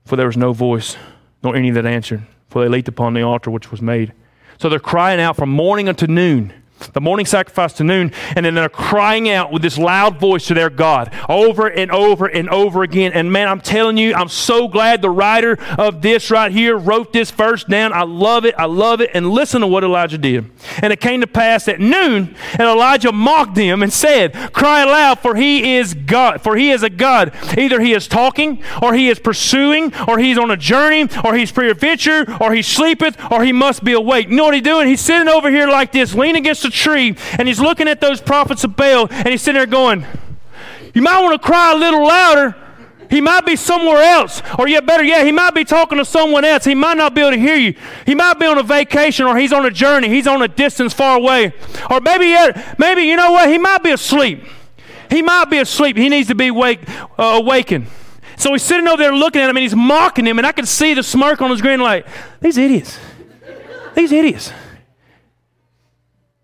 For 0.06 0.16
there 0.16 0.28
was 0.28 0.38
no 0.38 0.54
voice, 0.54 0.96
nor 1.44 1.56
any 1.56 1.70
that 1.72 1.86
answered, 1.86 2.24
for 2.50 2.64
they 2.64 2.70
leaped 2.70 2.88
upon 2.88 3.14
the 3.14 3.24
altar 3.24 3.52
which 3.52 3.72
was 3.72 3.82
made. 3.82 4.14
So 4.58 4.70
they're 4.70 4.80
crying 4.80 5.20
out 5.20 5.36
from 5.36 5.50
morning 5.50 5.90
unto 5.90 6.08
noon 6.08 6.54
the 6.94 7.02
morning 7.02 7.26
sacrifice 7.26 7.74
to 7.74 7.84
noon, 7.84 8.12
and 8.36 8.46
then 8.46 8.56
they're 8.56 8.70
crying 8.70 9.30
out 9.30 9.52
with 9.52 9.62
this 9.62 9.78
loud 9.78 10.20
voice 10.20 10.48
to 10.48 10.54
their 10.54 10.70
God 10.70 11.14
over 11.30 11.68
and 11.68 11.92
over 11.92 12.28
and 12.28 12.50
over 12.50 12.84
again. 12.84 13.12
And 13.14 13.32
man, 13.32 13.48
I'm 13.48 13.62
telling 13.62 13.98
you, 13.98 14.14
I'm 14.14 14.30
so 14.30 14.68
glad 14.68 15.02
the 15.02 15.10
writer 15.10 15.58
of 15.78 16.02
this 16.02 16.30
right 16.32 16.52
here 16.52 16.78
wrote 16.78 17.14
this 17.14 17.32
verse 17.32 17.64
down. 17.64 17.94
I 17.94 18.04
love 18.04 18.46
it. 18.46 18.56
I 18.58 18.66
love 18.66 19.02
it. 19.02 19.12
And 19.14 19.30
listen 19.32 19.62
to 19.62 19.68
what 19.68 19.84
Elijah 19.84 20.18
did. 20.18 20.50
And 20.82 20.94
it 20.94 21.02
came 21.02 21.22
to 21.22 21.28
pass 21.28 21.68
at 21.68 21.80
noon, 21.80 22.36
and 22.54 22.62
Elijah 22.62 23.12
mocked 23.12 23.56
them 23.56 23.82
and 23.82 23.92
said, 23.92 24.34
Cry 24.54 24.82
aloud, 24.82 25.20
for 25.20 25.36
he 25.36 25.76
is 25.76 25.94
God, 25.94 26.42
for 26.42 26.56
he 26.56 26.72
is 26.72 26.84
a 26.84 26.90
God. 26.90 27.34
Either 27.58 27.80
he 27.82 27.94
is 27.94 28.08
talking, 28.08 28.62
or 28.82 28.94
he 28.94 29.10
is 29.10 29.20
pursuing, 29.20 29.94
or 30.08 30.20
he's 30.20 30.38
on 30.38 30.52
a 30.52 30.58
journey, 30.58 31.08
or 31.24 31.36
he's 31.36 31.52
pre-adventure, 31.52 32.26
or 32.40 32.54
he 32.54 32.62
sleepeth, 32.62 33.18
or 33.32 33.44
he 33.44 33.52
must 33.52 33.84
be 33.84 33.94
awake. 33.94 34.30
You 34.30 34.36
know 34.36 34.46
what 34.46 34.54
he's 34.54 34.64
doing? 34.64 34.88
He's 34.88 35.02
sitting 35.02 35.28
over 35.28 35.50
here 35.50 35.68
like 35.68 35.92
this, 35.92 36.14
leaning 36.14 36.44
against 36.44 36.67
a 36.68 36.72
tree 36.72 37.16
and 37.38 37.48
he's 37.48 37.60
looking 37.60 37.88
at 37.88 38.00
those 38.02 38.22
prophets 38.22 38.64
of 38.64 38.76
Baal 38.76 39.08
and 39.10 39.30
he's 39.30 39.42
sitting 39.42 39.60
there 39.60 39.66
going, 39.66 40.06
You 40.94 41.02
might 41.02 41.22
want 41.22 41.42
to 41.42 41.46
cry 41.46 41.74
a 41.74 41.76
little 41.76 42.06
louder 42.06 42.56
He 43.10 43.22
might 43.22 43.46
be 43.46 43.56
somewhere 43.56 44.02
else, 44.02 44.42
or 44.60 44.68
yet 44.68 44.86
better 44.86 45.04
yet, 45.04 45.26
he 45.26 45.32
might 45.32 45.54
be 45.54 45.64
talking 45.64 45.98
to 45.98 46.06
someone 46.06 46.44
else. 46.44 46.66
He 46.66 46.76
might 46.76 46.98
not 46.98 47.14
be 47.14 47.22
able 47.22 47.32
to 47.32 47.40
hear 47.40 47.56
you. 47.56 47.74
He 48.06 48.16
might 48.16 48.40
be 48.40 48.46
on 48.46 48.58
a 48.58 48.64
vacation, 48.64 49.26
or 49.26 49.38
he's 49.38 49.54
on 49.54 49.66
a 49.66 49.72
journey. 49.72 50.10
He's 50.10 50.28
on 50.28 50.42
a 50.42 50.48
distance 50.48 50.94
far 50.94 51.18
away, 51.18 51.54
or 51.90 52.02
maybe 52.02 52.36
maybe 52.78 53.04
you 53.04 53.16
know 53.16 53.32
what? 53.32 53.50
He 53.50 53.58
might 53.58 53.84
be 53.84 53.92
asleep. 53.92 54.44
He 55.10 55.22
might 55.22 55.46
be 55.46 55.60
asleep. 55.60 55.96
He 55.96 56.10
needs 56.10 56.28
to 56.28 56.36
be 56.36 56.52
wake, 56.52 56.82
uh, 57.18 57.40
awakened. 57.42 57.88
So 58.36 58.52
he's 58.52 58.64
sitting 58.64 58.88
over 58.88 59.02
there 59.02 59.16
looking 59.16 59.42
at 59.42 59.50
him, 59.50 59.56
and 59.56 59.64
he's 59.64 59.76
mocking 59.76 60.26
him, 60.26 60.38
and 60.38 60.46
I 60.46 60.52
can 60.52 60.66
see 60.66 60.94
the 60.94 61.04
smirk 61.04 61.42
on 61.42 61.50
his 61.50 61.62
grin, 61.62 61.80
like 61.80 62.06
these 62.42 62.58
idiots, 62.58 63.00
these 63.96 64.12
idiots. 64.12 64.52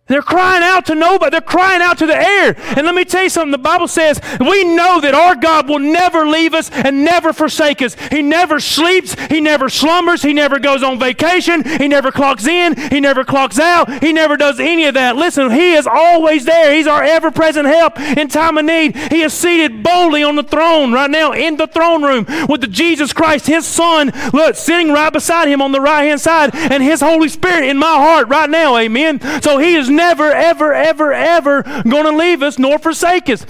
They're 0.07 0.21
crying 0.21 0.63
out 0.63 0.85
to 0.87 0.95
nobody. 0.95 1.31
They're 1.31 1.39
crying 1.39 1.81
out 1.81 1.97
to 1.99 2.05
the 2.05 2.15
air. 2.15 2.55
And 2.75 2.85
let 2.85 2.93
me 2.93 3.05
tell 3.05 3.23
you 3.23 3.29
something. 3.29 3.51
The 3.51 3.57
Bible 3.57 3.87
says 3.87 4.19
we 4.37 4.65
know 4.65 4.99
that 4.99 5.13
our 5.15 5.33
God 5.33 5.69
will 5.69 5.79
never 5.79 6.27
leave 6.27 6.53
us 6.53 6.69
and 6.71 7.05
never 7.05 7.31
forsake 7.31 7.81
us. 7.81 7.95
He 8.11 8.21
never 8.21 8.59
sleeps. 8.59 9.15
He 9.29 9.39
never 9.39 9.69
slumbers. 9.69 10.21
He 10.21 10.33
never 10.33 10.59
goes 10.59 10.83
on 10.83 10.99
vacation. 10.99 11.63
He 11.63 11.87
never 11.87 12.11
clocks 12.11 12.45
in. 12.45 12.75
He 12.91 12.99
never 12.99 13.23
clocks 13.23 13.57
out. 13.57 14.03
He 14.03 14.11
never 14.11 14.35
does 14.35 14.59
any 14.59 14.85
of 14.85 14.95
that. 14.95 15.15
Listen, 15.15 15.49
He 15.51 15.71
is 15.73 15.87
always 15.87 16.43
there. 16.43 16.73
He's 16.73 16.87
our 16.87 17.01
ever 17.01 17.31
present 17.31 17.67
help 17.67 17.97
in 17.97 18.27
time 18.27 18.57
of 18.57 18.65
need. 18.65 18.97
He 18.97 19.21
is 19.21 19.33
seated 19.33 19.83
boldly 19.83 20.21
on 20.21 20.35
the 20.35 20.43
throne 20.43 20.91
right 20.91 21.09
now 21.09 21.31
in 21.31 21.55
the 21.55 21.67
throne 21.67 22.03
room 22.03 22.25
with 22.49 22.59
the 22.59 22.67
Jesus 22.67 23.13
Christ, 23.13 23.47
His 23.47 23.65
Son, 23.65 24.11
look, 24.33 24.55
sitting 24.55 24.91
right 24.91 25.13
beside 25.13 25.47
Him 25.47 25.61
on 25.61 25.71
the 25.71 25.79
right 25.79 26.03
hand 26.03 26.19
side, 26.19 26.53
and 26.53 26.83
His 26.83 26.99
Holy 26.99 27.29
Spirit 27.29 27.69
in 27.69 27.77
my 27.77 27.95
heart 27.95 28.27
right 28.27 28.49
now. 28.49 28.75
Amen. 28.75 29.21
So 29.41 29.59
He 29.59 29.75
is 29.75 29.92
never, 29.93 30.31
ever, 30.31 30.73
ever, 30.73 31.13
ever 31.13 31.63
going 31.83 32.05
to 32.05 32.15
leave 32.15 32.43
us 32.43 32.59
nor 32.59 32.79
forsake 32.79 33.29
us. 33.29 33.45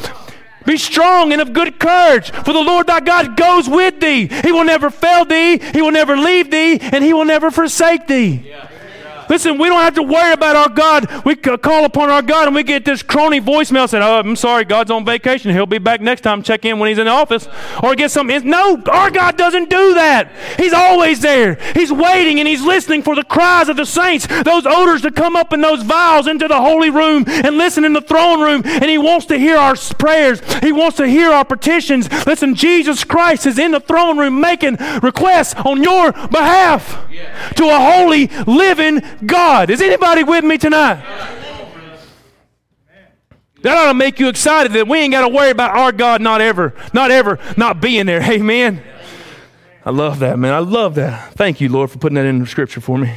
Be 0.65 0.77
strong 0.77 1.33
and 1.33 1.41
of 1.41 1.51
good 1.51 1.79
courage, 1.79 2.31
for 2.31 2.53
the 2.53 2.61
Lord 2.61 2.87
thy 2.87 3.01
God 3.01 3.35
goes 3.35 3.67
with 3.67 3.99
thee. 3.99 4.27
He 4.27 4.51
will 4.51 4.63
never 4.63 4.89
fail 4.89 5.25
thee, 5.25 5.57
he 5.57 5.81
will 5.81 5.91
never 5.91 6.15
leave 6.15 6.51
thee, 6.51 6.79
and 6.79 7.03
he 7.03 7.13
will 7.13 7.25
never 7.25 7.51
forsake 7.51 8.07
thee. 8.07 8.45
Yeah. 8.47 8.69
Listen, 9.33 9.57
we 9.57 9.67
don't 9.67 9.81
have 9.81 9.95
to 9.95 10.03
worry 10.03 10.31
about 10.31 10.55
our 10.55 10.69
God. 10.69 11.25
We 11.25 11.35
call 11.35 11.85
upon 11.85 12.11
our 12.11 12.21
God 12.21 12.45
and 12.45 12.55
we 12.55 12.61
get 12.61 12.85
this 12.85 13.01
crony 13.01 13.41
voicemail 13.41 13.89
saying, 13.89 14.03
Oh, 14.03 14.19
I'm 14.19 14.35
sorry, 14.35 14.63
God's 14.63 14.91
on 14.91 15.05
vacation. 15.05 15.49
He'll 15.49 15.65
be 15.65 15.79
back 15.79 16.01
next 16.01 16.21
time. 16.21 16.43
Check 16.43 16.65
in 16.65 16.77
when 16.77 16.89
he's 16.89 16.99
in 16.99 17.05
the 17.05 17.11
office. 17.11 17.47
Or 17.81 17.95
get 17.95 18.11
something. 18.11 18.47
No, 18.47 18.79
our 18.91 19.09
God 19.09 19.35
doesn't 19.35 19.71
do 19.71 19.95
that. 19.95 20.31
He's 20.59 20.71
always 20.71 21.21
there. 21.21 21.55
He's 21.73 21.91
waiting 21.91 22.37
and 22.37 22.47
he's 22.47 22.61
listening 22.61 23.01
for 23.01 23.15
the 23.15 23.23
cries 23.23 23.69
of 23.69 23.77
the 23.77 23.87
saints, 23.87 24.27
those 24.43 24.67
odors 24.67 25.01
to 25.01 25.09
come 25.09 25.35
up 25.35 25.51
in 25.51 25.61
those 25.61 25.81
vials 25.81 26.27
into 26.27 26.47
the 26.47 26.61
holy 26.61 26.91
room 26.91 27.23
and 27.27 27.57
listen 27.57 27.85
in 27.85 27.93
the 27.93 28.01
throne 28.01 28.39
room. 28.39 28.61
And 28.63 28.85
he 28.85 28.99
wants 28.99 29.25
to 29.27 29.37
hear 29.39 29.57
our 29.57 29.75
prayers, 29.97 30.41
he 30.57 30.71
wants 30.71 30.97
to 30.97 31.07
hear 31.07 31.31
our 31.31 31.43
petitions. 31.43 32.07
Listen, 32.27 32.53
Jesus 32.53 33.03
Christ 33.03 33.47
is 33.47 33.57
in 33.57 33.71
the 33.71 33.79
throne 33.79 34.19
room 34.19 34.39
making 34.39 34.75
requests 35.01 35.55
on 35.55 35.81
your 35.81 36.11
behalf 36.11 37.03
to 37.55 37.65
a 37.65 37.79
holy, 37.79 38.27
living 38.45 39.01
God. 39.25 39.69
Is 39.69 39.81
anybody 39.81 40.23
with 40.23 40.43
me 40.43 40.57
tonight? 40.57 41.03
That 43.63 43.77
ought 43.77 43.87
to 43.87 43.93
make 43.93 44.19
you 44.19 44.27
excited 44.27 44.73
that 44.73 44.87
we 44.89 44.99
ain't 44.99 45.13
got 45.13 45.27
to 45.27 45.33
worry 45.33 45.49
about 45.49 45.75
our 45.75 45.93
God 45.93 46.21
not 46.21 46.41
ever, 46.41 46.73
not 46.93 47.11
ever 47.11 47.39
not 47.55 47.79
being 47.79 48.05
there. 48.05 48.21
Amen. 48.31 48.83
I 49.85 49.89
love 49.89 50.19
that, 50.19 50.37
man. 50.37 50.53
I 50.53 50.59
love 50.59 50.95
that. 50.95 51.33
Thank 51.33 51.61
you, 51.61 51.69
Lord, 51.69 51.89
for 51.89 51.97
putting 51.97 52.15
that 52.15 52.25
in 52.25 52.39
the 52.39 52.45
scripture 52.45 52.81
for 52.81 52.97
me. 52.97 53.13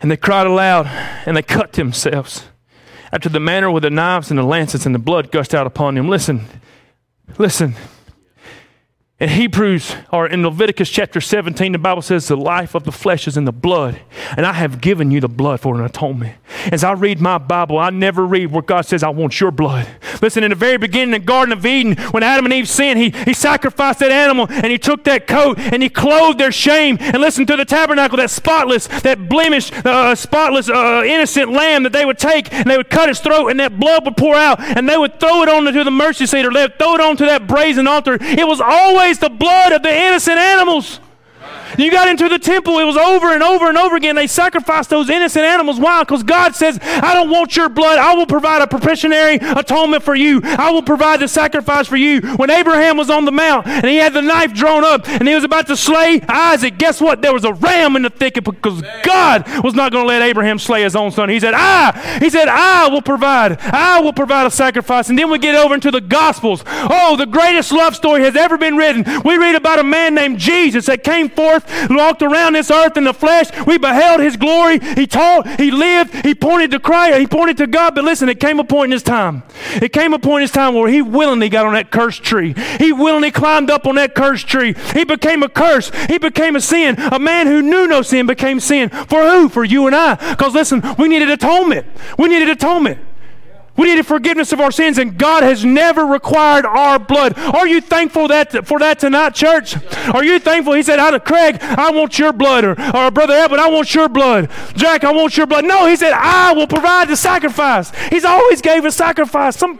And 0.00 0.10
they 0.10 0.16
cried 0.16 0.48
aloud 0.48 0.86
and 1.26 1.36
they 1.36 1.42
cut 1.42 1.72
themselves 1.74 2.44
after 3.12 3.28
the 3.28 3.38
manner 3.38 3.70
with 3.70 3.84
the 3.84 3.90
knives 3.90 4.30
and 4.30 4.38
the 4.38 4.42
lances 4.42 4.84
and 4.84 4.94
the 4.94 4.98
blood 4.98 5.30
gushed 5.30 5.54
out 5.54 5.66
upon 5.66 5.94
them. 5.94 6.08
Listen, 6.08 6.46
listen. 7.38 7.74
In 9.22 9.28
Hebrews 9.28 9.94
or 10.10 10.26
in 10.26 10.42
Leviticus 10.42 10.90
chapter 10.90 11.20
17, 11.20 11.70
the 11.70 11.78
Bible 11.78 12.02
says 12.02 12.26
the 12.26 12.36
life 12.36 12.74
of 12.74 12.82
the 12.82 12.90
flesh 12.90 13.28
is 13.28 13.36
in 13.36 13.44
the 13.44 13.52
blood, 13.52 14.00
and 14.36 14.44
I 14.44 14.52
have 14.54 14.80
given 14.80 15.12
you 15.12 15.20
the 15.20 15.28
blood 15.28 15.60
for 15.60 15.76
an 15.76 15.84
atonement. 15.84 16.34
As 16.72 16.82
I 16.82 16.90
read 16.90 17.20
my 17.20 17.38
Bible, 17.38 17.78
I 17.78 17.90
never 17.90 18.26
read 18.26 18.50
where 18.50 18.62
God 18.62 18.80
says, 18.80 19.04
I 19.04 19.10
want 19.10 19.38
your 19.38 19.52
blood. 19.52 19.86
Listen, 20.20 20.42
in 20.42 20.50
the 20.50 20.56
very 20.56 20.76
beginning, 20.76 21.14
in 21.14 21.20
the 21.20 21.26
Garden 21.26 21.52
of 21.52 21.64
Eden, 21.64 21.96
when 22.10 22.24
Adam 22.24 22.46
and 22.46 22.54
Eve 22.54 22.68
sinned, 22.68 22.98
he, 22.98 23.10
he 23.24 23.32
sacrificed 23.32 24.00
that 24.00 24.10
animal 24.10 24.46
and 24.50 24.66
he 24.66 24.78
took 24.78 25.04
that 25.04 25.26
coat 25.26 25.58
and 25.58 25.82
he 25.82 25.88
clothed 25.88 26.38
their 26.38 26.52
shame. 26.52 26.96
And 27.00 27.18
listen 27.18 27.46
to 27.46 27.56
the 27.56 27.64
tabernacle, 27.64 28.18
that 28.18 28.30
spotless, 28.30 28.86
that 29.02 29.28
blemished, 29.28 29.72
uh, 29.84 30.14
spotless, 30.14 30.68
uh, 30.68 31.02
innocent 31.04 31.50
lamb 31.50 31.82
that 31.84 31.92
they 31.92 32.04
would 32.04 32.18
take 32.18 32.52
and 32.52 32.68
they 32.70 32.76
would 32.76 32.90
cut 32.90 33.08
its 33.08 33.20
throat 33.20 33.48
and 33.48 33.58
that 33.60 33.78
blood 33.78 34.04
would 34.04 34.16
pour 34.16 34.34
out 34.34 34.60
and 34.60 34.88
they 34.88 34.96
would 34.96 35.18
throw 35.18 35.42
it 35.42 35.48
onto 35.48 35.84
the 35.84 35.90
mercy 35.90 36.26
seat 36.26 36.44
or 36.44 36.52
they 36.52 36.62
would 36.62 36.78
throw 36.78 36.94
it 36.94 37.00
onto 37.00 37.24
that 37.24 37.46
brazen 37.46 37.86
altar. 37.86 38.18
It 38.20 38.46
was 38.46 38.60
always 38.60 39.11
the 39.18 39.30
blood 39.30 39.72
of 39.72 39.82
the 39.82 39.94
innocent 39.94 40.38
animals. 40.38 41.00
You 41.78 41.90
got 41.90 42.08
into 42.08 42.28
the 42.28 42.38
temple, 42.38 42.78
it 42.78 42.84
was 42.84 42.96
over 42.96 43.32
and 43.32 43.42
over 43.42 43.68
and 43.68 43.78
over 43.78 43.96
again. 43.96 44.16
They 44.16 44.26
sacrificed 44.26 44.90
those 44.90 45.10
innocent 45.10 45.44
animals. 45.44 45.78
Why? 45.78 46.02
Because 46.02 46.22
God 46.22 46.54
says, 46.54 46.78
I 46.82 47.14
don't 47.14 47.30
want 47.30 47.56
your 47.56 47.68
blood. 47.68 47.98
I 47.98 48.14
will 48.14 48.26
provide 48.26 48.62
a 48.62 48.66
propitiatory 48.66 49.36
atonement 49.36 50.02
for 50.02 50.14
you. 50.14 50.40
I 50.44 50.70
will 50.70 50.82
provide 50.82 51.20
the 51.20 51.28
sacrifice 51.28 51.88
for 51.88 51.96
you. 51.96 52.20
When 52.36 52.50
Abraham 52.50 52.96
was 52.96 53.10
on 53.10 53.24
the 53.24 53.32
mount 53.32 53.66
and 53.66 53.86
he 53.86 53.96
had 53.96 54.12
the 54.12 54.22
knife 54.22 54.52
drawn 54.52 54.84
up 54.84 55.08
and 55.08 55.26
he 55.26 55.34
was 55.34 55.44
about 55.44 55.66
to 55.68 55.76
slay 55.76 56.20
Isaac, 56.28 56.78
guess 56.78 57.00
what? 57.00 57.22
There 57.22 57.32
was 57.32 57.44
a 57.44 57.52
ram 57.54 57.96
in 57.96 58.02
the 58.02 58.10
thicket 58.10 58.44
because 58.44 58.82
God 59.02 59.46
was 59.62 59.74
not 59.74 59.92
going 59.92 60.04
to 60.04 60.08
let 60.08 60.22
Abraham 60.22 60.58
slay 60.58 60.82
his 60.82 60.94
own 60.96 61.10
son. 61.10 61.28
He 61.28 61.40
said, 61.40 61.54
I, 61.54 62.18
he 62.20 62.30
said, 62.30 62.48
I 62.48 62.88
will 62.88 63.02
provide. 63.02 63.58
I 63.60 64.00
will 64.00 64.12
provide 64.12 64.46
a 64.46 64.50
sacrifice. 64.50 65.08
And 65.08 65.18
then 65.18 65.30
we 65.30 65.38
get 65.38 65.54
over 65.54 65.74
into 65.74 65.90
the 65.90 66.00
Gospels. 66.00 66.62
Oh, 66.66 67.16
the 67.16 67.26
greatest 67.26 67.72
love 67.72 67.96
story 67.96 68.22
has 68.22 68.36
ever 68.36 68.58
been 68.58 68.76
written. 68.76 69.04
We 69.24 69.36
read 69.36 69.54
about 69.54 69.78
a 69.78 69.84
man 69.84 70.14
named 70.14 70.38
Jesus 70.38 70.86
that 70.86 71.04
came 71.04 71.28
forth 71.28 71.61
earth, 71.62 71.90
walked 71.90 72.22
around 72.22 72.54
this 72.54 72.70
earth 72.70 72.96
in 72.96 73.04
the 73.04 73.14
flesh. 73.14 73.50
We 73.66 73.78
beheld 73.78 74.20
his 74.20 74.36
glory. 74.36 74.78
He 74.80 75.06
taught, 75.06 75.60
he 75.60 75.70
lived, 75.70 76.14
he 76.24 76.34
pointed 76.34 76.70
to 76.72 76.80
Christ, 76.80 77.18
he 77.18 77.26
pointed 77.26 77.56
to 77.58 77.66
God. 77.66 77.94
But 77.94 78.04
listen, 78.04 78.28
it 78.28 78.40
came 78.40 78.60
a 78.60 78.64
point 78.64 78.86
in 78.86 78.92
his 78.92 79.02
time. 79.02 79.42
It 79.80 79.92
came 79.92 80.14
a 80.14 80.18
point 80.18 80.40
in 80.40 80.42
his 80.42 80.52
time 80.52 80.74
where 80.74 80.88
he 80.88 81.02
willingly 81.02 81.48
got 81.48 81.66
on 81.66 81.74
that 81.74 81.90
cursed 81.90 82.22
tree. 82.22 82.54
He 82.78 82.92
willingly 82.92 83.30
climbed 83.30 83.70
up 83.70 83.86
on 83.86 83.96
that 83.96 84.14
cursed 84.14 84.46
tree. 84.46 84.74
He 84.94 85.04
became 85.04 85.42
a 85.42 85.48
curse. 85.48 85.90
He 86.08 86.18
became 86.18 86.56
a 86.56 86.60
sin. 86.60 86.96
A 86.98 87.18
man 87.18 87.46
who 87.46 87.62
knew 87.62 87.86
no 87.86 88.02
sin 88.02 88.26
became 88.26 88.60
sin. 88.60 88.88
For 88.88 89.22
who? 89.22 89.48
For 89.48 89.64
you 89.64 89.86
and 89.86 89.96
I. 89.96 90.14
Because 90.30 90.54
listen, 90.54 90.82
we 90.98 91.08
needed 91.08 91.30
atonement. 91.30 91.86
We 92.18 92.28
needed 92.28 92.48
atonement. 92.48 92.98
We 93.76 93.88
needed 93.88 94.06
forgiveness 94.06 94.52
of 94.52 94.60
our 94.60 94.70
sins, 94.70 94.98
and 94.98 95.16
God 95.16 95.42
has 95.42 95.64
never 95.64 96.04
required 96.04 96.66
our 96.66 96.98
blood. 96.98 97.38
Are 97.38 97.66
you 97.66 97.80
thankful 97.80 98.28
that, 98.28 98.66
for 98.66 98.78
that 98.78 98.98
tonight, 98.98 99.34
church? 99.34 99.76
Are 100.14 100.22
you 100.22 100.38
thankful? 100.38 100.74
He 100.74 100.82
said, 100.82 100.98
out 100.98 101.14
of 101.14 101.24
Craig, 101.24 101.56
I 101.60 101.90
want 101.90 102.18
your 102.18 102.34
blood, 102.34 102.64
or, 102.64 102.70
or 102.94 103.10
Brother 103.10 103.32
Abbott, 103.32 103.58
I 103.58 103.70
want 103.70 103.94
your 103.94 104.10
blood. 104.10 104.50
Jack, 104.74 105.04
I 105.04 105.12
want 105.12 105.36
your 105.36 105.46
blood. 105.46 105.64
No, 105.64 105.86
he 105.86 105.96
said, 105.96 106.12
I 106.12 106.52
will 106.52 106.66
provide 106.66 107.08
the 107.08 107.16
sacrifice. 107.16 107.92
He's 108.10 108.24
always 108.24 108.60
gave 108.60 108.84
a 108.84 108.92
sacrifice. 108.92 109.56
Some, 109.56 109.78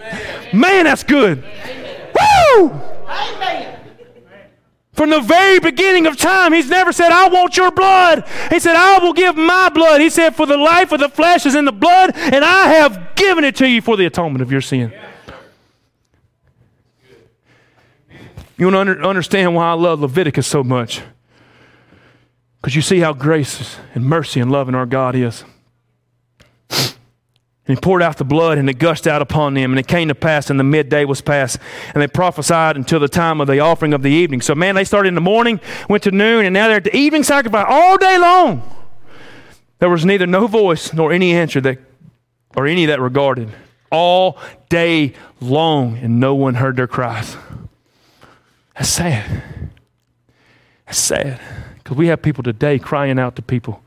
man, 0.55 0.85
that's 0.85 1.05
good. 1.05 1.45
Woo! 1.45 2.71
Amen. 3.07 3.82
From 4.93 5.09
the 5.09 5.21
very 5.21 5.59
beginning 5.59 6.07
of 6.07 6.19
time, 6.19 6.53
he's 6.53 6.69
never 6.69 6.93
said, 6.93 7.13
I 7.13 7.29
want 7.29 7.57
your 7.57 7.71
blood. 7.71 8.29
He 8.51 8.61
said, 8.61 8.77
I 8.77 8.99
will 8.99 9.15
give 9.15 9.37
my 9.37 9.71
blood. 9.71 10.03
He 10.03 10.11
said, 10.11 10.37
For 10.37 10.45
the 10.45 10.59
life 10.59 10.93
of 10.93 11.01
the 11.01 11.09
flesh 11.09 11.47
is 11.47 11.55
in 11.55 11.65
the 11.65 11.73
blood, 11.73 12.13
and 12.15 12.45
I 12.45 12.69
have 12.75 13.15
given 13.17 13.43
it 13.43 13.57
to 13.57 13.69
you 13.69 13.81
for 13.81 13.97
the 13.97 14.05
atonement 14.05 14.43
of 14.43 14.53
your 14.53 14.61
sin. 14.61 14.93
You 18.59 18.67
want 18.67 18.75
to 18.75 18.79
under, 18.81 19.05
understand 19.05 19.55
why 19.55 19.71
I 19.71 19.73
love 19.73 20.01
Leviticus 20.01 20.47
so 20.47 20.63
much? 20.63 21.01
Because 22.61 22.77
you 22.77 22.83
see 22.83 23.01
how 23.01 23.13
gracious 23.15 23.79
and 23.95 24.05
mercy 24.05 24.41
and 24.41 24.53
love 24.53 24.69
in 24.69 24.75
our 24.75 24.87
God 24.87 25.17
is. 25.17 25.43
And 27.67 27.77
he 27.77 27.81
poured 27.81 28.03
out 28.03 28.17
the 28.17 28.25
blood, 28.25 28.59
and 28.59 28.69
it 28.69 28.75
gushed 28.75 29.07
out 29.07 29.23
upon 29.23 29.55
them. 29.55 29.71
And 29.71 29.79
it 29.79 29.87
came 29.87 30.09
to 30.09 30.17
pass, 30.17 30.51
and 30.51 30.59
the 30.59 30.65
midday 30.65 31.05
was 31.05 31.21
past. 31.21 31.59
And 31.95 32.03
they 32.03 32.09
prophesied 32.09 32.77
until 32.77 32.99
the 32.99 33.09
time 33.09 33.41
of 33.41 33.47
the 33.47 33.61
offering 33.61 33.95
of 33.95 34.03
the 34.03 34.11
evening. 34.11 34.41
So, 34.41 34.55
man, 34.57 34.75
they 34.75 34.83
started 34.83 35.09
in 35.09 35.15
the 35.15 35.21
morning, 35.21 35.61
went 35.89 36.03
to 36.03 36.11
noon, 36.11 36.45
and 36.45 36.53
now 36.53 36.67
they're 36.67 36.79
at 36.79 36.85
the 36.85 36.97
evening 36.97 37.23
sacrifice 37.23 37.67
all 37.69 37.97
day 37.99 38.19
long. 38.19 38.63
There 39.79 39.89
was 39.89 40.05
neither 40.05 40.27
no 40.27 40.49
voice 40.49 40.93
nor 40.93 41.13
any 41.13 41.33
answer 41.35 41.61
that, 41.61 41.79
or 42.57 42.67
any 42.67 42.87
that 42.87 43.01
regarded. 43.01 43.51
All 43.93 44.39
day 44.69 45.13
long, 45.41 45.99
and 45.99 46.19
no 46.19 46.35
one 46.35 46.55
heard 46.55 46.77
their 46.77 46.89
cries. 46.89 47.37
That's 48.75 48.89
sad. 48.89 49.71
That's 50.87 50.99
sad. 50.99 51.41
Because 51.77 51.97
we 51.97 52.09
have 52.09 52.23
people 52.23 52.43
today 52.43 52.79
crying 52.79 53.19
out 53.19 53.37
to 53.37 53.43
people 53.43 53.83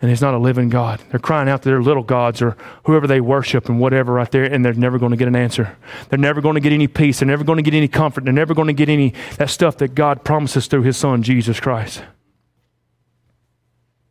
and 0.00 0.10
it's 0.10 0.20
not 0.20 0.34
a 0.34 0.38
living 0.38 0.68
God. 0.68 1.00
They're 1.10 1.20
crying 1.20 1.48
out 1.48 1.62
to 1.62 1.68
their 1.68 1.82
little 1.82 2.02
gods 2.02 2.40
or 2.40 2.56
whoever 2.84 3.06
they 3.06 3.20
worship 3.20 3.68
and 3.68 3.78
whatever 3.78 4.14
right 4.14 4.30
there, 4.30 4.44
and 4.44 4.64
they're 4.64 4.72
never 4.72 4.98
going 4.98 5.10
to 5.10 5.16
get 5.16 5.28
an 5.28 5.36
answer. 5.36 5.76
They're 6.08 6.18
never 6.18 6.40
going 6.40 6.54
to 6.54 6.60
get 6.60 6.72
any 6.72 6.88
peace. 6.88 7.18
They're 7.18 7.28
never 7.28 7.44
going 7.44 7.58
to 7.58 7.62
get 7.62 7.74
any 7.74 7.88
comfort. 7.88 8.24
They're 8.24 8.32
never 8.32 8.54
going 8.54 8.68
to 8.68 8.72
get 8.72 8.88
any 8.88 9.14
that 9.36 9.50
stuff 9.50 9.76
that 9.78 9.94
God 9.94 10.24
promises 10.24 10.66
through 10.66 10.82
His 10.82 10.96
Son, 10.96 11.22
Jesus 11.22 11.60
Christ. 11.60 12.02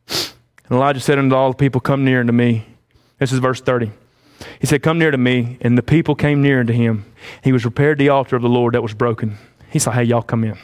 And 0.08 0.78
Elijah 0.78 1.00
said 1.00 1.18
unto 1.18 1.36
all 1.36 1.52
the 1.52 1.58
people, 1.58 1.82
Come 1.82 2.06
near 2.06 2.20
unto 2.20 2.34
me. 2.34 2.66
This 3.18 3.32
is 3.32 3.40
verse 3.40 3.60
30. 3.60 3.92
He 4.60 4.68
said, 4.68 4.84
Come 4.84 5.00
near 5.00 5.12
to 5.12 5.18
me. 5.18 5.58
And 5.62 5.78
the 5.78 5.84
people 5.84 6.14
came 6.16 6.42
near 6.42 6.60
unto 6.60 6.74
him. 6.74 7.06
He 7.44 7.52
was 7.52 7.66
repaired 7.66 7.98
the 7.98 8.10
altar 8.10 8.36
of 8.36 8.42
the 8.42 8.50
Lord 8.50 8.76
that 8.76 8.84
was 8.84 8.94
broken. 8.94 9.38
He's 9.70 9.86
like, 9.86 9.96
hey, 9.96 10.04
y'all 10.04 10.22
come 10.22 10.44
in. 10.44 10.58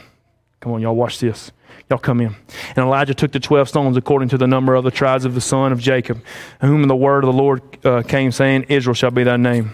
Come 0.60 0.72
on, 0.72 0.80
y'all 0.80 0.96
watch 0.96 1.20
this. 1.20 1.52
Y'all 1.88 1.98
come 1.98 2.20
in. 2.20 2.34
And 2.70 2.78
Elijah 2.78 3.14
took 3.14 3.32
the 3.32 3.40
12 3.40 3.68
stones 3.68 3.96
according 3.96 4.28
to 4.30 4.38
the 4.38 4.46
number 4.46 4.74
of 4.74 4.84
the 4.84 4.90
tribes 4.90 5.24
of 5.24 5.34
the 5.34 5.40
son 5.40 5.72
of 5.72 5.80
Jacob, 5.80 6.22
whom 6.60 6.82
the 6.88 6.96
word 6.96 7.22
of 7.24 7.32
the 7.32 7.36
Lord 7.36 7.86
uh, 7.86 8.02
came, 8.02 8.32
saying, 8.32 8.64
Israel 8.68 8.94
shall 8.94 9.10
be 9.10 9.22
thy 9.22 9.36
name. 9.36 9.72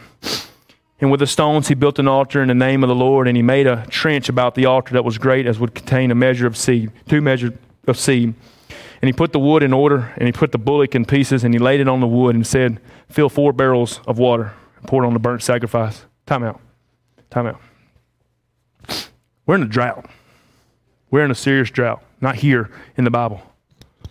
And 1.00 1.10
with 1.10 1.20
the 1.20 1.26
stones 1.26 1.68
he 1.68 1.74
built 1.74 1.98
an 1.98 2.06
altar 2.06 2.42
in 2.42 2.48
the 2.48 2.54
name 2.54 2.84
of 2.84 2.88
the 2.88 2.94
Lord, 2.94 3.26
and 3.26 3.36
he 3.36 3.42
made 3.42 3.66
a 3.66 3.86
trench 3.88 4.28
about 4.28 4.54
the 4.54 4.66
altar 4.66 4.92
that 4.94 5.04
was 5.04 5.18
great 5.18 5.46
as 5.46 5.58
would 5.58 5.74
contain 5.74 6.10
a 6.10 6.14
measure 6.14 6.46
of 6.46 6.56
seed, 6.56 6.92
two 7.08 7.20
measures 7.20 7.52
of 7.88 7.98
seed. 7.98 8.34
And 9.00 9.08
he 9.08 9.12
put 9.12 9.32
the 9.32 9.40
wood 9.40 9.64
in 9.64 9.72
order, 9.72 10.12
and 10.16 10.26
he 10.26 10.32
put 10.32 10.52
the 10.52 10.58
bullock 10.58 10.94
in 10.94 11.04
pieces, 11.04 11.42
and 11.42 11.52
he 11.52 11.58
laid 11.58 11.80
it 11.80 11.88
on 11.88 12.00
the 12.00 12.06
wood, 12.06 12.36
and 12.36 12.46
said, 12.46 12.80
Fill 13.08 13.28
four 13.28 13.52
barrels 13.52 14.00
of 14.06 14.18
water, 14.18 14.52
and 14.78 14.86
pour 14.86 15.02
it 15.02 15.06
on 15.06 15.12
the 15.12 15.18
burnt 15.18 15.42
sacrifice. 15.42 16.04
Time 16.24 16.44
out. 16.44 16.60
Time 17.30 17.48
out. 17.48 17.60
We're 19.44 19.56
in 19.56 19.62
a 19.64 19.66
drought. 19.66 20.08
We're 21.12 21.24
in 21.24 21.30
a 21.30 21.36
serious 21.36 21.70
drought. 21.70 22.02
Not 22.20 22.36
here 22.36 22.70
in 22.96 23.04
the 23.04 23.10
Bible. 23.10 23.40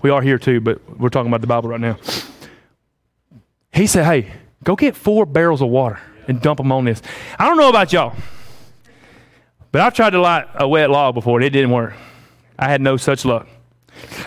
We 0.02 0.12
are 0.12 0.22
here 0.22 0.38
too, 0.38 0.62
but 0.62 1.00
we're 1.00 1.10
talking 1.10 1.30
about 1.30 1.42
the 1.42 1.48
Bible 1.48 1.70
right 1.70 1.82
now. 1.82 1.98
He 3.74 3.88
said, 3.88 4.06
Hey, 4.06 4.32
go 4.64 4.76
get 4.76 4.96
four 4.96 5.26
barrels 5.26 5.62
of 5.62 5.70
water 5.70 6.00
and 6.28 6.42
dump 6.42 6.58
them 6.58 6.72
on 6.72 6.86
this. 6.86 7.02
I 7.40 7.48
don't 7.48 7.58
know 7.58 7.70
about 7.70 7.92
y'all, 7.92 8.16
but 9.72 9.82
I've 9.82 9.94
tried 9.96 10.12
to 10.12 10.22
light 10.22 10.46
a 10.54 10.68
wet 10.68 10.92
log 10.92 11.16
before 11.16 11.40
and 11.40 11.46
it 11.46 11.50
didn't 11.50 11.72
work. 11.72 11.94
I 12.58 12.70
had 12.70 12.82
no 12.82 12.98
such 12.98 13.26
luck. 13.26 13.48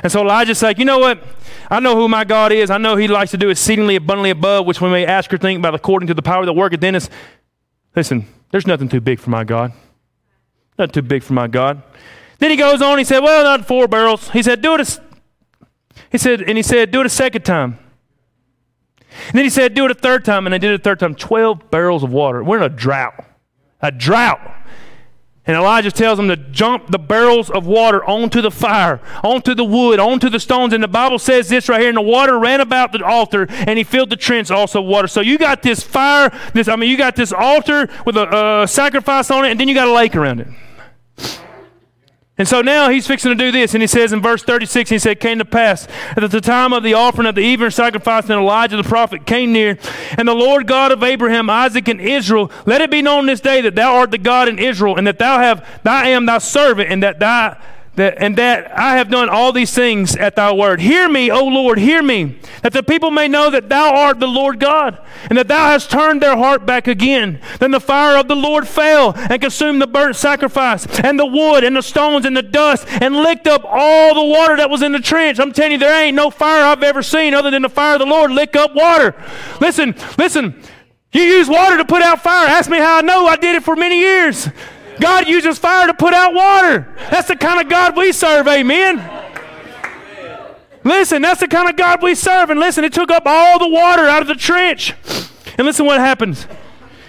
And 0.03 0.11
so 0.11 0.23
Elijah's 0.23 0.61
like, 0.61 0.79
you 0.79 0.85
know 0.85 0.99
what? 0.99 1.23
I 1.71 1.79
know 1.79 1.95
who 1.95 2.09
my 2.09 2.25
God 2.25 2.53
is. 2.53 2.71
I 2.71 2.79
know 2.79 2.97
he 2.97 3.07
likes 3.07 3.31
to 3.31 3.37
do 3.37 3.51
exceedingly 3.51 3.97
abundantly 3.97 4.31
above, 4.31 4.67
which 4.67 4.81
we 4.81 4.89
may 4.91 5.07
ask 5.07 5.33
or 5.33 5.39
think 5.39 5.59
about 5.59 5.75
according 5.75 6.09
to 6.09 6.15
the 6.15 6.23
power 6.23 6.45
that 6.45 6.53
worketh 6.53 6.83
in 6.83 6.97
us. 6.97 7.09
Listen, 7.95 8.27
there's 8.51 8.67
nothing 8.67 8.89
too 8.89 9.01
big 9.01 9.21
for 9.21 9.31
my 9.31 9.45
God. 9.45 9.73
Not 10.77 10.93
too 10.93 11.03
big 11.03 11.23
for 11.23 11.35
my 11.35 11.47
God. 11.47 11.83
Then 12.39 12.51
he 12.51 12.57
goes 12.57 12.83
on, 12.83 12.99
he 12.99 13.05
said, 13.05 13.21
Well, 13.21 13.45
not 13.45 13.67
four 13.67 13.89
barrels. 13.89 14.31
He 14.31 14.43
said, 14.43 14.61
Do 14.61 14.75
it 14.75 14.81
a, 14.81 15.03
he 16.11 16.19
said, 16.19 16.43
and 16.43 16.57
he 16.57 16.63
said, 16.63 16.91
Do 16.91 17.01
it 17.01 17.07
a 17.07 17.11
second 17.11 17.43
time. 17.43 17.79
And 19.29 19.39
then 19.39 19.45
he 19.45 19.51
said, 19.51 19.75
Do 19.75 19.85
it 19.85 19.91
a 19.91 19.95
third 19.95 20.25
time, 20.25 20.47
and 20.47 20.53
they 20.53 20.59
did 20.59 20.73
it 20.73 20.81
a 20.81 20.83
third 20.83 21.01
time. 21.01 21.15
Twelve 21.15 21.71
barrels 21.71 22.03
of 22.03 22.13
water. 22.13 22.43
We're 22.43 22.59
in 22.59 22.63
a 22.65 22.69
drought. 22.69 23.25
A 23.81 23.91
drought. 23.91 24.41
And 25.47 25.57
Elijah 25.57 25.91
tells 25.91 26.17
them 26.17 26.29
to 26.29 26.37
jump 26.37 26.91
the 26.91 26.99
barrels 26.99 27.51
of 27.51 27.67
water 27.67 28.03
onto 28.05 28.41
the 28.41 28.51
fire, 28.51 29.03
onto 29.23 29.55
the 29.55 29.65
wood, 29.65 30.01
onto 30.01 30.31
the 30.31 30.41
stones. 30.41 30.73
And 30.73 30.83
the 30.83 30.89
Bible 30.89 31.19
says 31.19 31.51
this 31.51 31.69
right 31.69 31.81
here, 31.81 31.91
and 31.91 31.99
the 31.99 32.03
water 32.03 32.39
ran 32.39 32.61
about 32.61 32.93
the 32.93 33.05
altar, 33.05 33.47
and 33.51 33.77
he 33.77 33.85
filled 33.85 34.09
the 34.09 34.17
trench 34.17 34.51
also 34.51 34.81
with 34.81 34.91
water. 34.91 35.07
So 35.07 35.21
you 35.21 35.37
got 35.37 35.63
this 35.63 35.83
fire, 35.83 36.33
this 36.55 36.67
I 36.67 36.77
mean, 36.77 36.91
you 36.91 36.97
got 36.97 37.15
this 37.15 37.31
altar 37.31 37.91
with 38.07 38.17
a 38.17 38.23
uh, 38.23 38.67
sacrifice 38.67 39.31
on 39.31 39.45
it, 39.45 39.51
and 39.51 39.61
then 39.61 39.69
you 39.69 39.75
got 39.75 39.89
a 39.89 39.93
lake 39.93 40.17
around 40.17 40.41
it. 40.41 40.49
And 42.37 42.49
so 42.49 42.63
now 42.63 42.89
he's 42.89 43.07
fixing 43.07 43.31
to 43.31 43.37
do 43.37 43.53
this, 43.53 43.75
and 43.75 43.83
he 43.83 43.87
says 43.87 44.13
in 44.13 44.21
verse 44.21 44.43
36, 44.43 44.91
he 44.91 44.99
said, 44.99 45.21
Came 45.21 45.39
to 45.39 45.45
pass 45.45 45.87
that 46.15 46.25
at 46.25 46.33
the 46.33 46.41
time 46.41 46.73
of 46.73 46.83
the 46.83 46.95
offering 46.95 47.29
of 47.29 47.37
the 47.37 47.43
evening 47.43 47.71
sacrifice, 47.71 48.25
and 48.25 48.33
Elijah 48.33 48.77
the 48.77 48.83
prophet 48.83 49.25
came 49.25 49.53
near, 49.53 49.79
and 50.19 50.27
the 50.27 50.35
Lord 50.35 50.67
God 50.67 50.91
of 50.91 51.05
Abraham, 51.05 51.49
Isaac, 51.49 51.87
and 51.87 52.01
Israel, 52.01 52.51
let 52.67 52.81
it 52.81 52.91
be 52.91 53.03
known 53.03 53.27
this 53.27 53.41
day 53.41 53.61
that 53.61 53.77
thou 53.77 53.95
art 53.95 54.11
the 54.11 54.19
God 54.19 54.49
in 54.49 54.59
Israel, 54.59 54.97
and 54.97 55.07
that 55.07 55.21
thou 55.21 55.39
have, 55.39 55.65
I 55.85 56.09
am 56.09 56.27
thy 56.27 56.39
servant, 56.39 56.91
and 56.91 57.05
that 57.05 57.21
thou 57.21 57.57
that, 57.97 58.17
and 58.19 58.37
that 58.37 58.77
I 58.77 58.97
have 58.97 59.11
done 59.11 59.29
all 59.29 59.53
these 59.53 59.73
things 59.73 60.17
at 60.17 60.37
thy 60.37 60.53
word. 60.53 60.81
Hear 60.81 61.09
me, 61.09 61.31
O 61.31 61.45
Lord, 61.45 61.79
hear 61.79 62.03
me, 62.03 62.39
that 62.63 62.73
the 62.73 62.83
people 62.83 63.11
may 63.11 63.29
know 63.29 63.51
that 63.51 63.69
thou 63.69 63.95
art 63.95 64.21
the 64.21 64.27
Lord 64.27 64.59
God, 64.59 64.99
and 65.29 65.39
that 65.39 65.49
thou 65.49 65.67
hast 65.67 65.91
turned 65.91 66.21
their 66.21 66.37
heart 66.37 66.67
back 66.67 66.89
again. 66.89 67.41
Then 67.61 67.71
the 67.71 67.81
fire 67.81 68.17
of 68.19 68.29
the 68.29 68.37
Lord 68.37 68.67
fell 68.67 69.13
and 69.15 69.41
consumed 69.41 69.81
the 69.81 69.87
burnt 69.87 70.17
sacrifice, 70.17 70.87
and 71.01 71.19
the 71.19 71.27
wood, 71.27 71.65
and 71.65 71.77
the 71.77 71.83
stones, 71.83 72.25
and 72.27 72.37
the 72.37 72.43
dust, 72.43 72.87
and 72.89 73.17
licked 73.17 73.47
up 73.47 73.63
all 73.65 74.15
the 74.15 74.25
water 74.25 74.57
that 74.57 74.71
was 74.71 74.83
in 74.83 74.93
the 74.93 75.01
trench. 75.01 75.39
I'm 75.39 75.53
telling 75.53 75.73
you, 75.73 75.79
there 75.79 76.05
ain't 76.05 76.17
no 76.17 76.31
fire 76.31 76.65
I've 76.65 76.83
ever 76.83 77.03
seen 77.03 77.35
other 77.35 77.51
than 77.51 77.63
the 77.63 77.69
fire 77.69 77.95
of 77.95 78.01
the 78.01 78.07
Lord 78.07 78.31
lick 78.31 78.57
up 78.57 78.75
water. 78.75 79.15
Listen, 79.61 79.95
listen. 80.19 80.61
You 81.13 81.23
use 81.23 81.49
water 81.49 81.77
to 81.77 81.85
put 81.85 82.03
out 82.03 82.23
fire. 82.23 82.49
Ask 82.49 82.69
me 82.69 82.79
how 82.79 82.99
I 82.99 83.01
know. 83.01 83.27
I 83.27 83.37
did 83.37 83.55
it 83.55 83.63
for 83.63 83.77
many 83.77 84.01
years. 84.01 84.49
God 85.01 85.29
uses 85.29 85.59
fire 85.59 85.87
to 85.87 85.95
put 85.95 86.15
out 86.15 86.35
water. 86.35 86.95
That's 87.11 87.29
the 87.29 87.37
kind 87.37 87.61
of 87.61 87.69
God 87.69 87.97
we 87.97 88.13
serve, 88.13 88.47
amen. 88.47 89.23
Listen, 90.85 91.23
that's 91.23 91.41
the 91.41 91.49
kind 91.49 91.69
of 91.69 91.77
God 91.77 92.03
we 92.03 92.15
serve. 92.15 92.51
And 92.51 92.61
listen, 92.61 92.85
it 92.85 92.93
took 92.93 93.11
up 93.11 93.23
all 93.27 93.59
the 93.59 93.69
water 93.69 94.03
out 94.03 94.23
of 94.23 94.29
the 94.29 94.35
trench. 94.35 94.95
And 95.57 95.67
listen 95.67 95.87
what 95.87 95.99
happens. 95.99 96.47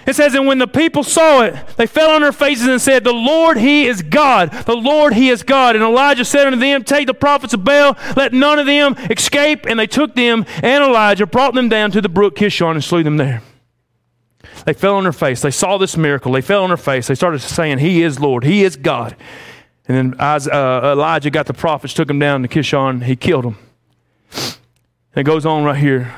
It 0.07 0.15
says, 0.15 0.35
And 0.35 0.45
when 0.45 0.59
the 0.59 0.67
people 0.67 1.03
saw 1.03 1.41
it, 1.41 1.55
they 1.77 1.87
fell 1.87 2.11
on 2.11 2.21
their 2.21 2.31
faces 2.31 2.67
and 2.67 2.81
said, 2.81 3.03
The 3.03 3.13
Lord, 3.13 3.57
He 3.57 3.85
is 3.85 4.01
God. 4.01 4.51
The 4.51 4.75
Lord, 4.75 5.13
He 5.13 5.29
is 5.29 5.43
God. 5.43 5.75
And 5.75 5.83
Elijah 5.83 6.23
said 6.23 6.47
unto 6.47 6.59
them, 6.59 6.83
Take 6.83 7.07
the 7.07 7.13
prophets 7.13 7.53
of 7.53 7.63
Baal, 7.63 7.97
let 8.15 8.31
none 8.31 8.59
of 8.59 8.65
them 8.65 8.95
escape. 9.09 9.65
And 9.65 9.79
they 9.79 9.87
took 9.87 10.15
them 10.15 10.45
and 10.61 10.83
Elijah, 10.83 11.25
brought 11.25 11.53
them 11.53 11.69
down 11.69 11.91
to 11.91 12.01
the 12.01 12.09
brook 12.09 12.35
Kishon, 12.35 12.71
and 12.71 12.83
slew 12.83 13.03
them 13.03 13.17
there. 13.17 13.41
They 14.65 14.73
fell 14.73 14.95
on 14.95 15.03
their 15.03 15.11
face. 15.11 15.41
They 15.41 15.51
saw 15.51 15.77
this 15.77 15.97
miracle. 15.97 16.31
They 16.31 16.41
fell 16.41 16.63
on 16.63 16.69
their 16.69 16.77
face. 16.77 17.07
They 17.07 17.15
started 17.15 17.39
saying, 17.39 17.79
He 17.79 18.01
is 18.01 18.19
Lord. 18.19 18.43
He 18.43 18.63
is 18.63 18.75
God. 18.75 19.15
And 19.87 20.13
then 20.13 20.19
uh, 20.19 20.93
Elijah 20.93 21.29
got 21.29 21.45
the 21.45 21.53
prophets, 21.53 21.93
took 21.93 22.07
them 22.07 22.19
down 22.19 22.41
to 22.41 22.47
Kishon. 22.47 23.03
He 23.03 23.15
killed 23.15 23.45
them. 23.45 23.57
It 25.15 25.23
goes 25.23 25.45
on 25.45 25.63
right 25.63 25.77
here. 25.77 26.13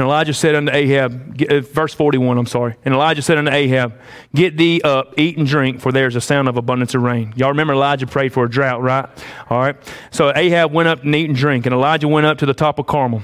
And 0.00 0.06
Elijah 0.06 0.32
said 0.32 0.54
unto 0.54 0.72
Ahab, 0.72 1.42
uh, 1.50 1.60
verse 1.60 1.92
41, 1.92 2.38
I'm 2.38 2.46
sorry. 2.46 2.74
And 2.86 2.94
Elijah 2.94 3.20
said 3.20 3.36
unto 3.36 3.50
Ahab, 3.50 4.00
Get 4.34 4.56
thee 4.56 4.80
up, 4.82 5.12
eat 5.18 5.36
and 5.36 5.46
drink, 5.46 5.80
for 5.80 5.92
there's 5.92 6.16
a 6.16 6.22
sound 6.22 6.48
of 6.48 6.56
abundance 6.56 6.94
of 6.94 7.02
rain. 7.02 7.34
Y'all 7.36 7.50
remember 7.50 7.74
Elijah 7.74 8.06
prayed 8.06 8.32
for 8.32 8.44
a 8.46 8.50
drought, 8.50 8.80
right? 8.80 9.06
All 9.50 9.58
right. 9.58 9.76
So 10.10 10.32
Ahab 10.34 10.72
went 10.72 10.88
up 10.88 11.04
and 11.04 11.14
eat 11.14 11.28
and 11.28 11.36
drink, 11.36 11.66
and 11.66 11.74
Elijah 11.74 12.08
went 12.08 12.26
up 12.26 12.38
to 12.38 12.46
the 12.46 12.54
top 12.54 12.78
of 12.78 12.86
Carmel. 12.86 13.22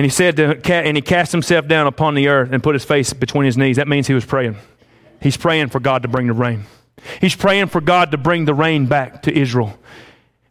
And 0.00 0.06
he 0.06 0.08
said 0.08 0.36
to, 0.36 0.72
and 0.72 0.96
he 0.96 1.02
cast 1.02 1.30
himself 1.30 1.68
down 1.68 1.86
upon 1.86 2.14
the 2.14 2.28
earth 2.28 2.52
and 2.52 2.62
put 2.62 2.74
his 2.74 2.86
face 2.86 3.12
between 3.12 3.44
his 3.44 3.58
knees. 3.58 3.76
That 3.76 3.86
means 3.86 4.06
he 4.06 4.14
was 4.14 4.24
praying. 4.24 4.56
He's 5.20 5.36
praying 5.36 5.68
for 5.68 5.78
God 5.78 6.00
to 6.04 6.08
bring 6.08 6.26
the 6.26 6.32
rain. 6.32 6.64
He's 7.20 7.36
praying 7.36 7.66
for 7.66 7.82
God 7.82 8.12
to 8.12 8.16
bring 8.16 8.46
the 8.46 8.54
rain 8.54 8.86
back 8.86 9.24
to 9.24 9.38
Israel. 9.38 9.78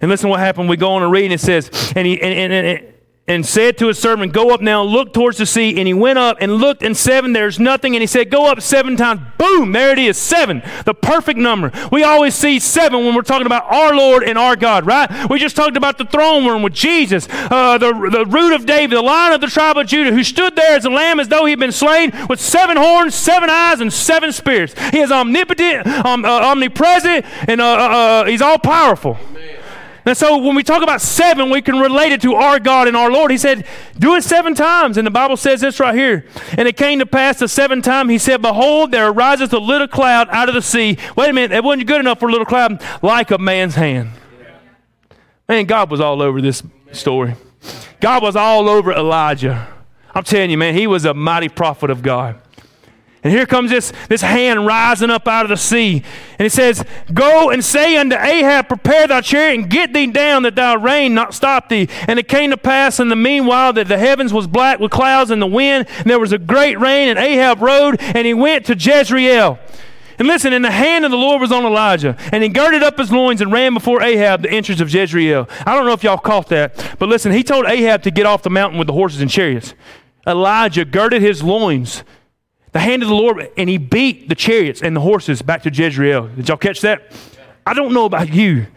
And 0.02 0.12
listen 0.12 0.30
what 0.30 0.40
happened. 0.40 0.70
We 0.70 0.78
go 0.78 0.92
on 0.92 1.02
and 1.02 1.12
read, 1.12 1.24
and 1.24 1.34
it 1.34 1.40
says, 1.40 1.72
and 1.96 2.06
he 2.06 2.22
and, 2.22 2.54
and, 2.54 2.89
and 3.30 3.46
said 3.46 3.78
to 3.78 3.88
his 3.88 4.00
servant, 4.00 4.34
Go 4.34 4.50
up 4.50 4.60
now, 4.60 4.82
look 4.82 5.14
towards 5.14 5.38
the 5.38 5.46
sea. 5.46 5.78
And 5.78 5.88
he 5.88 5.94
went 5.94 6.18
up 6.18 6.38
and 6.42 6.56
looked, 6.56 6.82
and 6.82 6.98
seven, 6.98 7.32
there's 7.32 7.60
nothing. 7.60 7.96
And 7.96 8.02
he 8.02 8.08
said, 8.08 8.32
Go 8.32 8.52
up 8.52 8.60
seven 8.62 8.98
times. 8.98 9.22
Boom, 9.38 9.72
there 9.72 9.92
it 9.92 10.00
is, 10.00 10.18
seven, 10.18 10.64
the 10.84 10.96
perfect 10.96 11.40
number. 11.40 11.72
We 11.92 12.04
always 12.04 12.34
see 12.34 12.60
seven 12.60 13.06
when 13.06 13.16
we're 13.16 13.22
talking 13.22 13.46
about 13.46 13.72
our 13.72 13.96
Lord 13.96 14.24
and 14.24 14.38
our 14.38 14.56
God, 14.56 14.86
right? 14.86 15.30
We 15.30 15.40
just 15.40 15.56
talked 15.56 15.78
about 15.78 16.00
the 16.00 16.06
throne 16.06 16.46
room 16.48 16.64
with 16.64 16.74
Jesus, 16.74 17.28
uh, 17.30 17.78
the, 17.78 17.94
the 18.12 18.26
root 18.26 18.56
of 18.56 18.66
David, 18.66 18.98
the 18.98 19.02
lion 19.02 19.34
of 19.34 19.42
the 19.42 19.48
tribe 19.48 19.78
of 19.78 19.86
Judah, 19.86 20.12
who 20.12 20.24
stood 20.24 20.56
there 20.56 20.76
as 20.76 20.86
a 20.86 20.90
lamb 20.90 21.20
as 21.20 21.28
though 21.28 21.46
he 21.46 21.52
had 21.52 21.60
been 21.60 21.72
slain 21.72 22.12
with 22.28 22.42
seven 22.42 22.78
horns, 22.78 23.14
seven 23.14 23.50
eyes, 23.50 23.80
and 23.80 23.94
seven 23.94 24.34
spirits. 24.34 24.74
He 24.90 25.00
is 25.00 25.12
omnipotent, 25.12 25.86
um, 25.88 26.26
uh, 26.26 26.30
omnipresent, 26.30 27.26
and 27.48 27.62
uh, 27.62 27.66
uh, 27.66 27.78
uh 27.78 28.26
he's 28.26 28.42
all 28.42 28.58
powerful. 28.58 29.18
Amen. 29.30 29.59
And 30.10 30.18
so 30.18 30.40
when 30.40 30.56
we 30.56 30.64
talk 30.64 30.82
about 30.82 31.02
seven, 31.02 31.52
we 31.52 31.62
can 31.62 31.78
relate 31.78 32.12
it 32.12 32.20
to 32.24 32.34
our 32.34 32.60
God 32.60 32.88
and 32.88 32.98
our 32.98 33.12
Lord. 33.12 33.30
He 33.30 33.38
said, 33.38 33.64
Do 34.00 34.16
it 34.16 34.24
seven 34.24 34.56
times. 34.56 34.98
And 34.98 35.06
the 35.06 35.12
Bible 35.12 35.38
says 35.38 35.62
this 35.62 35.80
right 35.80 35.94
here. 35.94 36.26
And 36.58 36.68
it 36.68 36.78
came 36.78 36.98
to 36.98 37.06
pass 37.06 37.38
the 37.38 37.48
seventh 37.48 37.86
time, 37.86 38.10
he 38.10 38.18
said, 38.18 38.42
Behold, 38.42 38.92
there 38.92 39.08
arises 39.10 39.54
a 39.54 39.60
little 39.60 39.88
cloud 39.88 40.28
out 40.32 40.50
of 40.50 40.56
the 40.56 40.64
sea. 40.64 40.98
Wait 41.16 41.30
a 41.30 41.34
minute, 41.34 41.56
it 41.56 41.64
wasn't 41.64 41.86
good 41.86 42.00
enough 42.00 42.20
for 42.20 42.28
a 42.28 42.32
little 42.32 42.48
cloud, 42.48 42.84
like 43.04 43.30
a 43.30 43.38
man's 43.38 43.76
hand. 43.76 44.10
Man, 45.48 45.66
God 45.66 45.92
was 45.92 46.02
all 46.02 46.24
over 46.24 46.42
this 46.42 46.64
story. 46.92 47.36
God 48.00 48.24
was 48.24 48.36
all 48.36 48.68
over 48.68 48.92
Elijah. 48.92 49.68
I'm 50.16 50.24
telling 50.24 50.50
you, 50.50 50.58
man, 50.58 50.74
he 50.74 50.88
was 50.88 51.06
a 51.06 51.14
mighty 51.14 51.50
prophet 51.50 51.92
of 51.92 52.02
God. 52.02 52.42
And 53.22 53.34
here 53.34 53.46
comes 53.46 53.70
this, 53.70 53.92
this 54.08 54.22
hand 54.22 54.66
rising 54.66 55.10
up 55.10 55.28
out 55.28 55.44
of 55.44 55.50
the 55.50 55.58
sea. 55.58 56.04
And 56.38 56.46
it 56.46 56.52
says, 56.52 56.86
Go 57.14 57.50
and 57.50 57.64
say 57.64 57.98
unto 57.98 58.16
Ahab, 58.16 58.70
Prepare 58.70 59.08
thy 59.08 59.20
chariot 59.20 59.60
and 59.60 59.70
get 59.70 59.94
thee 59.94 60.08
down, 60.08 60.44
that 60.44 60.56
thy 60.56 60.76
rain 60.76 61.14
not 61.14 61.34
stop 61.34 61.68
thee. 61.68 61.90
And 62.08 62.18
it 62.18 62.30
came 62.30 62.52
to 62.52 62.58
pass 62.58 62.98
in 63.00 63.10
the 63.10 63.18
meanwhile 63.18 63.74
that 63.74 63.90
the 63.90 63.98
heavens 63.98 64.32
was 64.32 64.48
black 64.48 64.80
with 64.80 64.92
clouds 64.92 65.32
and 65.32 65.42
the 65.42 65.48
wind, 65.48 65.88
and 65.98 66.06
there 66.06 66.20
was 66.20 66.32
a 66.32 66.38
great 66.38 66.80
rain, 66.80 67.10
and 67.10 67.20
Ahab 67.20 67.62
rode, 67.62 67.98
and 68.00 68.26
he 68.26 68.34
went 68.34 68.66
to 68.68 68.76
Jezreel. 68.76 69.60
And 70.18 70.28
listen, 70.28 70.54
and 70.54 70.64
the 70.64 70.72
hand 70.72 71.04
of 71.04 71.12
the 71.12 71.18
Lord 71.18 71.42
was 71.42 71.52
on 71.52 71.66
Elijah, 71.66 72.16
and 72.32 72.42
he 72.42 72.50
girded 72.50 72.84
up 72.84 72.98
his 72.98 73.12
loins 73.12 73.42
and 73.42 73.52
ran 73.52 73.74
before 73.74 74.02
Ahab 74.02 74.44
the 74.44 74.52
entrance 74.52 74.80
of 74.80 74.94
Jezreel. 74.94 75.50
I 75.66 75.76
don't 75.76 75.86
know 75.86 75.94
if 75.94 76.04
y'all 76.04 76.18
caught 76.18 76.48
that, 76.50 76.96
but 77.00 77.10
listen, 77.10 77.34
he 77.34 77.44
told 77.44 77.66
Ahab 77.66 78.04
to 78.04 78.12
get 78.12 78.26
off 78.26 78.44
the 78.44 78.50
mountain 78.50 78.78
with 78.78 78.88
the 78.88 78.94
horses 78.94 79.22
and 79.22 79.30
chariots. 79.30 79.74
Elijah 80.26 80.86
girded 80.86 81.22
his 81.22 81.42
loins 81.42 82.04
the 82.72 82.80
hand 82.80 83.04
of 83.04 83.10
the 83.10 83.16
Lord, 83.16 83.50
and 83.58 83.70
he 83.70 83.78
beat 83.78 84.30
the 84.30 84.36
chariots 84.36 84.82
and 84.82 84.96
the 84.96 85.02
horses 85.02 85.42
back 85.42 85.64
to 85.64 85.74
Jezreel. 85.74 86.28
Did 86.28 86.48
y'all 86.48 86.58
catch 86.58 86.82
that? 86.82 87.12
I 87.66 87.74
don't 87.74 87.94
know 87.94 88.06
about 88.06 88.34
you. 88.34 88.68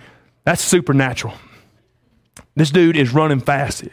That's 0.45 0.63
supernatural. 0.63 1.35
This 2.57 2.71
dude 2.71 2.97
is 2.97 3.13
running 3.13 3.41
fast. 3.41 3.85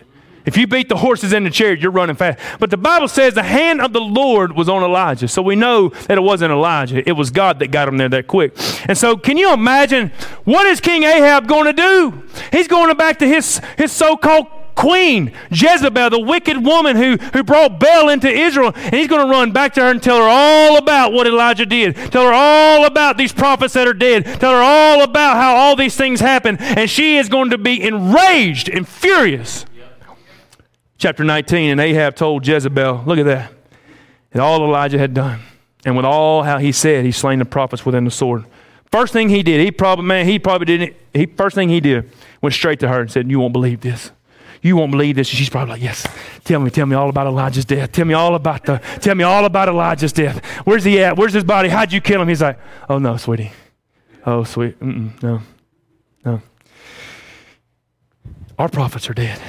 If 0.45 0.57
you 0.57 0.67
beat 0.67 0.89
the 0.89 0.97
horses 0.97 1.31
in 1.33 1.43
the 1.43 1.49
chariot, 1.49 1.79
you're 1.79 1.91
running 1.91 2.15
fast. 2.15 2.39
But 2.59 2.71
the 2.71 2.77
Bible 2.77 3.07
says 3.07 3.33
the 3.33 3.43
hand 3.43 3.81
of 3.81 3.93
the 3.93 4.01
Lord 4.01 4.55
was 4.55 4.67
on 4.67 4.83
Elijah. 4.83 5.27
So 5.27 5.41
we 5.41 5.55
know 5.55 5.89
that 5.89 6.17
it 6.17 6.21
wasn't 6.21 6.51
Elijah. 6.51 7.07
It 7.07 7.11
was 7.11 7.29
God 7.29 7.59
that 7.59 7.67
got 7.67 7.87
him 7.87 7.97
there 7.97 8.09
that 8.09 8.27
quick. 8.27 8.57
And 8.87 8.97
so 8.97 9.15
can 9.15 9.37
you 9.37 9.53
imagine 9.53 10.11
what 10.45 10.65
is 10.65 10.79
King 10.81 11.03
Ahab 11.03 11.47
going 11.47 11.65
to 11.65 11.73
do? 11.73 12.23
He's 12.51 12.67
going 12.67 12.95
back 12.97 13.19
to 13.19 13.27
his, 13.27 13.61
his 13.77 13.91
so-called 13.91 14.47
queen, 14.79 15.33
Jezebel, 15.51 16.09
the 16.09 16.19
wicked 16.19 16.63
woman 16.65 16.95
who, 16.95 17.17
who 17.33 17.43
brought 17.43 17.81
Baal 17.81 18.07
into 18.07 18.29
Israel. 18.29 18.71
And 18.73 18.95
he's 18.95 19.09
going 19.09 19.25
to 19.25 19.29
run 19.29 19.51
back 19.51 19.73
to 19.73 19.81
her 19.81 19.91
and 19.91 20.01
tell 20.01 20.17
her 20.17 20.29
all 20.29 20.77
about 20.77 21.11
what 21.11 21.27
Elijah 21.27 21.65
did. 21.65 21.97
Tell 21.97 22.23
her 22.23 22.33
all 22.33 22.85
about 22.85 23.17
these 23.17 23.33
prophets 23.33 23.73
that 23.73 23.89
are 23.89 23.93
dead. 23.93 24.23
Tell 24.23 24.53
her 24.53 24.61
all 24.61 25.03
about 25.03 25.35
how 25.35 25.55
all 25.57 25.75
these 25.75 25.97
things 25.97 26.21
happened. 26.21 26.61
And 26.61 26.89
she 26.89 27.17
is 27.17 27.27
going 27.27 27.49
to 27.49 27.57
be 27.57 27.81
enraged 27.83 28.69
and 28.69 28.87
furious. 28.87 29.65
Chapter 30.97 31.25
19, 31.25 31.71
and 31.71 31.81
Ahab 31.81 32.15
told 32.15 32.47
Jezebel, 32.47 33.03
look 33.05 33.19
at 33.19 33.25
that, 33.25 33.53
and 34.33 34.41
all 34.41 34.63
Elijah 34.65 34.97
had 34.97 35.13
done. 35.13 35.39
And 35.85 35.95
with 35.95 36.05
all 36.05 36.43
how 36.43 36.57
he 36.57 36.73
said, 36.73 37.05
he 37.05 37.11
slain 37.11 37.39
the 37.39 37.45
prophets 37.45 37.85
within 37.85 38.03
the 38.03 38.11
sword. 38.11 38.45
First 38.91 39.13
thing 39.13 39.29
he 39.29 39.43
did, 39.43 39.61
he 39.61 39.71
probably, 39.71 40.05
man, 40.05 40.25
he 40.25 40.39
probably 40.39 40.65
didn't, 40.65 40.97
he, 41.13 41.25
first 41.25 41.55
thing 41.55 41.69
he 41.69 41.79
did, 41.79 42.09
went 42.41 42.53
straight 42.53 42.81
to 42.81 42.89
her 42.89 42.99
and 42.99 43.09
said, 43.09 43.31
You 43.31 43.39
won't 43.39 43.53
believe 43.53 43.79
this. 43.79 44.11
You 44.61 44.75
won't 44.75 44.91
believe 44.91 45.15
this. 45.15 45.29
And 45.29 45.37
she's 45.37 45.49
probably 45.49 45.73
like, 45.73 45.81
Yes, 45.81 46.07
tell 46.43 46.59
me, 46.59 46.69
tell 46.69 46.85
me 46.85 46.95
all 46.95 47.09
about 47.09 47.27
Elijah's 47.27 47.65
death. 47.65 47.91
Tell 47.91 48.05
me 48.05 48.13
all 48.13 48.35
about 48.35 48.65
the, 48.65 48.81
tell 48.99 49.15
me 49.15 49.23
all 49.23 49.45
about 49.45 49.69
Elijah's 49.69 50.13
death. 50.13 50.43
Where's 50.65 50.83
he 50.83 51.01
at? 51.01 51.17
Where's 51.17 51.33
his 51.33 51.43
body? 51.43 51.69
How'd 51.69 51.91
you 51.91 52.01
kill 52.01 52.21
him? 52.21 52.27
He's 52.27 52.41
like, 52.41 52.59
Oh, 52.89 52.99
no, 52.99 53.17
sweetie. 53.17 53.51
Oh, 54.25 54.43
sweet. 54.43 54.79
Mm-mm, 54.79 55.21
no, 55.23 55.41
no. 56.25 56.41
Our 58.57 58.69
prophets 58.69 59.09
are 59.09 59.13
dead. 59.13 59.39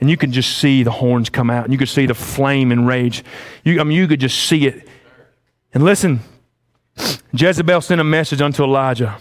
And 0.00 0.10
you 0.10 0.16
can 0.16 0.32
just 0.32 0.58
see 0.58 0.82
the 0.82 0.90
horns 0.90 1.30
come 1.30 1.48
out, 1.48 1.64
and 1.64 1.72
you 1.72 1.78
could 1.78 1.88
see 1.88 2.04
the 2.04 2.14
flame 2.14 2.70
and 2.72 2.86
rage. 2.86 3.24
You, 3.64 3.80
I 3.80 3.84
mean, 3.84 3.96
you 3.96 4.06
could 4.06 4.20
just 4.20 4.38
see 4.46 4.66
it. 4.66 4.86
And 5.72 5.82
listen, 5.82 6.20
Jezebel 7.32 7.80
sent 7.80 8.00
a 8.00 8.04
message 8.04 8.42
unto 8.42 8.62
Elijah. 8.62 9.16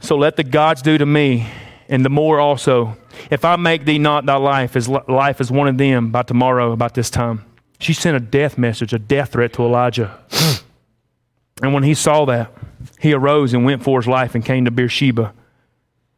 So 0.00 0.16
let 0.16 0.36
the 0.36 0.44
gods 0.44 0.82
do 0.82 0.98
to 0.98 1.06
me, 1.06 1.46
and 1.88 2.04
the 2.04 2.10
more 2.10 2.40
also, 2.40 2.96
if 3.30 3.44
I 3.44 3.56
make 3.56 3.84
thee 3.84 3.98
not 3.98 4.26
thy 4.26 4.36
life 4.36 4.76
as 4.76 4.88
life 4.88 5.40
as 5.40 5.50
one 5.50 5.68
of 5.68 5.78
them 5.78 6.10
by 6.10 6.22
tomorrow, 6.22 6.72
about 6.72 6.94
this 6.94 7.10
time. 7.10 7.44
She 7.78 7.92
sent 7.92 8.16
a 8.16 8.20
death 8.20 8.56
message, 8.56 8.92
a 8.92 8.98
death 8.98 9.32
threat 9.32 9.52
to 9.54 9.62
Elijah. 9.62 10.18
and 11.62 11.74
when 11.74 11.82
he 11.82 11.94
saw 11.94 12.24
that, 12.26 12.52
he 12.98 13.12
arose 13.12 13.52
and 13.52 13.64
went 13.64 13.82
for 13.82 14.00
his 14.00 14.08
life 14.08 14.34
and 14.34 14.44
came 14.44 14.64
to 14.64 14.70
Beersheba, 14.70 15.34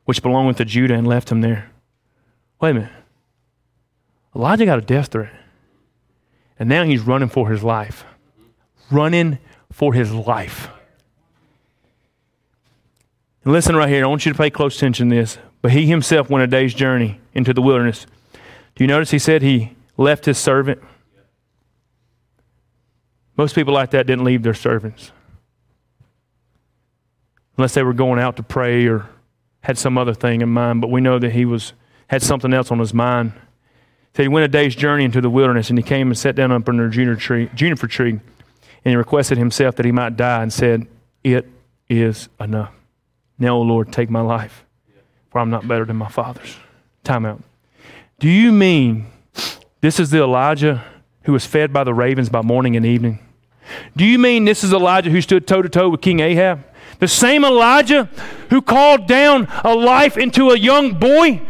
which 0.05 0.23
belonged 0.23 0.57
to 0.59 0.65
Judah, 0.65 0.95
and 0.95 1.07
left 1.07 1.31
him 1.31 1.41
there. 1.41 1.71
Wait 2.61 2.71
a 2.71 2.75
minute. 2.75 2.93
Elijah 4.35 4.67
got 4.67 4.79
a 4.79 4.83
death 4.83 5.09
threat. 5.09 5.33
And 6.59 6.69
now 6.69 6.85
he's 6.85 7.01
running 7.01 7.29
for 7.29 7.51
his 7.51 7.63
life. 7.63 8.05
Running 8.91 9.39
for 9.73 9.93
his 9.93 10.13
life. 10.13 10.69
And 13.45 13.53
listen 13.53 13.77
right 13.77 13.89
here. 13.89 14.05
I 14.05 14.09
want 14.09 14.27
you 14.27 14.33
to 14.33 14.39
pay 14.39 14.51
close 14.51 14.77
attention 14.77 15.11
to 15.11 15.17
this. 15.17 15.39
But 15.67 15.73
he 15.73 15.87
himself 15.87 16.31
went 16.31 16.45
a 16.45 16.47
day's 16.47 16.73
journey 16.75 17.19
into 17.35 17.53
the 17.53 17.61
wilderness. 17.61 18.07
Do 18.77 18.85
you 18.85 18.87
notice 18.87 19.11
he 19.11 19.19
said 19.19 19.43
he 19.43 19.75
left 19.97 20.25
his 20.25 20.39
servant? 20.39 20.81
Most 23.37 23.57
people 23.57 23.75
like 23.75 23.91
that 23.91 24.07
didn't 24.07 24.23
leave 24.23 24.45
their 24.45 24.55
servants. 24.55 25.11
Unless 27.59 27.75
they 27.75 27.83
were 27.83 27.95
going 27.95 28.21
out 28.21 28.37
to 28.37 28.45
pray 28.45 28.87
or 28.87 29.09
had 29.63 29.77
some 29.77 29.99
other 29.99 30.15
thing 30.15 30.41
in 30.41 30.51
mind. 30.51 30.83
But 30.83 30.93
we 30.93 31.01
know 31.01 31.19
that 31.19 31.33
he 31.33 31.45
was 31.45 31.73
had 32.07 32.23
something 32.23 32.55
else 32.55 32.71
on 32.71 32.79
his 32.79 32.95
mind. 32.95 33.33
So 34.15 34.23
he 34.23 34.29
went 34.29 34.45
a 34.45 34.49
day's 34.49 34.77
journey 34.77 35.03
into 35.03 35.21
the 35.21 35.31
wilderness 35.31 35.69
and 35.69 35.77
he 35.77 35.83
came 35.83 36.07
and 36.07 36.17
sat 36.17 36.37
down 36.37 36.53
under 36.53 36.87
a 36.87 36.91
juniper 36.91 37.21
tree, 37.21 37.51
juniper 37.57 37.89
tree 37.89 38.11
and 38.13 38.21
he 38.85 38.95
requested 38.95 39.37
himself 39.37 39.75
that 39.75 39.85
he 39.85 39.91
might 39.91 40.17
die 40.17 40.45
and 40.45 40.53
said, 40.53 40.87
It 41.25 41.49
is 41.89 42.29
enough. 42.39 42.73
Now, 43.37 43.57
O 43.57 43.63
Lord, 43.63 43.93
take 43.93 44.11
my 44.11 44.21
life 44.21 44.63
I'm 45.39 45.51
not 45.51 45.67
better 45.67 45.85
than 45.85 45.97
my 45.97 46.09
fathers. 46.09 46.57
Time 47.05 47.25
out. 47.25 47.43
Do 48.19 48.29
you 48.29 48.53
mean 48.53 49.07
this 49.81 50.01
is 50.01 50.11
the 50.11 50.23
Elijah 50.23 50.85
who 51.23 51.33
was 51.33 51.45
fed 51.45 51.73
by 51.73 51.85
the 51.85 51.95
ravens 51.95 52.29
by 52.29 52.43
morning 52.43 52.77
and 52.77 52.87
evening? 52.87 53.19
Do 53.97 54.05
you 54.05 54.19
mean 54.19 54.45
this 54.45 54.65
is 54.65 54.73
Elijah 54.73 55.11
who 55.11 55.21
stood 55.21 55.47
toe 55.47 55.63
to 55.63 55.69
toe 55.69 55.89
with 55.89 56.01
King 56.01 56.21
Ahab? 56.21 56.65
The 56.99 57.09
same 57.09 57.45
Elijah 57.45 58.09
who 58.51 58.63
called 58.63 59.07
down 59.07 59.49
a 59.65 59.75
life 59.75 60.17
into 60.17 60.51
a 60.51 60.59
young 60.59 60.95
boy 60.95 61.43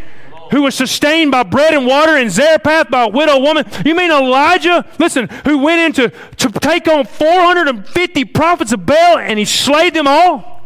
who 0.50 0.62
was 0.62 0.74
sustained 0.74 1.30
by 1.30 1.42
bread 1.42 1.74
and 1.74 1.86
water 1.86 2.16
in 2.16 2.30
Zarephath 2.30 2.90
by 2.90 3.04
a 3.04 3.08
widow 3.08 3.40
woman. 3.40 3.64
You 3.84 3.94
mean 3.94 4.10
Elijah, 4.10 4.84
listen, 4.98 5.28
who 5.44 5.58
went 5.58 5.80
into 5.80 6.16
to 6.36 6.50
take 6.60 6.88
on 6.88 7.04
450 7.04 8.24
prophets 8.26 8.72
of 8.72 8.86
Baal 8.86 9.18
and 9.18 9.38
he 9.38 9.44
slayed 9.44 9.94
them 9.94 10.06
all? 10.06 10.62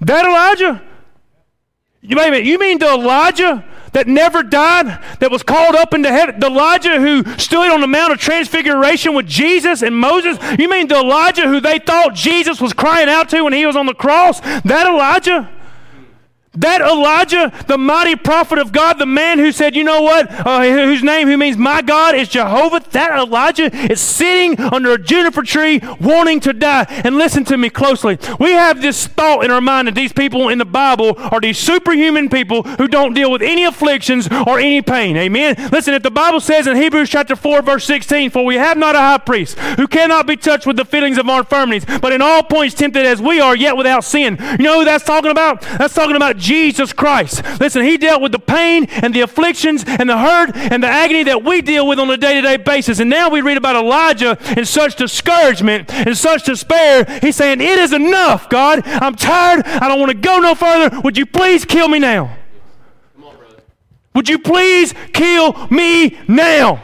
That 0.00 0.24
Elijah? 0.24 0.82
You, 2.04 2.16
minute, 2.16 2.44
you 2.44 2.58
mean 2.58 2.78
the 2.78 2.92
Elijah 2.92 3.64
that 3.92 4.08
never 4.08 4.42
died, 4.42 4.86
that 5.20 5.30
was 5.30 5.44
called 5.44 5.76
up 5.76 5.94
into 5.94 6.10
heaven? 6.10 6.40
The 6.40 6.48
Elijah 6.48 6.98
who 6.98 7.22
stood 7.38 7.70
on 7.70 7.80
the 7.80 7.86
Mount 7.86 8.12
of 8.12 8.18
Transfiguration 8.18 9.14
with 9.14 9.28
Jesus 9.28 9.82
and 9.82 9.96
Moses? 9.96 10.36
You 10.58 10.68
mean 10.68 10.88
the 10.88 10.96
Elijah 10.96 11.46
who 11.46 11.60
they 11.60 11.78
thought 11.78 12.14
Jesus 12.14 12.60
was 12.60 12.72
crying 12.72 13.08
out 13.08 13.28
to 13.28 13.42
when 13.44 13.52
he 13.52 13.64
was 13.66 13.76
on 13.76 13.86
the 13.86 13.94
cross? 13.94 14.40
That 14.40 14.88
Elijah? 14.88 15.48
That 16.54 16.82
Elijah, 16.82 17.50
the 17.66 17.78
mighty 17.78 18.14
prophet 18.14 18.58
of 18.58 18.72
God, 18.72 18.98
the 18.98 19.06
man 19.06 19.38
who 19.38 19.52
said, 19.52 19.74
you 19.74 19.84
know 19.84 20.02
what, 20.02 20.30
uh, 20.30 20.62
whose 20.62 21.02
name, 21.02 21.26
who 21.26 21.38
means 21.38 21.56
my 21.56 21.80
God, 21.80 22.14
is 22.14 22.28
Jehovah, 22.28 22.84
that 22.90 23.18
Elijah 23.18 23.74
is 23.90 24.02
sitting 24.02 24.60
under 24.60 24.92
a 24.92 24.98
juniper 24.98 25.42
tree 25.44 25.80
wanting 25.98 26.40
to 26.40 26.52
die. 26.52 26.84
And 27.04 27.16
listen 27.16 27.44
to 27.46 27.56
me 27.56 27.70
closely. 27.70 28.18
We 28.38 28.50
have 28.50 28.82
this 28.82 29.06
thought 29.06 29.46
in 29.46 29.50
our 29.50 29.62
mind 29.62 29.88
that 29.88 29.94
these 29.94 30.12
people 30.12 30.50
in 30.50 30.58
the 30.58 30.66
Bible 30.66 31.14
are 31.16 31.40
these 31.40 31.56
superhuman 31.56 32.28
people 32.28 32.64
who 32.64 32.86
don't 32.86 33.14
deal 33.14 33.30
with 33.30 33.40
any 33.40 33.64
afflictions 33.64 34.28
or 34.46 34.58
any 34.58 34.82
pain. 34.82 35.16
Amen. 35.16 35.56
Listen, 35.72 35.94
if 35.94 36.02
the 36.02 36.10
Bible 36.10 36.40
says 36.40 36.66
in 36.66 36.76
Hebrews 36.76 37.08
chapter 37.08 37.34
4, 37.34 37.62
verse 37.62 37.86
16, 37.86 38.28
For 38.28 38.44
we 38.44 38.56
have 38.56 38.76
not 38.76 38.94
a 38.94 38.98
high 38.98 39.18
priest 39.18 39.58
who 39.58 39.86
cannot 39.86 40.26
be 40.26 40.36
touched 40.36 40.66
with 40.66 40.76
the 40.76 40.84
feelings 40.84 41.16
of 41.16 41.30
our 41.30 41.40
infirmities, 41.40 41.86
but 42.02 42.12
in 42.12 42.20
all 42.20 42.42
points 42.42 42.74
tempted 42.74 43.06
as 43.06 43.22
we 43.22 43.40
are, 43.40 43.56
yet 43.56 43.74
without 43.74 44.04
sin. 44.04 44.36
You 44.58 44.64
know 44.64 44.80
who 44.80 44.84
that's 44.84 45.04
talking 45.04 45.30
about? 45.30 45.62
That's 45.62 45.94
talking 45.94 46.16
about 46.16 46.41
Jesus 46.42 46.92
Christ. 46.92 47.42
Listen, 47.60 47.82
he 47.82 47.96
dealt 47.96 48.20
with 48.20 48.32
the 48.32 48.38
pain 48.38 48.86
and 48.90 49.14
the 49.14 49.20
afflictions 49.20 49.84
and 49.86 50.10
the 50.10 50.18
hurt 50.18 50.54
and 50.56 50.82
the 50.82 50.88
agony 50.88 51.22
that 51.24 51.44
we 51.44 51.62
deal 51.62 51.86
with 51.86 51.98
on 51.98 52.10
a 52.10 52.16
day 52.16 52.34
to 52.34 52.42
day 52.42 52.56
basis. 52.56 52.98
And 52.98 53.08
now 53.08 53.30
we 53.30 53.40
read 53.40 53.56
about 53.56 53.76
Elijah 53.76 54.36
in 54.56 54.66
such 54.66 54.96
discouragement 54.96 55.90
and 55.94 56.18
such 56.18 56.44
despair. 56.44 57.04
He's 57.22 57.36
saying, 57.36 57.60
It 57.60 57.78
is 57.78 57.92
enough, 57.92 58.50
God. 58.50 58.82
I'm 58.84 59.14
tired. 59.14 59.64
I 59.64 59.88
don't 59.88 60.00
want 60.00 60.10
to 60.10 60.18
go 60.18 60.40
no 60.40 60.54
further. 60.54 61.00
Would 61.00 61.16
you 61.16 61.26
please 61.26 61.64
kill 61.64 61.88
me 61.88 62.00
now? 62.00 62.36
Would 64.14 64.28
you 64.28 64.38
please 64.38 64.92
kill 65.12 65.68
me 65.68 66.18
now? 66.28 66.82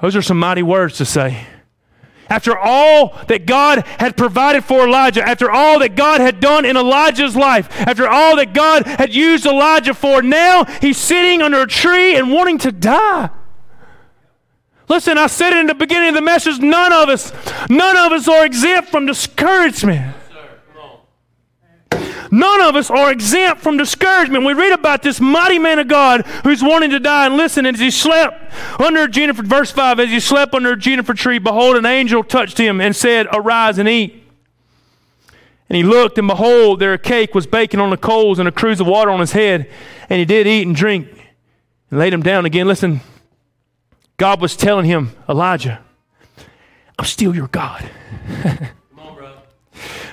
Those 0.00 0.14
are 0.14 0.22
some 0.22 0.38
mighty 0.38 0.62
words 0.62 0.98
to 0.98 1.04
say. 1.04 1.46
After 2.28 2.56
all 2.56 3.18
that 3.28 3.46
God 3.46 3.86
had 3.98 4.16
provided 4.16 4.64
for 4.64 4.86
Elijah, 4.86 5.26
after 5.26 5.50
all 5.50 5.78
that 5.80 5.94
God 5.94 6.20
had 6.20 6.40
done 6.40 6.64
in 6.64 6.76
Elijah's 6.76 7.36
life, 7.36 7.70
after 7.80 8.08
all 8.08 8.36
that 8.36 8.54
God 8.54 8.86
had 8.86 9.14
used 9.14 9.46
Elijah 9.46 9.94
for, 9.94 10.22
now 10.22 10.64
he's 10.80 10.96
sitting 10.96 11.42
under 11.42 11.62
a 11.62 11.66
tree 11.66 12.16
and 12.16 12.30
wanting 12.30 12.58
to 12.58 12.72
die. 12.72 13.30
Listen, 14.88 15.16
I 15.16 15.28
said 15.28 15.52
it 15.54 15.58
in 15.58 15.66
the 15.66 15.74
beginning 15.74 16.10
of 16.10 16.14
the 16.14 16.22
message 16.22 16.60
none 16.60 16.92
of 16.92 17.08
us, 17.08 17.32
none 17.70 17.96
of 17.96 18.12
us 18.12 18.28
are 18.28 18.44
exempt 18.44 18.90
from 18.90 19.06
discouragement. 19.06 20.14
None 22.34 22.62
of 22.62 22.74
us 22.74 22.90
are 22.90 23.12
exempt 23.12 23.62
from 23.62 23.76
discouragement. 23.76 24.44
We 24.44 24.54
read 24.54 24.72
about 24.72 25.02
this 25.02 25.20
mighty 25.20 25.60
man 25.60 25.78
of 25.78 25.86
God 25.86 26.26
who's 26.42 26.64
wanting 26.64 26.90
to 26.90 26.98
die. 26.98 27.26
And 27.26 27.36
listen, 27.36 27.64
as 27.64 27.78
he 27.78 27.92
slept 27.92 28.52
under 28.80 29.04
a 29.04 29.08
juniper, 29.08 29.44
verse 29.44 29.70
5, 29.70 30.00
as 30.00 30.08
he 30.08 30.18
slept 30.18 30.52
under 30.52 30.72
a 30.72 30.76
juniper 30.76 31.14
tree, 31.14 31.38
behold, 31.38 31.76
an 31.76 31.86
angel 31.86 32.24
touched 32.24 32.58
him 32.58 32.80
and 32.80 32.96
said, 32.96 33.28
Arise 33.32 33.78
and 33.78 33.88
eat. 33.88 34.20
And 35.68 35.76
he 35.76 35.84
looked, 35.84 36.18
and 36.18 36.26
behold, 36.26 36.80
there 36.80 36.92
a 36.92 36.98
cake 36.98 37.36
was 37.36 37.46
baking 37.46 37.78
on 37.78 37.90
the 37.90 37.96
coals 37.96 38.40
and 38.40 38.48
a 38.48 38.52
cruse 38.52 38.80
of 38.80 38.88
water 38.88 39.12
on 39.12 39.20
his 39.20 39.30
head. 39.30 39.70
And 40.10 40.18
he 40.18 40.24
did 40.24 40.48
eat 40.48 40.66
and 40.66 40.74
drink 40.74 41.06
and 41.88 42.00
laid 42.00 42.12
him 42.12 42.24
down 42.24 42.46
again. 42.46 42.66
Listen, 42.66 43.00
God 44.16 44.40
was 44.40 44.56
telling 44.56 44.86
him, 44.86 45.12
Elijah, 45.28 45.80
I'm 46.98 47.04
still 47.04 47.32
your 47.32 47.46
God. 47.46 47.88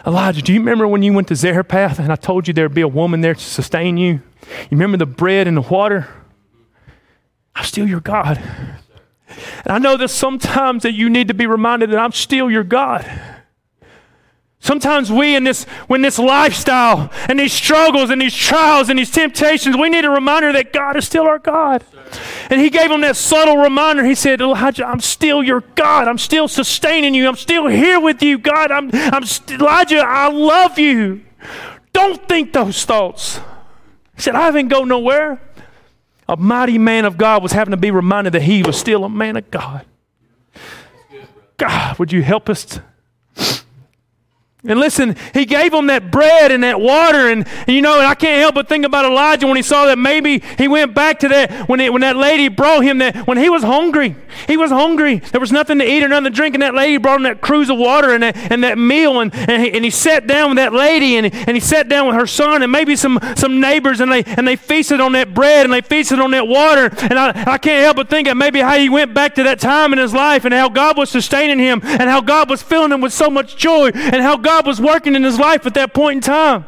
Elijah, 0.06 0.42
do 0.42 0.54
you 0.54 0.60
remember 0.60 0.88
when 0.88 1.04
you 1.04 1.14
went 1.14 1.28
to 1.28 1.36
Zarephath 1.36 2.00
and 2.00 2.12
I 2.12 2.16
told 2.16 2.48
you 2.48 2.54
there'd 2.54 2.74
be 2.74 2.82
a 2.82 2.88
woman 2.88 3.22
there 3.22 3.36
to 3.36 3.40
sustain 3.40 3.98
you? 3.98 4.22
You 4.44 4.72
remember 4.72 4.98
the 4.98 5.06
bread 5.06 5.48
and 5.48 5.56
the 5.56 5.62
water? 5.62 6.08
I'm 7.56 7.66
still 7.66 7.88
your 7.88 8.00
God. 8.00 8.42
And 9.64 9.68
I 9.68 9.78
know 9.78 9.98
that 9.98 10.10
sometimes 10.10 10.84
that 10.84 10.94
you 10.94 11.10
need 11.10 11.28
to 11.28 11.34
be 11.34 11.46
reminded 11.46 11.92
that 11.92 12.00
I'm 12.00 12.12
still 12.12 12.50
your 12.50 12.64
God. 12.64 13.06
Sometimes 14.64 15.12
we 15.12 15.36
in 15.36 15.44
this 15.44 15.64
when 15.88 16.04
this 16.04 16.20
lifestyle 16.20 17.10
and 17.28 17.40
these 17.40 17.52
struggles 17.52 18.12
and 18.12 18.22
these 18.22 18.36
trials 18.36 18.90
and 18.90 19.00
these 19.00 19.10
temptations, 19.10 19.76
we 19.76 19.90
need 19.90 20.06
a 20.06 20.10
reminder 20.10 20.54
that 20.54 20.72
God 20.72 20.96
is 20.96 21.06
still 21.06 21.24
our 21.24 21.40
God. 21.40 21.84
And 22.48 22.62
he 22.62 22.70
gave 22.70 22.92
him 22.92 23.02
that 23.02 23.16
subtle 23.16 23.58
reminder. 23.58 24.06
He 24.06 24.14
said, 24.14 24.40
Elijah, 24.40 24.86
I'm 24.86 25.00
still 25.00 25.42
your 25.42 25.62
God. 25.74 26.08
I'm 26.08 26.20
still 26.20 26.48
sustaining 26.48 27.16
you. 27.16 27.28
I'm 27.28 27.38
still 27.38 27.66
here 27.66 28.00
with 28.00 28.22
you, 28.22 28.38
God. 28.38 28.70
I'm, 28.70 28.92
I'm 28.94 29.26
st- 29.26 29.60
Elijah, 29.60 30.04
I 30.06 30.30
love 30.30 30.78
you. 30.78 31.22
Don't 31.92 32.28
think 32.28 32.54
those 32.54 32.86
thoughts. 32.86 33.40
He 34.16 34.22
said, 34.22 34.36
I 34.36 34.42
haven't 34.42 34.68
go 34.68 34.84
nowhere. 34.84 35.42
A 36.30 36.38
mighty 36.38 36.78
man 36.78 37.06
of 37.06 37.18
God 37.18 37.42
was 37.42 37.52
having 37.52 37.72
to 37.72 37.78
be 37.78 37.90
reminded 37.90 38.34
that 38.34 38.44
he 38.44 38.62
was 38.62 38.78
still 38.78 39.04
a 39.06 39.10
man 39.10 39.38
of 39.38 39.50
God. 39.50 39.88
God, 41.58 41.98
would 41.98 42.12
you 42.12 42.22
help 42.22 42.48
us? 42.48 42.80
And 44.64 44.80
listen, 44.80 45.16
he 45.34 45.46
gave 45.46 45.72
them 45.72 45.88
that 45.88 46.12
bread 46.12 46.52
and 46.52 46.64
that 46.64 46.80
water. 46.80 47.32
And, 47.32 47.48
and, 47.66 47.76
you 47.76 47.82
know, 47.82 47.98
and 47.98 48.06
I 48.06 48.14
can't 48.14 48.40
help 48.40 48.54
but 48.54 48.70
think 48.70 48.86
about 48.86 49.06
Elijah 49.06 49.48
when 49.48 49.56
he 49.56 49.64
saw 49.64 49.86
that 49.88 49.98
maybe 49.98 50.44
he 50.60 50.68
went 50.68 50.94
back 50.94 51.18
to 51.22 51.28
that 51.30 51.68
when, 51.68 51.80
when 51.92 52.02
that 52.02 52.16
lady 52.16 52.48
brought 52.48 52.84
him 52.84 53.00
that, 53.00 53.26
when 53.26 53.40
he 53.40 53.50
was 53.50 53.64
hungry. 53.64 54.16
He 54.48 54.58
was 54.58 54.70
hungry. 54.70 55.18
There 55.18 55.42
was 55.42 55.52
nothing 55.52 55.80
to 55.80 55.86
eat 55.86 56.04
or 56.04 56.08
nothing 56.08 56.26
to 56.26 56.30
drink. 56.30 56.54
And 56.54 56.62
that 56.62 56.76
lady 56.76 56.98
brought 56.98 57.16
him 57.16 57.24
that 57.24 57.42
cruse 57.42 57.72
of 57.72 57.80
water 57.80 58.14
and 58.14 58.22
that, 58.22 58.38
and 58.52 58.64
that 58.64 58.78
meal. 58.78 59.20
And, 59.20 59.34
and, 59.34 59.64
he, 59.64 59.72
and 59.72 59.84
he 59.84 59.90
sat 59.90 60.28
down 60.28 60.52
with 60.52 60.58
that 60.58 60.74
lady 60.74 61.16
and, 61.18 61.34
and 61.34 61.58
he 61.58 61.60
sat 61.60 61.90
down 61.90 62.06
with 62.06 62.16
her 62.16 62.28
son 62.28 62.62
and 62.62 62.72
maybe 62.72 62.96
some, 62.96 63.20
some 63.36 63.60
neighbors. 63.60 64.00
And 64.00 64.12
they, 64.12 64.24
and 64.24 64.48
they 64.48 64.58
feasted 64.58 65.02
on 65.02 65.14
that 65.14 65.34
bread 65.34 65.66
and 65.66 65.74
they 65.74 65.82
feasted 65.82 66.20
on 66.20 66.30
that 66.32 66.48
water. 66.48 66.96
And 67.02 67.18
I, 67.18 67.54
I 67.54 67.58
can't 67.58 67.84
help 67.84 67.96
but 67.98 68.12
think 68.12 68.28
of 68.28 68.38
maybe 68.38 68.60
how 68.60 68.78
he 68.78 68.90
went 68.90 69.16
back 69.16 69.34
to 69.36 69.44
that 69.44 69.60
time 69.60 69.92
in 69.92 69.98
his 69.98 70.14
life 70.14 70.46
and 70.46 70.54
how 70.54 70.70
God 70.70 71.00
was 71.00 71.10
sustaining 71.10 71.58
him 71.58 71.82
and 71.84 72.04
how 72.04 72.22
God 72.22 72.48
was 72.48 72.62
filling 72.62 72.92
him 72.92 73.02
with 73.02 73.12
so 73.12 73.32
much 73.32 73.58
joy 73.58 73.90
and 73.90 74.22
how 74.22 74.38
God 74.38 74.51
God 74.52 74.68
was 74.68 74.82
working 74.82 75.16
in 75.16 75.24
his 75.24 75.40
life 75.40 75.66
at 75.66 75.74
that 75.76 75.94
point 75.94 76.18
in 76.18 76.22
time. 76.22 76.66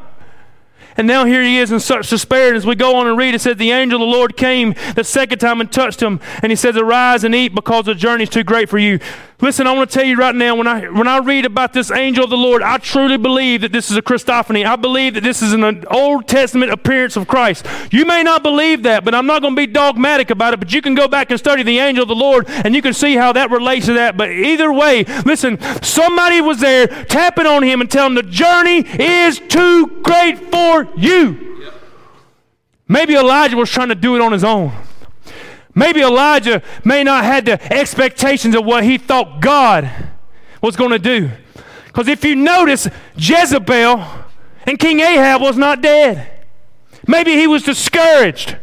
And 0.96 1.06
now 1.06 1.26
here 1.26 1.44
he 1.44 1.58
is 1.58 1.70
in 1.70 1.82
such 1.82 2.10
despair. 2.10 2.48
And 2.48 2.56
as 2.56 2.66
we 2.66 2.76
go 2.76 2.96
on 2.96 3.08
and 3.08 3.18
read, 3.18 3.36
it 3.36 3.42
says, 3.42 3.58
The 3.58 3.72
angel 3.72 4.02
of 4.02 4.08
the 4.08 4.12
Lord 4.16 4.38
came 4.38 4.74
the 4.96 5.04
second 5.04 5.40
time 5.40 5.60
and 5.60 5.70
touched 5.70 6.02
him. 6.02 6.22
And 6.42 6.50
he 6.50 6.56
says, 6.56 6.78
Arise 6.78 7.26
and 7.26 7.36
eat 7.36 7.54
because 7.54 7.84
the 7.86 7.94
journey 7.94 8.24
is 8.24 8.30
too 8.30 8.46
great 8.46 8.70
for 8.70 8.78
you. 8.78 9.00
Listen, 9.44 9.68
I 9.68 9.74
want 9.74 9.91
to 9.91 9.94
tell 9.94 10.08
you 10.08 10.16
right 10.16 10.34
now, 10.34 10.56
when 10.56 10.68
I, 10.68 10.86
when 10.89 11.06
I 11.06 11.18
read 11.18 11.44
about 11.44 11.74
this 11.74 11.91
angel 11.91 12.24
of 12.24 12.30
the 12.30 12.38
Lord, 12.38 12.64
I 12.64 12.78
truly 12.78 13.18
believe 13.18 13.60
that 13.60 13.74
this 13.74 13.91
is 13.91 13.98
a 13.98 14.02
Christophany. 14.02 14.66
I 14.66 14.78
believe 14.78 15.16
that 15.16 15.24
this 15.24 15.41
is 15.41 15.52
an 15.52 15.84
Old 15.91 16.30
Testament 16.30 16.72
appearance 16.72 17.18
of 17.18 17.28
Christ. 17.28 17.68
You 17.91 18.06
may 18.06 18.24
not 18.24 18.41
believe 18.41 18.84
that, 18.84 19.04
but 19.04 19.14
I'm 19.14 19.26
not 19.26 19.41
going 19.41 19.54
to 19.54 19.62
be 19.62 19.68
dogmatic 19.68 20.30
about 20.30 20.54
it. 20.54 20.62
But 20.62 20.72
you 20.72 20.82
can 20.82 20.96
go 20.96 21.10
back 21.10 21.30
and 21.30 21.38
study 21.38 21.62
the 21.62 21.78
angel 21.80 22.04
of 22.04 22.08
the 22.08 22.16
Lord, 22.16 22.46
and 22.48 22.74
you 22.74 22.82
can 22.82 22.94
see 22.94 23.18
how 23.18 23.34
that 23.34 23.52
relates 23.52 23.88
to 23.88 23.94
that. 23.96 24.16
But 24.16 24.32
either 24.32 24.72
way, 24.72 25.04
listen, 25.26 25.60
somebody 25.84 26.39
was 26.39 26.62
there 26.62 26.88
tapping 26.88 27.46
on 27.46 27.64
him 27.64 27.82
and 27.82 27.91
telling 27.91 28.16
him 28.16 28.26
the 28.26 28.32
journey 28.32 28.86
is 28.98 29.41
too 29.50 29.88
great 30.04 30.39
for 30.54 30.88
you. 30.96 31.70
Maybe 32.88 33.14
Elijah 33.16 33.58
was 33.58 33.70
trying 33.70 33.89
to 33.89 33.96
do 33.96 34.16
it 34.16 34.22
on 34.22 34.32
his 34.32 34.46
own. 34.46 34.72
Maybe 35.76 36.02
Elijah 36.02 36.62
may 36.84 37.04
not 37.04 37.24
had 37.24 37.46
the 37.46 37.74
expectations 37.74 38.56
of 38.56 38.66
what 38.66 38.84
he 38.84 38.98
thought 38.98 39.42
God 39.42 39.90
was 40.62 40.76
going 40.76 40.92
to 40.92 41.00
do. 41.00 41.32
Because 41.86 42.08
if 42.08 42.24
you 42.24 42.36
notice, 42.36 42.88
Jezebel 43.16 44.06
and 44.66 44.80
King 44.80 45.00
Ahab 45.00 45.42
was 45.42 45.58
not 45.58 45.82
dead. 45.82 46.30
Maybe 47.08 47.34
he 47.34 47.48
was 47.48 47.64
discouraged. 47.64 48.58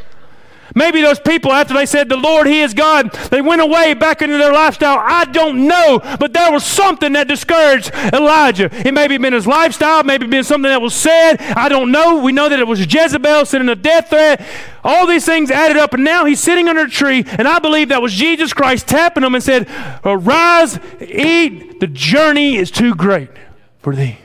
Maybe 0.75 1.03
those 1.03 1.21
people, 1.21 1.53
after 1.53 1.75
they 1.75 1.87
said, 1.87 2.09
The 2.09 2.17
Lord, 2.17 2.47
He 2.47 2.61
is 2.61 2.75
God, 2.75 3.13
they 3.31 3.41
went 3.41 3.61
away 3.61 3.95
back 3.95 4.23
into 4.23 4.39
their 4.39 4.53
lifestyle. 4.53 4.99
I 5.01 5.25
don't 5.25 5.67
know, 5.67 6.01
but 6.19 6.33
there 6.33 6.53
was 6.53 6.65
something 6.65 7.13
that 7.15 7.29
discouraged 7.29 7.93
Elijah. 8.13 8.71
It 8.87 8.95
may 8.95 9.03
have 9.03 9.21
been 9.21 9.33
his 9.33 9.47
lifestyle, 9.47 10.03
maybe 10.05 10.27
been 10.27 10.45
something 10.45 10.71
that 10.71 10.83
was 10.83 10.95
said. 10.95 11.37
I 11.57 11.69
don't 11.69 11.91
know. 11.91 12.23
We 12.23 12.33
know 12.33 12.49
that 12.49 12.59
it 12.59 12.67
was 12.67 12.81
Jezebel 12.81 13.47
sending 13.47 13.69
a 13.69 13.77
death 13.77 14.11
threat. 14.11 14.45
All 14.83 15.07
these 15.07 15.27
things 15.27 15.51
added 15.51 15.77
up, 15.77 15.95
and 15.95 16.05
now 16.05 16.25
he's 16.25 16.41
sitting 16.41 16.69
under 16.69 16.83
a 16.83 16.91
tree, 16.91 17.25
and 17.27 17.47
I 17.47 17.59
believe 17.59 17.89
that 17.91 18.03
was 18.03 18.15
Jesus 18.15 18.53
Christ 18.53 18.89
tapping 18.89 19.25
him 19.25 19.35
and 19.35 19.45
said, 19.45 19.69
Arise, 20.05 20.79
eat, 21.01 21.81
the 21.81 21.87
journey 21.87 22.57
is 22.57 22.71
too 22.71 22.95
great 22.95 23.31
for 23.79 23.95
thee. 23.95 24.19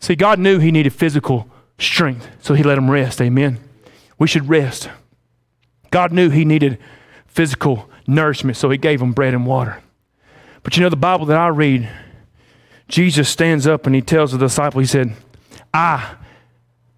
See, 0.00 0.16
God 0.16 0.38
knew 0.38 0.58
he 0.58 0.72
needed 0.72 0.92
physical 0.92 1.48
strength, 1.78 2.28
so 2.40 2.54
he 2.54 2.62
let 2.62 2.78
him 2.78 2.90
rest. 2.90 3.20
Amen. 3.20 3.58
We 4.18 4.26
should 4.26 4.48
rest. 4.48 4.88
God 5.92 6.10
knew 6.10 6.30
he 6.30 6.44
needed 6.44 6.78
physical 7.26 7.88
nourishment, 8.08 8.56
so 8.56 8.68
he 8.70 8.78
gave 8.78 9.00
him 9.00 9.12
bread 9.12 9.34
and 9.34 9.46
water. 9.46 9.80
But 10.64 10.76
you 10.76 10.82
know, 10.82 10.88
the 10.88 10.96
Bible 10.96 11.26
that 11.26 11.38
I 11.38 11.48
read, 11.48 11.88
Jesus 12.88 13.28
stands 13.28 13.66
up 13.66 13.86
and 13.86 13.94
he 13.94 14.00
tells 14.00 14.32
the 14.32 14.38
disciple, 14.38 14.80
he 14.80 14.86
said, 14.86 15.14
I 15.72 16.16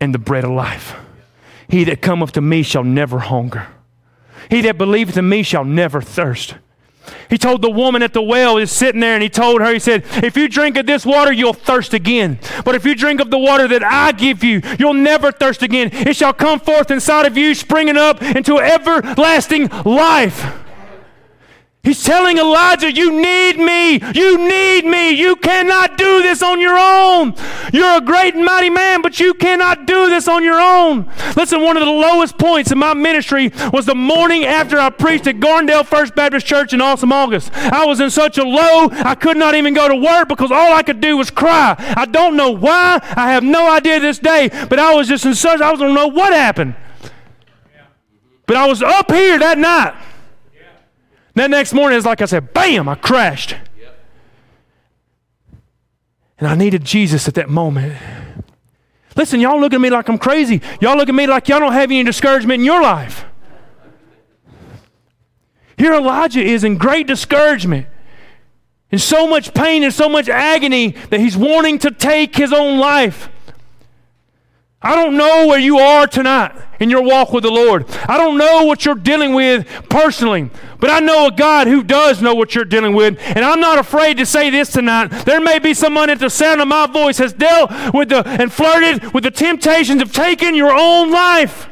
am 0.00 0.12
the 0.12 0.18
bread 0.18 0.44
of 0.44 0.50
life. 0.50 0.94
He 1.68 1.84
that 1.84 2.02
cometh 2.02 2.32
to 2.32 2.40
me 2.40 2.62
shall 2.62 2.84
never 2.84 3.18
hunger. 3.18 3.66
He 4.50 4.60
that 4.62 4.78
believeth 4.78 5.16
in 5.16 5.28
me 5.28 5.42
shall 5.42 5.64
never 5.64 6.00
thirst. 6.00 6.54
He 7.28 7.38
told 7.38 7.62
the 7.62 7.70
woman 7.70 8.02
at 8.02 8.12
the 8.12 8.22
well, 8.22 8.56
is 8.56 8.70
sitting 8.70 9.00
there, 9.00 9.14
and 9.14 9.22
he 9.22 9.28
told 9.28 9.60
her, 9.60 9.72
he 9.72 9.78
said, 9.78 10.04
If 10.22 10.36
you 10.36 10.48
drink 10.48 10.76
of 10.76 10.86
this 10.86 11.04
water, 11.04 11.32
you'll 11.32 11.52
thirst 11.52 11.94
again. 11.94 12.38
But 12.64 12.74
if 12.74 12.84
you 12.84 12.94
drink 12.94 13.20
of 13.20 13.30
the 13.30 13.38
water 13.38 13.68
that 13.68 13.82
I 13.82 14.12
give 14.12 14.42
you, 14.44 14.62
you'll 14.78 14.94
never 14.94 15.32
thirst 15.32 15.62
again. 15.62 15.90
It 15.92 16.16
shall 16.16 16.32
come 16.32 16.60
forth 16.60 16.90
inside 16.90 17.26
of 17.26 17.36
you, 17.36 17.54
springing 17.54 17.96
up 17.96 18.22
into 18.22 18.58
everlasting 18.58 19.68
life. 19.84 20.63
He's 21.84 22.02
telling 22.02 22.38
Elijah, 22.38 22.90
You 22.90 23.12
need 23.12 23.58
me. 23.58 24.00
You 24.14 24.38
need 24.38 24.86
me. 24.86 25.10
You 25.10 25.36
cannot 25.36 25.98
do 25.98 26.22
this 26.22 26.42
on 26.42 26.58
your 26.58 26.78
own. 26.78 27.34
You're 27.72 27.98
a 27.98 28.00
great 28.00 28.34
and 28.34 28.44
mighty 28.44 28.70
man, 28.70 29.02
but 29.02 29.20
you 29.20 29.34
cannot 29.34 29.86
do 29.86 30.08
this 30.08 30.26
on 30.26 30.42
your 30.42 30.58
own. 30.58 31.10
Listen, 31.36 31.60
one 31.60 31.76
of 31.76 31.84
the 31.84 31.90
lowest 31.90 32.38
points 32.38 32.72
in 32.72 32.78
my 32.78 32.94
ministry 32.94 33.52
was 33.70 33.84
the 33.84 33.94
morning 33.94 34.44
after 34.44 34.78
I 34.78 34.88
preached 34.88 35.26
at 35.26 35.36
Garndale 35.36 35.84
First 35.84 36.14
Baptist 36.14 36.46
Church 36.46 36.72
in 36.72 36.80
Awesome 36.80 37.12
August. 37.12 37.52
I 37.54 37.84
was 37.84 38.00
in 38.00 38.10
such 38.10 38.38
a 38.38 38.44
low, 38.44 38.88
I 38.90 39.14
could 39.14 39.36
not 39.36 39.54
even 39.54 39.74
go 39.74 39.86
to 39.86 39.96
work 39.96 40.28
because 40.28 40.50
all 40.50 40.72
I 40.72 40.82
could 40.82 41.02
do 41.02 41.18
was 41.18 41.30
cry. 41.30 41.74
I 41.78 42.06
don't 42.06 42.34
know 42.34 42.50
why. 42.50 42.98
I 43.14 43.32
have 43.32 43.44
no 43.44 43.70
idea 43.70 44.00
this 44.00 44.18
day, 44.18 44.48
but 44.70 44.78
I 44.78 44.94
was 44.94 45.08
just 45.08 45.26
in 45.26 45.34
such, 45.34 45.60
I 45.60 45.74
don't 45.74 45.94
know 45.94 46.08
what 46.08 46.32
happened. 46.32 46.76
But 48.46 48.56
I 48.56 48.66
was 48.66 48.82
up 48.82 49.10
here 49.10 49.38
that 49.38 49.58
night. 49.58 49.94
That 51.34 51.50
next 51.50 51.72
morning, 51.72 51.96
it's 51.96 52.06
like 52.06 52.22
I 52.22 52.26
said, 52.26 52.54
bam, 52.54 52.88
I 52.88 52.94
crashed. 52.94 53.56
And 56.38 56.48
I 56.48 56.54
needed 56.54 56.84
Jesus 56.84 57.28
at 57.28 57.34
that 57.34 57.48
moment. 57.48 57.96
Listen, 59.16 59.40
y'all 59.40 59.60
look 59.60 59.72
at 59.72 59.80
me 59.80 59.90
like 59.90 60.08
I'm 60.08 60.18
crazy. 60.18 60.60
Y'all 60.80 60.96
look 60.96 61.08
at 61.08 61.14
me 61.14 61.26
like 61.26 61.48
y'all 61.48 61.60
don't 61.60 61.72
have 61.72 61.90
any 61.90 62.02
discouragement 62.02 62.60
in 62.60 62.64
your 62.64 62.82
life. 62.82 63.24
Here, 65.76 65.94
Elijah 65.94 66.42
is 66.42 66.64
in 66.64 66.78
great 66.78 67.06
discouragement, 67.06 67.86
in 68.90 68.98
so 68.98 69.26
much 69.26 69.54
pain 69.54 69.82
and 69.82 69.92
so 69.92 70.08
much 70.08 70.28
agony 70.28 70.90
that 71.10 71.18
he's 71.18 71.36
wanting 71.36 71.78
to 71.80 71.90
take 71.90 72.36
his 72.36 72.52
own 72.52 72.78
life. 72.78 73.28
I 74.84 74.94
don't 74.94 75.16
know 75.16 75.46
where 75.46 75.58
you 75.58 75.78
are 75.78 76.06
tonight 76.06 76.52
in 76.78 76.90
your 76.90 77.02
walk 77.02 77.32
with 77.32 77.42
the 77.44 77.50
Lord. 77.50 77.86
I 78.06 78.18
don't 78.18 78.36
know 78.36 78.64
what 78.64 78.84
you're 78.84 78.94
dealing 78.94 79.32
with 79.32 79.66
personally, 79.88 80.50
but 80.78 80.90
I 80.90 81.00
know 81.00 81.28
a 81.28 81.32
God 81.32 81.66
who 81.66 81.82
does 81.82 82.20
know 82.20 82.34
what 82.34 82.54
you're 82.54 82.66
dealing 82.66 82.94
with. 82.94 83.18
And 83.18 83.46
I'm 83.46 83.60
not 83.60 83.78
afraid 83.78 84.18
to 84.18 84.26
say 84.26 84.50
this 84.50 84.70
tonight. 84.70 85.08
There 85.24 85.40
may 85.40 85.58
be 85.58 85.72
someone 85.72 86.10
at 86.10 86.18
the 86.18 86.28
sound 86.28 86.60
of 86.60 86.68
my 86.68 86.86
voice 86.86 87.16
has 87.16 87.32
dealt 87.32 87.70
with 87.94 88.10
the 88.10 88.28
and 88.28 88.52
flirted 88.52 89.14
with 89.14 89.24
the 89.24 89.30
temptations 89.30 90.02
of 90.02 90.12
taking 90.12 90.54
your 90.54 90.76
own 90.76 91.10
life. 91.10 91.70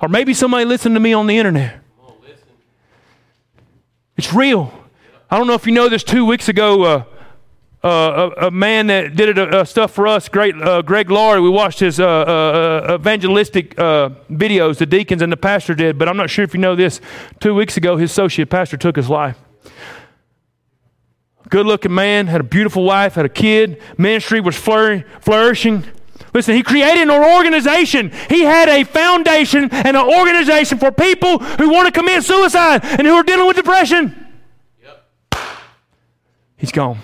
Or 0.00 0.08
maybe 0.08 0.32
somebody 0.32 0.66
listened 0.66 0.94
to 0.94 1.00
me 1.00 1.12
on 1.12 1.26
the 1.26 1.36
internet. 1.36 1.80
It's 4.16 4.32
real. 4.32 4.72
I 5.28 5.36
don't 5.36 5.48
know 5.48 5.54
if 5.54 5.66
you 5.66 5.72
know 5.72 5.88
this 5.88 6.04
two 6.04 6.24
weeks 6.24 6.48
ago. 6.48 6.82
Uh, 6.84 7.04
uh, 7.86 8.30
a, 8.36 8.46
a, 8.46 8.50
man 8.50 8.88
that 8.88 9.14
did 9.14 9.38
uh, 9.38 9.64
stuff 9.64 9.92
for 9.92 10.08
us, 10.08 10.28
great 10.28 10.60
uh, 10.60 10.82
Greg 10.82 11.08
Laurie. 11.08 11.40
We 11.40 11.48
watched 11.48 11.78
his 11.78 12.00
uh, 12.00 12.04
uh, 12.04 12.96
evangelistic 12.98 13.76
videos, 13.76 14.78
the 14.78 14.86
deacons 14.86 15.22
and 15.22 15.30
the 15.30 15.36
pastor 15.36 15.72
did. 15.72 15.96
But 15.96 16.08
I'm 16.08 16.16
not 16.16 16.28
sure 16.28 16.44
if 16.44 16.52
you 16.52 16.58
know 16.58 16.74
this. 16.74 17.00
Two 17.38 17.54
weeks 17.54 17.76
ago, 17.76 17.96
his 17.96 18.10
associate 18.10 18.50
pastor 18.50 18.76
took 18.76 18.96
his 18.96 19.08
life. 19.08 19.38
Good 21.48 21.64
looking 21.64 21.94
man, 21.94 22.26
had 22.26 22.40
a 22.40 22.44
beautiful 22.44 22.82
wife, 22.82 23.14
had 23.14 23.24
a 23.24 23.28
kid. 23.28 23.80
Ministry 23.96 24.40
was 24.40 24.56
flourishing. 24.56 25.84
Listen, 26.34 26.56
he 26.56 26.64
created 26.64 27.02
an 27.02 27.10
organization. 27.10 28.10
He 28.28 28.42
had 28.42 28.68
a 28.68 28.82
foundation 28.82 29.70
and 29.70 29.96
an 29.96 30.08
organization 30.08 30.78
for 30.78 30.90
people 30.90 31.38
who 31.38 31.70
want 31.70 31.86
to 31.86 31.92
commit 31.92 32.24
suicide 32.24 32.80
and 32.84 33.06
who 33.06 33.14
are 33.14 33.22
dealing 33.22 33.46
with 33.46 33.54
depression. 33.54 34.26
Yep. 34.82 35.40
He's 36.56 36.72
gone. 36.72 36.98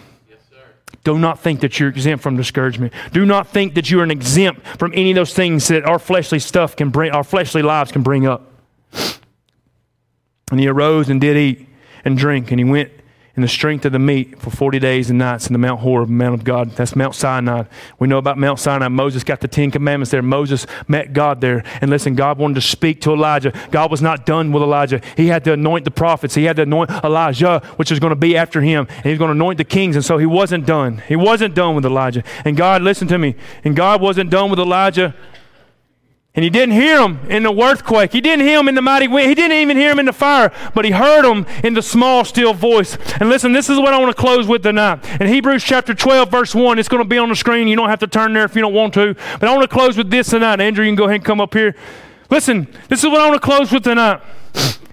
Do 1.05 1.19
not 1.19 1.41
think 1.41 1.61
that 1.61 1.81
you're 1.81 1.89
exempt 1.89 2.23
from 2.23 2.37
discouragement. 2.37 2.93
Do 3.13 3.27
not 3.27 3.49
think 3.49 3.75
that 3.75 3.91
you're 3.91 4.05
an 4.05 4.11
exempt 4.11 4.67
from 4.79 4.93
any 4.95 5.11
of 5.11 5.17
those 5.17 5.35
things 5.35 5.67
that 5.69 5.85
our 5.85 5.99
fleshly 5.99 6.39
stuff 6.39 6.77
can 6.77 6.91
bring, 6.91 7.11
our 7.11 7.25
fleshly 7.25 7.63
lives 7.63 7.91
can 7.91 8.03
bring 8.03 8.27
up. 8.27 8.53
And 10.51 10.61
he 10.61 10.69
arose 10.69 11.09
and 11.09 11.21
did 11.21 11.37
eat 11.37 11.69
and 12.05 12.17
drink, 12.17 12.51
and 12.51 12.61
he 12.61 12.65
went 12.65 12.93
in 13.35 13.41
the 13.41 13.49
strength 13.49 13.87
of 13.87 13.93
the 13.93 13.99
meat 13.99 14.39
for 14.39 14.51
40 14.51 14.79
days 14.79 15.09
and 15.09 15.19
nights 15.19 15.47
in 15.47 15.55
the 15.55 15.59
Mount 15.59 15.81
Horeb, 15.81 16.11
Mount 16.11 16.35
of 16.35 16.45
God. 16.45 16.73
That's 16.73 16.95
Mount 16.95 17.15
Sinai. 17.15 17.65
We 17.99 18.07
know 18.07 18.19
about 18.19 18.37
Mount 18.37 18.59
Sinai. 18.59 18.89
Moses 18.89 19.25
got 19.25 19.41
the 19.41 19.49
Ten 19.49 19.71
Commandments 19.71 20.11
there. 20.11 20.21
Moses 20.21 20.67
met 20.87 21.15
God 21.15 21.41
there. 21.41 21.65
And 21.81 21.91
listen, 21.91 22.15
God 22.15 22.37
wanted 22.37 22.57
to 22.57 22.61
speak 22.61 23.01
to 23.03 23.13
Elijah. 23.13 23.53
God 23.71 23.91
was 23.91 24.03
not 24.03 24.27
done 24.27 24.53
with 24.53 24.63
Elijah. 24.63 25.01
He 25.17 25.29
had 25.29 25.45
to 25.45 25.55
anoint 25.55 25.87
the 25.87 25.91
prophets. 25.91 26.35
He 26.35 26.45
had 26.45 26.57
to 26.57 26.63
anoint 26.63 26.91
Elijah, 27.03 27.61
which 27.77 27.91
was 27.91 28.01
going 28.01 28.11
to 28.11 28.17
be 28.17 28.37
after 28.37 28.61
him. 28.61 28.87
And 28.89 29.07
he's 29.07 29.19
going 29.19 29.29
to 29.29 29.33
anoint 29.33 29.57
the 29.57 29.65
kings. 29.65 29.97
And 29.97 30.05
so 30.05 30.19
he 30.19 30.27
wasn't 30.27 30.67
done. 30.67 30.99
He 31.09 31.17
wasn't 31.17 31.55
done 31.55 31.75
with 31.75 31.87
Elijah. 31.87 32.25
And 32.45 32.55
God, 32.55 32.83
listen 32.83 33.09
to 33.09 33.19
me, 33.19 33.35
and 33.65 33.75
God 33.75 34.03
wasn't 34.03 34.29
done 34.29 34.51
with 34.51 34.59
Elijah 34.59 35.15
and 36.35 36.43
he 36.43 36.49
didn't 36.49 36.75
hear 36.75 36.99
him 36.99 37.21
in 37.29 37.43
the 37.43 37.53
earthquake. 37.53 38.13
He 38.13 38.23
didn't 38.23 38.47
hear 38.47 38.59
him 38.59 38.67
in 38.67 38.75
the 38.75 38.81
mighty 38.81 39.07
wind. 39.07 39.29
He 39.29 39.35
didn't 39.35 39.57
even 39.59 39.77
hear 39.77 39.91
him 39.91 39.99
in 39.99 40.07
the 40.07 40.15
fire, 40.15 40.51
but 40.75 40.87
he 40.87 40.91
heard 40.91 41.31
him 41.31 41.45
in 41.63 41.75
the 41.75 41.83
small, 41.83 42.25
still 42.25 42.55
voice. 42.55 42.97
And 43.21 43.29
listen, 43.29 43.53
this 43.53 43.69
is 43.69 43.79
what 43.79 43.93
I 43.93 44.01
want 44.01 44.17
to 44.17 44.21
close 44.21 44.47
with 44.47 44.63
tonight. 44.63 45.05
In 45.21 45.27
Hebrews 45.27 45.63
chapter 45.63 45.93
12, 45.93 46.31
verse 46.31 46.55
1, 46.55 46.79
it's 46.79 46.89
going 46.89 47.03
to 47.03 47.09
be 47.09 47.19
on 47.19 47.29
the 47.29 47.37
screen. 47.37 47.69
You 47.69 47.77
don't 47.77 47.91
have 47.91 47.99
to 47.99 48.07
turn 48.07 48.33
there 48.33 48.45
if 48.45 48.57
you 48.57 48.63
don't 48.63 48.73
want 48.73 48.95
to. 48.95 49.15
But 49.41 49.45
I 49.45 49.55
want 49.55 49.69
to 49.69 49.75
close 49.75 49.99
with 49.99 50.11
this 50.11 50.31
tonight. 50.31 50.59
Andrew, 50.61 50.87
you 50.87 50.91
can 50.91 50.97
go 50.97 51.05
ahead 51.05 51.17
and 51.17 51.25
come 51.25 51.41
up 51.41 51.53
here. 51.53 51.77
Listen, 52.31 52.67
this 52.89 53.05
is 53.05 53.11
what 53.11 53.21
I 53.21 53.29
want 53.29 53.43
to 53.43 53.47
close 53.47 53.71
with 53.71 53.85
tonight. 53.85 54.23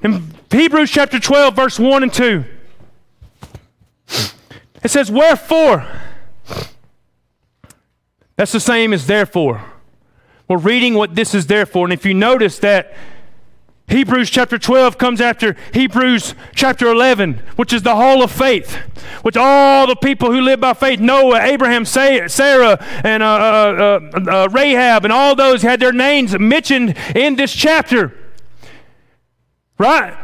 In 0.03 0.33
Hebrews 0.51 0.91
chapter 0.91 1.21
12, 1.21 1.55
verse 1.55 1.79
1 1.79 2.03
and 2.03 2.13
2, 2.13 2.43
it 4.83 4.89
says, 4.89 5.09
Wherefore? 5.09 5.87
That's 8.35 8.51
the 8.51 8.59
same 8.59 8.91
as 8.91 9.07
therefore. 9.07 9.63
We're 10.49 10.57
reading 10.57 10.95
what 10.95 11.13
this 11.13 11.35
is 11.35 11.45
there 11.45 11.67
for. 11.67 11.85
And 11.85 11.93
if 11.93 12.03
you 12.05 12.15
notice 12.15 12.57
that 12.59 12.93
Hebrews 13.87 14.31
chapter 14.31 14.57
12 14.57 14.97
comes 14.97 15.21
after 15.21 15.55
Hebrews 15.73 16.33
chapter 16.55 16.87
11, 16.87 17.41
which 17.55 17.71
is 17.71 17.83
the 17.83 17.95
hall 17.95 18.23
of 18.23 18.31
faith, 18.31 18.75
which 19.21 19.37
all 19.37 19.85
the 19.85 19.95
people 19.95 20.31
who 20.31 20.41
live 20.41 20.59
by 20.59 20.73
faith 20.73 20.99
Noah, 20.99 21.41
Abraham, 21.41 21.85
Sarah, 21.85 22.83
and 23.03 23.21
uh, 23.23 23.27
uh, 23.27 23.99
uh, 24.13 24.31
uh, 24.31 24.49
Rahab, 24.49 25.05
and 25.05 25.13
all 25.13 25.35
those 25.35 25.61
had 25.61 25.79
their 25.79 25.93
names 25.93 26.37
mentioned 26.37 26.97
in 27.15 27.35
this 27.35 27.53
chapter. 27.53 28.15
Right? 29.77 30.17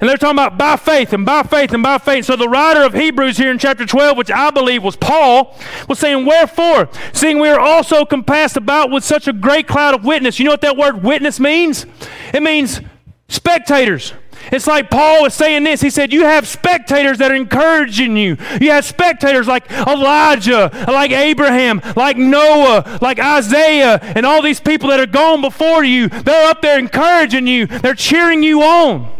And 0.00 0.08
they're 0.08 0.16
talking 0.16 0.38
about 0.38 0.58
by 0.58 0.76
faith 0.76 1.12
and 1.12 1.24
by 1.24 1.42
faith 1.42 1.72
and 1.72 1.82
by 1.82 1.98
faith. 1.98 2.26
So 2.26 2.36
the 2.36 2.48
writer 2.48 2.82
of 2.82 2.92
Hebrews 2.92 3.38
here 3.38 3.50
in 3.50 3.58
chapter 3.58 3.86
12, 3.86 4.16
which 4.16 4.30
I 4.30 4.50
believe 4.50 4.82
was 4.82 4.96
Paul, 4.96 5.56
was 5.88 5.98
saying, 5.98 6.26
Wherefore, 6.26 6.88
seeing 7.12 7.38
we 7.38 7.48
are 7.48 7.60
also 7.60 8.04
compassed 8.04 8.56
about 8.56 8.90
with 8.90 9.04
such 9.04 9.26
a 9.26 9.32
great 9.32 9.66
cloud 9.66 9.94
of 9.94 10.04
witness. 10.04 10.38
You 10.38 10.44
know 10.44 10.50
what 10.50 10.60
that 10.62 10.76
word 10.76 11.02
witness 11.02 11.40
means? 11.40 11.86
It 12.34 12.42
means 12.42 12.80
spectators. 13.28 14.12
It's 14.52 14.66
like 14.66 14.90
Paul 14.90 15.24
is 15.24 15.34
saying 15.34 15.64
this. 15.64 15.80
He 15.80 15.90
said, 15.90 16.12
You 16.12 16.22
have 16.22 16.46
spectators 16.46 17.18
that 17.18 17.32
are 17.32 17.34
encouraging 17.34 18.16
you. 18.16 18.36
You 18.60 18.70
have 18.70 18.84
spectators 18.84 19.48
like 19.48 19.70
Elijah, 19.70 20.70
like 20.86 21.10
Abraham, 21.10 21.80
like 21.96 22.16
Noah, 22.16 22.98
like 23.00 23.18
Isaiah, 23.18 23.98
and 24.00 24.24
all 24.24 24.42
these 24.42 24.60
people 24.60 24.90
that 24.90 25.00
are 25.00 25.06
gone 25.06 25.40
before 25.40 25.84
you. 25.84 26.08
They're 26.08 26.48
up 26.48 26.62
there 26.62 26.78
encouraging 26.78 27.46
you, 27.46 27.66
they're 27.66 27.94
cheering 27.94 28.42
you 28.42 28.62
on. 28.62 29.12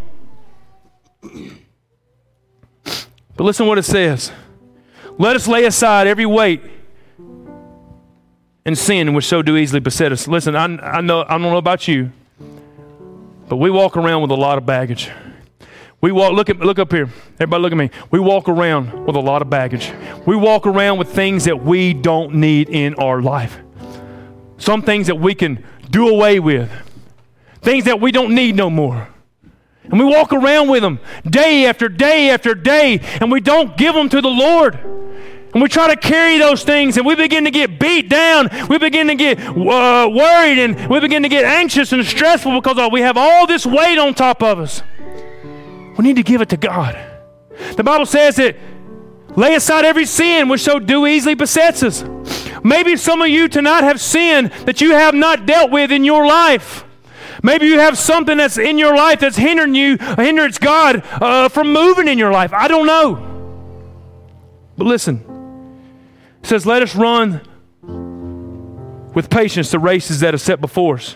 But 3.37 3.45
listen 3.45 3.67
what 3.67 3.79
it 3.79 3.85
says. 3.85 4.33
Let 5.19 5.37
us 5.37 5.47
lay 5.47 5.65
aside 5.65 6.07
every 6.07 6.27
weight 6.27 6.63
and 8.65 8.77
sin 8.77 9.15
which 9.15 9.27
so 9.27 9.43
do 9.43 9.57
easily 9.57 9.81
beset 9.81 10.13
us. 10.13 10.27
Listen, 10.27 10.57
I, 10.57 10.65
I 10.65 11.01
know 11.01 11.23
I 11.23 11.33
don't 11.39 11.43
know 11.43 11.57
about 11.57 11.87
you, 11.87 12.11
but 13.49 13.57
we 13.57 13.71
walk 13.71 13.97
around 13.97 14.23
with 14.23 14.31
a 14.31 14.37
lot 14.37 14.59
of 14.59 14.67
baggage. 14.67 15.11
We 16.01 16.13
walk 16.13 16.33
look 16.33 16.51
at 16.51 16.59
look 16.59 16.79
up 16.79 16.93
here. 16.93 17.09
Everybody 17.35 17.63
look 17.63 17.73
at 17.73 17.79
me. 17.79 17.91
We 18.11 18.21
walk 18.21 18.49
around 18.49 19.07
with 19.07 19.17
a 19.17 19.21
lot 19.21 19.41
of 19.41 19.49
baggage. 19.49 19.93
We 20.27 20.37
walk 20.37 20.67
around 20.67 20.99
with 20.99 21.09
things 21.09 21.45
that 21.45 21.63
we 21.63 21.95
don't 21.95 22.35
need 22.35 22.69
in 22.69 22.95
our 22.95 23.23
life. 23.23 23.59
Some 24.59 24.83
things 24.83 25.07
that 25.07 25.19
we 25.19 25.35
can 25.35 25.65
do 25.91 26.09
away 26.09 26.41
with. 26.41 26.71
Things 27.63 27.85
that 27.85 28.01
we 28.01 28.13
don't 28.13 28.35
need 28.35 28.57
no 28.57 28.69
more. 28.69 29.09
And 29.91 29.99
we 29.99 30.05
walk 30.05 30.33
around 30.33 30.69
with 30.69 30.83
them 30.83 31.01
day 31.29 31.67
after 31.67 31.89
day 31.89 32.31
after 32.31 32.55
day, 32.55 33.01
and 33.21 33.31
we 33.31 33.41
don't 33.41 33.77
give 33.77 33.95
them 33.95 34.09
to 34.09 34.21
the 34.21 34.29
Lord. 34.29 34.79
And 35.55 35.63
we 35.63 35.69
try 35.69 35.89
to 35.95 35.97
carry 35.97 36.39
those 36.39 36.65
things, 36.65 36.97
and 36.97 37.07
we 37.07 37.15
begin 37.15 37.45
to 37.45 37.51
get 37.51 37.81
beat 37.81 38.11
down. 38.11 38.51
We 38.69 38.79
begin 38.79 39.07
to 39.07 39.15
get 39.15 39.39
uh, 39.41 40.11
worried, 40.13 40.59
and 40.59 40.91
we 40.91 41.01
begin 41.01 41.23
to 41.23 41.29
get 41.29 41.45
anxious 41.45 41.93
and 41.93 42.05
stressful 42.05 42.61
because 42.61 42.79
uh, 42.79 42.91
we 42.93 43.01
have 43.01 43.17
all 43.17 43.47
this 43.47 43.65
weight 43.65 43.99
on 43.99 44.13
top 44.13 44.43
of 44.43 44.59
us. 44.59 44.83
We 45.97 46.05
need 46.05 46.17
to 46.17 46.23
give 46.23 46.43
it 46.43 46.51
to 46.51 46.57
God. 46.57 46.95
The 47.77 47.85
Bible 47.85 48.07
says 48.07 48.37
that 48.37 48.57
lay 49.35 49.55
aside 49.55 49.85
every 49.85 50.05
sin 50.05 50.49
which 50.49 50.61
so 50.61 50.79
do 50.79 51.07
easily 51.07 51.35
besets 51.35 51.83
us. 51.83 52.05
Maybe 52.63 52.97
some 52.97 53.23
of 53.23 53.29
you 53.29 53.49
tonight 53.49 53.85
have 53.85 54.01
sin 54.01 54.51
that 54.65 54.81
you 54.81 54.93
have 54.93 55.15
not 55.15 55.47
dealt 55.47 55.71
with 55.71 55.91
in 55.91 56.05
your 56.05 56.27
life. 56.27 56.86
Maybe 57.47 57.67
you 57.67 57.79
have 57.79 57.97
something 57.97 58.39
that's 58.39 58.59
in 58.59 58.77
your 58.77 58.97
life 58.97 59.21
that's 59.21 59.37
hindering 59.37 59.77
you, 59.77 59.99
hinders 59.99 60.59
God 60.59 61.05
uh, 61.23 61.49
from 61.49 61.73
moving 61.73 62.09
in 62.09 62.19
your 62.19 62.33
life. 62.33 62.53
I 62.53 62.67
don't 62.67 62.89
know. 62.89 63.23
But 64.77 64.89
listen, 64.89 65.23
it 66.43 66.49
says, 66.49 66.67
Let 66.67 66.83
us 66.83 66.97
run 66.97 67.41
with 69.15 69.31
patience 69.31 69.71
the 69.71 69.79
races 69.79 70.19
that 70.21 70.35
are 70.35 70.39
set 70.39 70.61
before 70.61 70.97
us. 70.97 71.15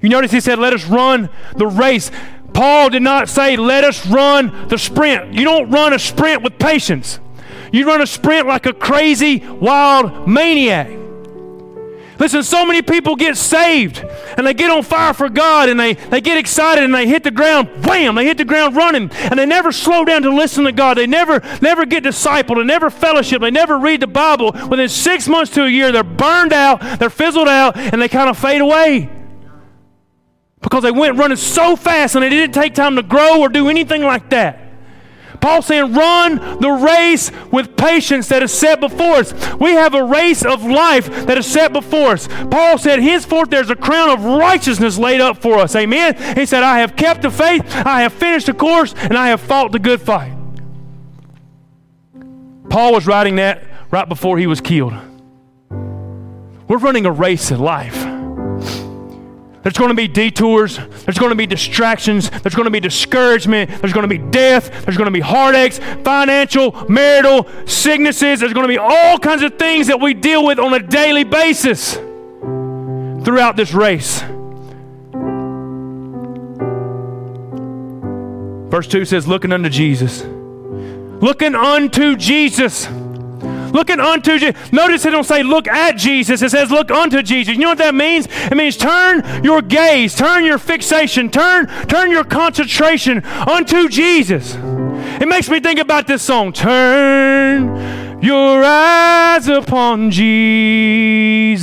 You 0.00 0.08
notice 0.08 0.30
he 0.30 0.38
said, 0.38 0.60
Let 0.60 0.72
us 0.72 0.84
run 0.84 1.28
the 1.56 1.66
race. 1.66 2.12
Paul 2.54 2.90
did 2.90 3.02
not 3.02 3.28
say, 3.28 3.56
Let 3.56 3.82
us 3.82 4.06
run 4.06 4.68
the 4.68 4.78
sprint. 4.78 5.34
You 5.34 5.42
don't 5.42 5.68
run 5.68 5.92
a 5.92 5.98
sprint 5.98 6.44
with 6.44 6.60
patience. 6.60 7.18
You 7.72 7.88
run 7.88 8.00
a 8.00 8.06
sprint 8.06 8.46
like 8.46 8.66
a 8.66 8.72
crazy, 8.72 9.40
wild 9.40 10.28
maniac. 10.28 10.99
Listen, 12.20 12.42
so 12.42 12.66
many 12.66 12.82
people 12.82 13.16
get 13.16 13.34
saved 13.38 14.04
and 14.36 14.46
they 14.46 14.52
get 14.52 14.70
on 14.70 14.82
fire 14.82 15.14
for 15.14 15.30
God 15.30 15.70
and 15.70 15.80
they, 15.80 15.94
they 15.94 16.20
get 16.20 16.36
excited 16.36 16.84
and 16.84 16.94
they 16.94 17.08
hit 17.08 17.24
the 17.24 17.30
ground, 17.30 17.68
wham, 17.86 18.14
they 18.14 18.26
hit 18.26 18.36
the 18.36 18.44
ground 18.44 18.76
running 18.76 19.10
and 19.10 19.38
they 19.38 19.46
never 19.46 19.72
slow 19.72 20.04
down 20.04 20.20
to 20.22 20.30
listen 20.30 20.64
to 20.64 20.72
God. 20.72 20.98
They 20.98 21.06
never, 21.06 21.40
never 21.62 21.86
get 21.86 22.04
discipled, 22.04 22.56
they 22.56 22.64
never 22.64 22.90
fellowship, 22.90 23.40
they 23.40 23.50
never 23.50 23.78
read 23.78 24.00
the 24.00 24.06
Bible. 24.06 24.52
Within 24.68 24.90
six 24.90 25.28
months 25.28 25.54
to 25.54 25.64
a 25.64 25.68
year, 25.68 25.92
they're 25.92 26.04
burned 26.04 26.52
out, 26.52 26.98
they're 26.98 27.08
fizzled 27.08 27.48
out, 27.48 27.78
and 27.78 28.02
they 28.02 28.08
kind 28.08 28.28
of 28.28 28.36
fade 28.36 28.60
away. 28.60 29.08
Because 30.60 30.82
they 30.82 30.90
went 30.90 31.16
running 31.16 31.38
so 31.38 31.74
fast 31.74 32.16
and 32.16 32.22
they 32.22 32.28
didn't 32.28 32.52
take 32.52 32.74
time 32.74 32.96
to 32.96 33.02
grow 33.02 33.40
or 33.40 33.48
do 33.48 33.70
anything 33.70 34.02
like 34.02 34.28
that. 34.28 34.59
Paul 35.40 35.62
saying, 35.62 35.94
run 35.94 36.36
the 36.60 36.70
race 36.70 37.30
with 37.50 37.76
patience 37.76 38.28
that 38.28 38.42
is 38.42 38.52
set 38.52 38.80
before 38.80 39.16
us. 39.16 39.32
We 39.56 39.72
have 39.72 39.94
a 39.94 40.04
race 40.04 40.44
of 40.44 40.64
life 40.64 41.26
that 41.26 41.38
is 41.38 41.46
set 41.46 41.72
before 41.72 42.12
us. 42.12 42.28
Paul 42.50 42.78
said, 42.78 43.00
henceforth 43.00 43.50
there's 43.50 43.70
a 43.70 43.76
crown 43.76 44.10
of 44.10 44.24
righteousness 44.24 44.98
laid 44.98 45.20
up 45.20 45.38
for 45.38 45.58
us. 45.58 45.74
Amen. 45.74 46.16
He 46.36 46.46
said, 46.46 46.62
I 46.62 46.80
have 46.80 46.96
kept 46.96 47.22
the 47.22 47.30
faith, 47.30 47.64
I 47.74 48.02
have 48.02 48.12
finished 48.12 48.46
the 48.46 48.54
course, 48.54 48.94
and 48.94 49.16
I 49.16 49.28
have 49.28 49.40
fought 49.40 49.72
the 49.72 49.78
good 49.78 50.00
fight. 50.00 50.36
Paul 52.68 52.92
was 52.92 53.06
writing 53.06 53.36
that 53.36 53.64
right 53.90 54.08
before 54.08 54.38
he 54.38 54.46
was 54.46 54.60
killed. 54.60 54.94
We're 56.68 56.78
running 56.78 57.06
a 57.06 57.10
race 57.10 57.50
in 57.50 57.58
life. 57.58 58.09
There's 59.62 59.76
going 59.76 59.90
to 59.90 59.94
be 59.94 60.08
detours. 60.08 60.78
There's 60.78 61.18
going 61.18 61.30
to 61.30 61.36
be 61.36 61.46
distractions. 61.46 62.30
There's 62.30 62.54
going 62.54 62.64
to 62.64 62.70
be 62.70 62.80
discouragement. 62.80 63.70
There's 63.80 63.92
going 63.92 64.08
to 64.08 64.18
be 64.18 64.18
death. 64.30 64.84
There's 64.84 64.96
going 64.96 65.06
to 65.06 65.12
be 65.12 65.20
heartaches, 65.20 65.78
financial, 66.02 66.72
marital, 66.88 67.46
sicknesses. 67.66 68.40
There's 68.40 68.54
going 68.54 68.66
to 68.66 68.72
be 68.72 68.78
all 68.78 69.18
kinds 69.18 69.42
of 69.42 69.58
things 69.58 69.88
that 69.88 70.00
we 70.00 70.14
deal 70.14 70.46
with 70.46 70.58
on 70.58 70.72
a 70.72 70.80
daily 70.80 71.24
basis 71.24 71.94
throughout 73.24 73.56
this 73.56 73.74
race. 73.74 74.22
Verse 78.70 78.86
2 78.86 79.04
says, 79.04 79.28
Looking 79.28 79.52
unto 79.52 79.68
Jesus. 79.68 80.22
Looking 80.22 81.54
unto 81.54 82.16
Jesus. 82.16 82.88
Looking 83.72 84.00
unto 84.00 84.38
Jesus. 84.38 84.72
Notice 84.72 85.04
it 85.04 85.10
don't 85.10 85.24
say 85.24 85.42
look 85.42 85.68
at 85.68 85.96
Jesus. 85.96 86.42
It 86.42 86.50
says 86.50 86.70
look 86.70 86.90
unto 86.90 87.22
Jesus. 87.22 87.54
You 87.54 87.60
know 87.60 87.68
what 87.70 87.78
that 87.78 87.94
means? 87.94 88.26
It 88.26 88.56
means 88.56 88.76
turn 88.76 89.44
your 89.44 89.62
gaze, 89.62 90.14
turn 90.14 90.44
your 90.44 90.58
fixation, 90.58 91.30
turn, 91.30 91.66
turn 91.86 92.10
your 92.10 92.24
concentration 92.24 93.24
unto 93.24 93.88
Jesus. 93.88 94.56
It 95.20 95.28
makes 95.28 95.48
me 95.48 95.60
think 95.60 95.78
about 95.78 96.06
this 96.06 96.22
song. 96.22 96.52
Turn 96.52 97.99
your 98.20 98.62
eyes 98.62 99.48
upon 99.48 100.10
Jesus. 100.10 101.60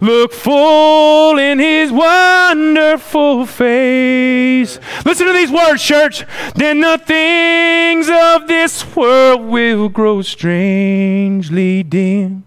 Look 0.00 0.32
full 0.32 1.38
in 1.38 1.58
his 1.58 1.90
wonderful 1.90 3.46
face. 3.46 4.78
Listen 5.04 5.26
to 5.26 5.32
these 5.32 5.50
words, 5.50 5.82
church. 5.82 6.24
Then 6.54 6.80
the 6.80 6.98
things 6.98 8.08
of 8.10 8.46
this 8.46 8.94
world 8.94 9.42
will 9.46 9.88
grow 9.88 10.22
strangely 10.22 11.82
dim 11.82 12.44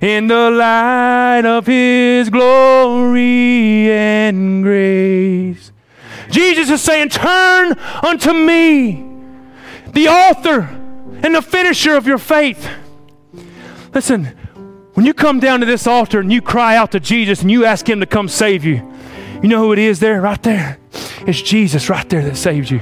in 0.00 0.26
the 0.26 0.50
light 0.50 1.44
of 1.44 1.66
his 1.66 2.30
glory 2.30 3.90
and 3.90 4.62
grace. 4.62 5.72
Jesus 6.30 6.70
is 6.70 6.80
saying, 6.80 7.10
Turn 7.10 7.74
unto 8.02 8.32
me 8.32 9.04
the 9.92 10.08
author 10.08 10.81
and 11.22 11.34
the 11.34 11.42
finisher 11.42 11.96
of 11.96 12.06
your 12.06 12.18
faith. 12.18 12.68
Listen, 13.94 14.26
when 14.94 15.06
you 15.06 15.14
come 15.14 15.40
down 15.40 15.60
to 15.60 15.66
this 15.66 15.86
altar 15.86 16.20
and 16.20 16.32
you 16.32 16.42
cry 16.42 16.76
out 16.76 16.92
to 16.92 17.00
Jesus 17.00 17.42
and 17.42 17.50
you 17.50 17.64
ask 17.64 17.88
Him 17.88 18.00
to 18.00 18.06
come 18.06 18.28
save 18.28 18.64
you, 18.64 18.92
you 19.42 19.48
know 19.48 19.58
who 19.58 19.72
it 19.72 19.78
is 19.78 20.00
there, 20.00 20.20
right 20.20 20.42
there? 20.42 20.78
It's 21.26 21.40
Jesus 21.40 21.88
right 21.88 22.08
there 22.08 22.22
that 22.22 22.36
saved 22.36 22.70
you. 22.70 22.80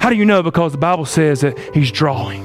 How 0.00 0.10
do 0.10 0.16
you 0.16 0.24
know? 0.24 0.42
Because 0.42 0.72
the 0.72 0.78
Bible 0.78 1.06
says 1.06 1.40
that 1.42 1.58
He's 1.74 1.90
drawing. 1.90 2.44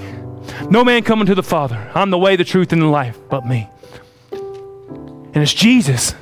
No 0.69 0.83
man 0.83 1.03
coming 1.03 1.25
to 1.25 1.35
the 1.35 1.43
Father. 1.43 1.91
I'm 1.95 2.09
the 2.09 2.17
way, 2.17 2.35
the 2.35 2.43
truth, 2.43 2.73
and 2.73 2.81
the 2.81 2.87
life, 2.87 3.17
but 3.29 3.45
me. 3.45 3.69
And 4.31 5.37
it's 5.37 5.53
Jesus. 5.53 6.13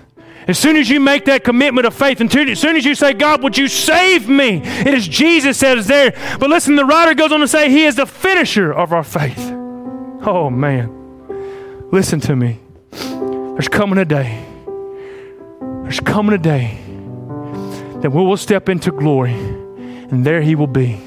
As 0.48 0.58
soon 0.58 0.78
as 0.78 0.90
you 0.90 1.00
make 1.00 1.26
that 1.26 1.44
commitment 1.44 1.86
of 1.86 1.94
faith, 1.94 2.22
and 2.22 2.34
as 2.34 2.60
soon 2.60 2.78
as 2.78 2.86
you 2.86 2.96
say, 2.96 3.14
God, 3.14 3.44
would 3.44 3.58
you 3.58 3.68
save 3.68 4.30
me? 4.30 4.62
It 4.64 4.94
is 4.94 5.08
Jesus 5.08 5.60
that 5.60 5.78
is 5.78 5.88
there. 5.88 6.12
But 6.40 6.50
listen, 6.50 6.76
the 6.76 6.86
writer 6.86 7.14
goes 7.14 7.32
on 7.32 7.42
to 7.42 7.48
say, 7.48 7.70
He 7.70 7.84
is 7.84 7.96
the 7.96 8.06
finisher 8.06 8.72
of 8.72 8.94
our 8.94 9.04
faith. 9.04 9.52
Oh, 10.26 10.50
man. 10.50 11.90
Listen 11.92 12.20
to 12.22 12.36
me. 12.36 12.60
There's 12.92 13.68
coming 13.68 13.98
a 13.98 14.06
day. 14.06 14.46
There's 15.84 16.00
coming 16.00 16.34
a 16.34 16.38
day 16.38 16.78
that 18.02 18.12
we 18.12 18.24
will 18.24 18.38
step 18.38 18.70
into 18.70 18.92
glory, 18.92 19.34
and 19.34 20.26
there 20.26 20.42
He 20.42 20.56
will 20.56 20.68
be. 20.68 21.02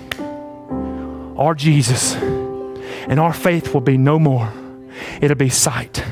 Our 1.36 1.54
Jesus. 1.54 2.14
And 2.14 3.18
our 3.18 3.32
faith 3.32 3.72
will 3.72 3.80
be 3.80 3.96
no 3.96 4.18
more, 4.18 4.52
it'll 5.20 5.36
be 5.36 5.48
sight. 5.48 6.04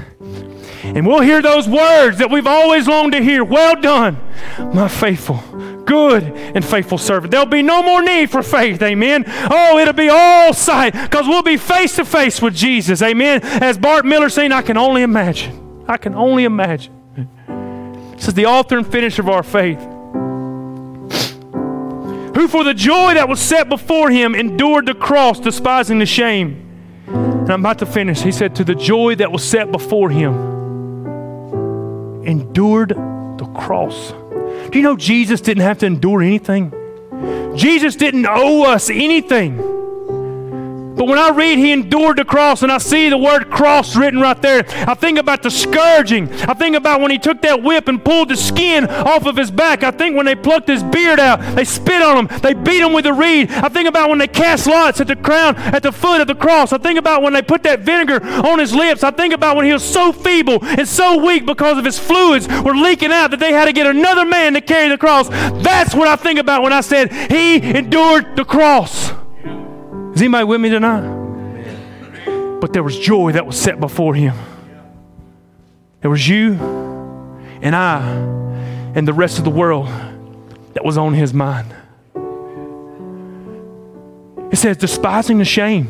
Mm-hmm. 0.79 0.97
And 0.97 1.07
we'll 1.07 1.20
hear 1.20 1.43
those 1.43 1.68
words 1.68 2.18
that 2.18 2.31
we've 2.31 2.47
always 2.47 2.87
longed 2.87 3.12
to 3.12 3.22
hear 3.22 3.43
Well 3.43 3.81
done, 3.81 4.16
my 4.72 4.87
faithful, 4.87 5.43
good, 5.85 6.22
and 6.22 6.64
faithful 6.64 6.99
servant. 6.99 7.33
There'll 7.33 7.47
be 7.47 7.62
no 7.62 7.83
more 7.83 8.01
need 8.01 8.31
for 8.31 8.43
faith. 8.43 8.81
Amen. 8.81 9.24
Oh, 9.26 9.79
it'll 9.79 9.93
be 9.93 10.09
all 10.09 10.53
sight 10.53 10.93
because 10.93 11.26
we'll 11.26 11.43
be 11.43 11.57
face 11.57 11.97
to 11.97 12.05
face 12.05 12.41
with 12.41 12.55
Jesus. 12.55 13.03
Amen. 13.03 13.41
As 13.43 13.76
Bart 13.76 14.05
Millard 14.07 14.31
saying, 14.31 14.53
I 14.53 14.62
can 14.62 14.76
only 14.76 15.03
imagine. 15.03 15.85
I 15.89 15.97
can 15.97 16.14
only 16.14 16.45
imagine. 16.45 16.95
This 18.12 18.29
is 18.29 18.35
the 18.35 18.47
author 18.47 18.79
and 18.79 18.87
finisher 18.87 19.22
of 19.22 19.29
our 19.29 19.43
faith. 19.43 19.81
Who, 22.37 22.47
for 22.47 22.62
the 22.62 22.74
joy 22.74 23.14
that 23.14 23.29
was 23.29 23.41
set 23.41 23.68
before 23.68 24.11
him, 24.11 24.37
endured 24.37 24.87
the 24.87 24.95
cross, 24.95 25.41
despising 25.41 25.99
the 25.99 26.07
shame. 26.07 26.64
And 27.09 27.51
I'm 27.51 27.61
about 27.61 27.81
to 27.81 27.87
finish. 27.87 28.20
He 28.20 28.31
said, 28.31 28.55
To 28.57 28.64
the 28.64 28.76
joy 28.76 29.16
that 29.16 29.33
was 29.33 29.43
set 29.43 29.72
before 29.72 30.11
him 30.11 30.58
endured 32.25 32.91
the 32.91 33.51
cross. 33.57 34.12
Do 34.71 34.79
you 34.79 34.83
know 34.83 34.97
Jesus 34.97 35.41
didn't 35.41 35.62
have 35.62 35.79
to 35.79 35.87
endure 35.87 36.23
anything? 36.23 36.73
Jesus 37.57 37.97
didn't 37.97 38.27
owe 38.27 38.64
us 38.64 38.91
anything. 38.91 39.78
But 40.99 41.07
when 41.07 41.19
I 41.19 41.31
read 41.31 41.59
he 41.59 41.71
endured 41.71 42.19
the 42.19 42.25
cross 42.25 42.65
and 42.65 42.73
I 42.73 42.79
see 42.79 43.09
the 43.09 43.17
word 43.17 43.51
cross 43.51 43.95
written 43.95 44.21
right 44.21 44.41
there, 44.43 44.65
I 44.69 44.95
think 44.95 45.17
about 45.17 45.45
the 45.45 45.51
scourging. 45.51 46.29
I 46.43 46.55
think 46.55 46.75
about 46.75 47.01
when 47.01 47.13
he 47.13 47.19
took 47.19 47.41
that 47.43 47.63
whip 47.63 47.87
and 47.87 48.05
pulled 48.05 48.31
the 48.31 48.37
skin 48.37 48.87
off 48.87 49.25
of 49.25 49.37
his 49.37 49.53
back. 49.53 49.85
I 49.85 49.93
think 49.93 50.17
when 50.17 50.27
they 50.27 50.35
plucked 50.35 50.67
his 50.67 50.83
beard 50.83 51.21
out, 51.21 51.41
they 51.55 51.65
spit 51.65 52.03
on 52.03 52.27
him, 52.27 52.41
they 52.41 52.53
beat 52.53 52.81
him 52.81 52.93
with 52.93 53.07
a 53.07 53.13
reed. 53.13 53.51
I 53.53 53.69
think 53.69 53.89
about 53.89 54.11
when 54.11 54.19
they 54.19 54.27
cast 54.27 54.67
lots 54.67 55.01
at 55.01 55.07
the 55.07 55.15
crown, 55.15 55.55
at 55.57 55.85
the 55.85 55.93
foot 55.93 56.21
of 56.21 56.27
the 56.27 56.35
cross. 56.35 56.73
I 56.73 56.79
think 56.79 56.99
about 56.99 57.23
when 57.23 57.33
they 57.33 57.43
put 57.43 57.63
that 57.63 57.81
vinegar 57.81 58.25
on 58.25 58.59
his 58.59 58.75
lips. 58.75 59.05
I 59.05 59.13
think 59.13 59.33
about 59.33 59.57
when 59.57 59.67
he 59.67 59.73
was 59.73 59.85
so 59.85 60.13
feeble 60.13 60.59
and 60.63 60.89
so 60.89 61.25
weak 61.25 61.47
because 61.47 61.79
of 61.79 61.85
his 61.85 61.99
fluids 61.99 62.49
were 62.49 62.75
leaking 62.75 63.13
out 63.13 63.31
that 63.31 63.39
they 63.39 63.53
had 63.53 63.67
to 63.67 63.73
get 63.73 63.87
another 63.87 64.25
man 64.25 64.55
to 64.55 64.61
carry 64.61 64.89
the 64.89 64.99
cross. 64.99 65.29
That's 65.63 65.95
what 65.95 66.09
I 66.09 66.17
think 66.17 66.41
about 66.41 66.63
when 66.63 66.73
I 66.73 66.81
said 66.81 67.13
he 67.31 67.57
endured 67.57 68.35
the 68.35 68.45
cross. 68.45 69.13
Is 70.19 70.23
anybody 70.23 70.47
with 70.47 70.61
me 70.61 70.69
tonight? 70.69 72.59
But 72.61 72.73
there 72.73 72.83
was 72.83 72.99
joy 72.99 73.31
that 73.31 73.47
was 73.47 73.57
set 73.57 73.79
before 73.79 74.16
him. 74.16 74.35
There 76.01 76.11
was 76.11 76.27
you 76.27 76.55
and 77.62 77.77
I 77.77 78.01
and 78.97 79.07
the 79.07 79.12
rest 79.12 79.39
of 79.39 79.45
the 79.45 79.51
world 79.51 79.87
that 80.75 80.85
was 80.85 80.99
on 80.99 81.14
his 81.14 81.33
mind. 81.33 81.73
It 84.51 84.57
says, 84.57 84.77
despising 84.77 85.39
the 85.39 85.45
shame. 85.45 85.87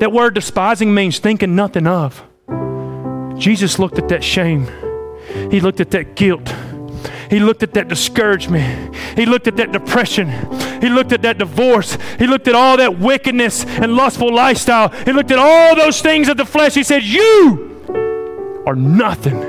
That 0.00 0.10
word 0.10 0.34
despising 0.34 0.92
means 0.92 1.20
thinking 1.20 1.54
nothing 1.54 1.86
of. 1.86 2.24
Jesus 3.38 3.78
looked 3.78 4.00
at 4.00 4.08
that 4.08 4.24
shame, 4.24 4.66
he 5.52 5.60
looked 5.60 5.78
at 5.78 5.92
that 5.92 6.16
guilt, 6.16 6.52
he 7.30 7.40
looked 7.40 7.62
at 7.62 7.74
that 7.74 7.88
discouragement. 7.88 8.94
He 9.16 9.26
looked 9.26 9.46
at 9.46 9.56
that 9.56 9.72
depression. 9.72 10.28
He 10.80 10.88
looked 10.88 11.12
at 11.12 11.22
that 11.22 11.38
divorce. 11.38 11.98
He 12.18 12.26
looked 12.26 12.48
at 12.48 12.54
all 12.54 12.76
that 12.76 12.98
wickedness 12.98 13.64
and 13.64 13.94
lustful 13.96 14.32
lifestyle. 14.32 14.88
He 15.04 15.12
looked 15.12 15.30
at 15.30 15.38
all 15.38 15.74
those 15.76 16.00
things 16.00 16.28
of 16.28 16.36
the 16.36 16.44
flesh. 16.44 16.74
He 16.74 16.82
said, 16.82 17.02
You 17.02 18.62
are 18.66 18.76
nothing 18.76 19.40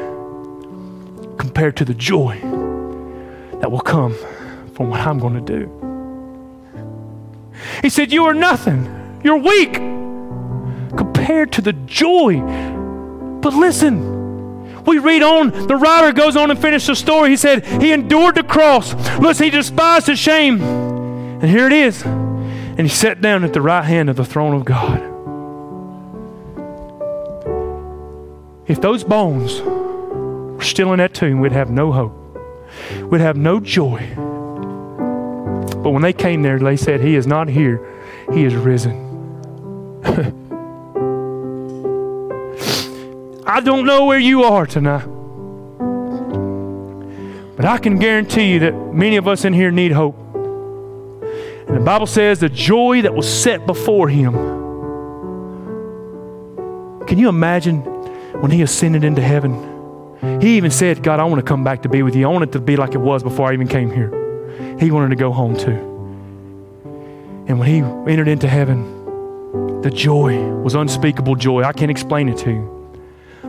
compared 1.37 1.77
to 1.77 1.85
the 1.85 1.93
joy 1.93 2.39
that 3.59 3.71
will 3.71 3.81
come 3.81 4.13
from 4.73 4.89
what 4.89 5.01
I'm 5.01 5.19
going 5.19 5.45
to 5.45 5.59
do. 5.59 5.69
He 7.81 7.89
said, 7.89 8.11
You 8.11 8.25
are 8.25 8.33
nothing. 8.33 9.19
You're 9.23 9.37
weak 9.37 9.73
compared 10.97 11.51
to 11.53 11.61
the 11.61 11.73
joy. 11.73 12.39
But 13.41 13.53
listen, 13.53 14.24
we 14.87 14.99
read 14.99 15.23
on, 15.23 15.67
the 15.67 15.75
writer 15.75 16.11
goes 16.11 16.35
on 16.35 16.51
and 16.51 16.59
finishes 16.59 16.87
the 16.87 16.95
story. 16.95 17.29
He 17.29 17.37
said, 17.37 17.65
He 17.81 17.91
endured 17.91 18.35
the 18.35 18.43
cross. 18.43 18.93
Listen, 19.19 19.45
he 19.45 19.49
despised 19.49 20.07
the 20.07 20.15
shame. 20.15 20.61
And 20.61 21.49
here 21.49 21.67
it 21.67 21.73
is. 21.73 22.03
And 22.03 22.81
he 22.81 22.89
sat 22.89 23.21
down 23.21 23.43
at 23.43 23.53
the 23.53 23.61
right 23.61 23.83
hand 23.83 24.09
of 24.09 24.15
the 24.15 24.25
throne 24.25 24.53
of 24.53 24.65
God. 24.65 25.01
If 28.67 28.81
those 28.81 29.03
bones 29.03 29.61
were 29.61 30.63
still 30.63 30.91
in 30.91 30.99
that 30.99 31.13
tomb, 31.13 31.39
we'd 31.39 31.51
have 31.51 31.69
no 31.69 31.91
hope. 31.91 32.13
We'd 33.03 33.21
have 33.21 33.37
no 33.37 33.59
joy. 33.59 34.11
But 34.15 35.91
when 35.91 36.01
they 36.01 36.13
came 36.13 36.41
there, 36.41 36.57
they 36.57 36.77
said, 36.77 37.01
He 37.01 37.15
is 37.15 37.27
not 37.27 37.47
here, 37.47 37.79
He 38.33 38.43
is 38.43 38.55
risen. 38.55 39.03
I 43.55 43.61
don't 43.61 43.85
know 43.85 44.03
where 44.03 44.19
you 44.19 44.43
are 44.43 44.65
tonight. 44.65 45.05
But 47.55 47.63
I 47.63 47.77
can 47.77 47.99
guarantee 47.99 48.51
you 48.51 48.59
that 48.59 48.73
many 48.73 49.15
of 49.15 49.29
us 49.29 49.45
in 49.45 49.53
here 49.53 49.71
need 49.71 49.93
hope. 49.93 50.17
And 50.35 51.77
the 51.77 51.79
Bible 51.79 52.05
says 52.05 52.41
the 52.41 52.49
joy 52.49 53.03
that 53.03 53.15
was 53.15 53.25
set 53.25 53.65
before 53.65 54.09
him. 54.09 54.33
Can 57.07 57.17
you 57.17 57.29
imagine 57.29 57.79
when 58.41 58.51
he 58.51 58.61
ascended 58.61 59.05
into 59.05 59.21
heaven? 59.21 60.41
He 60.41 60.57
even 60.57 60.69
said, 60.69 61.01
God, 61.01 61.21
I 61.21 61.23
want 61.23 61.39
to 61.39 61.47
come 61.47 61.63
back 61.63 61.83
to 61.83 61.89
be 61.89 62.03
with 62.03 62.13
you. 62.13 62.25
I 62.25 62.29
want 62.33 62.43
it 62.43 62.51
to 62.51 62.59
be 62.59 62.75
like 62.75 62.93
it 62.93 62.99
was 62.99 63.23
before 63.23 63.49
I 63.49 63.53
even 63.53 63.69
came 63.69 63.89
here. 63.89 64.09
He 64.81 64.91
wanted 64.91 65.11
to 65.11 65.15
go 65.15 65.31
home 65.31 65.55
too. 65.55 65.79
And 67.47 67.57
when 67.57 67.69
he 67.69 67.77
entered 68.11 68.27
into 68.27 68.49
heaven, 68.49 69.81
the 69.81 69.91
joy 69.91 70.43
was 70.55 70.75
unspeakable 70.75 71.37
joy. 71.37 71.63
I 71.63 71.71
can't 71.71 71.89
explain 71.89 72.27
it 72.27 72.37
to 72.39 72.49
you. 72.49 72.74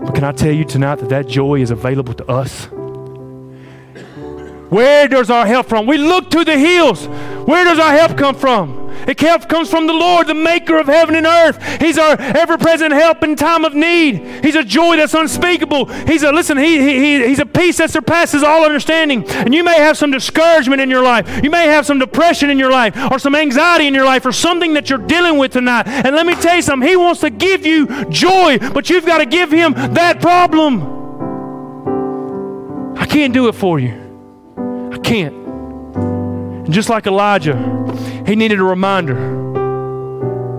But 0.04 0.14
can 0.14 0.24
I 0.24 0.32
tell 0.32 0.52
you 0.52 0.64
tonight 0.64 0.96
that 0.96 1.08
that 1.08 1.26
joy 1.26 1.60
is 1.60 1.70
available 1.70 2.14
to 2.14 2.26
us? 2.26 2.68
Where 4.70 5.06
does 5.08 5.30
our 5.30 5.46
help 5.46 5.68
from? 5.68 5.86
We 5.86 5.96
look 5.96 6.30
to 6.30 6.44
the 6.44 6.58
hills. 6.58 7.06
Where 7.46 7.64
does 7.64 7.78
our 7.78 7.92
help 7.92 8.18
come 8.18 8.34
from? 8.34 8.85
It 9.06 9.20
help 9.20 9.48
comes 9.48 9.70
from 9.70 9.86
the 9.86 9.92
Lord, 9.92 10.26
the 10.26 10.34
maker 10.34 10.78
of 10.78 10.86
heaven 10.86 11.14
and 11.14 11.26
earth. 11.26 11.62
He's 11.80 11.98
our 11.98 12.20
ever-present 12.20 12.92
help 12.92 13.22
in 13.22 13.36
time 13.36 13.64
of 13.64 13.74
need. 13.74 14.44
He's 14.44 14.54
a 14.54 14.64
joy 14.64 14.96
that's 14.96 15.14
unspeakable. 15.14 15.86
He's 16.06 16.22
a 16.22 16.32
listen, 16.32 16.58
he, 16.58 16.78
he, 16.78 17.26
he's 17.26 17.38
a 17.38 17.46
peace 17.46 17.78
that 17.78 17.90
surpasses 17.90 18.42
all 18.42 18.64
understanding. 18.64 19.28
And 19.28 19.54
you 19.54 19.64
may 19.64 19.76
have 19.76 19.96
some 19.96 20.10
discouragement 20.10 20.80
in 20.80 20.90
your 20.90 21.02
life. 21.02 21.42
You 21.42 21.50
may 21.50 21.66
have 21.66 21.86
some 21.86 21.98
depression 21.98 22.50
in 22.50 22.58
your 22.58 22.70
life 22.70 22.96
or 23.10 23.18
some 23.18 23.34
anxiety 23.34 23.86
in 23.86 23.94
your 23.94 24.04
life 24.04 24.26
or 24.26 24.32
something 24.32 24.74
that 24.74 24.90
you're 24.90 24.98
dealing 24.98 25.38
with 25.38 25.52
tonight. 25.52 25.86
And 25.86 26.14
let 26.14 26.26
me 26.26 26.34
tell 26.34 26.56
you 26.56 26.62
something. 26.62 26.88
He 26.88 26.96
wants 26.96 27.20
to 27.20 27.30
give 27.30 27.66
you 27.66 28.04
joy, 28.06 28.58
but 28.58 28.90
you've 28.90 29.06
got 29.06 29.18
to 29.18 29.26
give 29.26 29.50
him 29.50 29.72
that 29.94 30.20
problem. 30.20 30.94
I 32.96 33.06
can't 33.06 33.32
do 33.32 33.48
it 33.48 33.54
for 33.54 33.78
you. 33.78 33.92
I 34.92 34.98
can't. 34.98 35.34
And 35.36 36.72
just 36.72 36.88
like 36.88 37.06
Elijah, 37.06 37.54
he 38.26 38.34
needed 38.34 38.58
a 38.58 38.64
reminder 38.64 39.14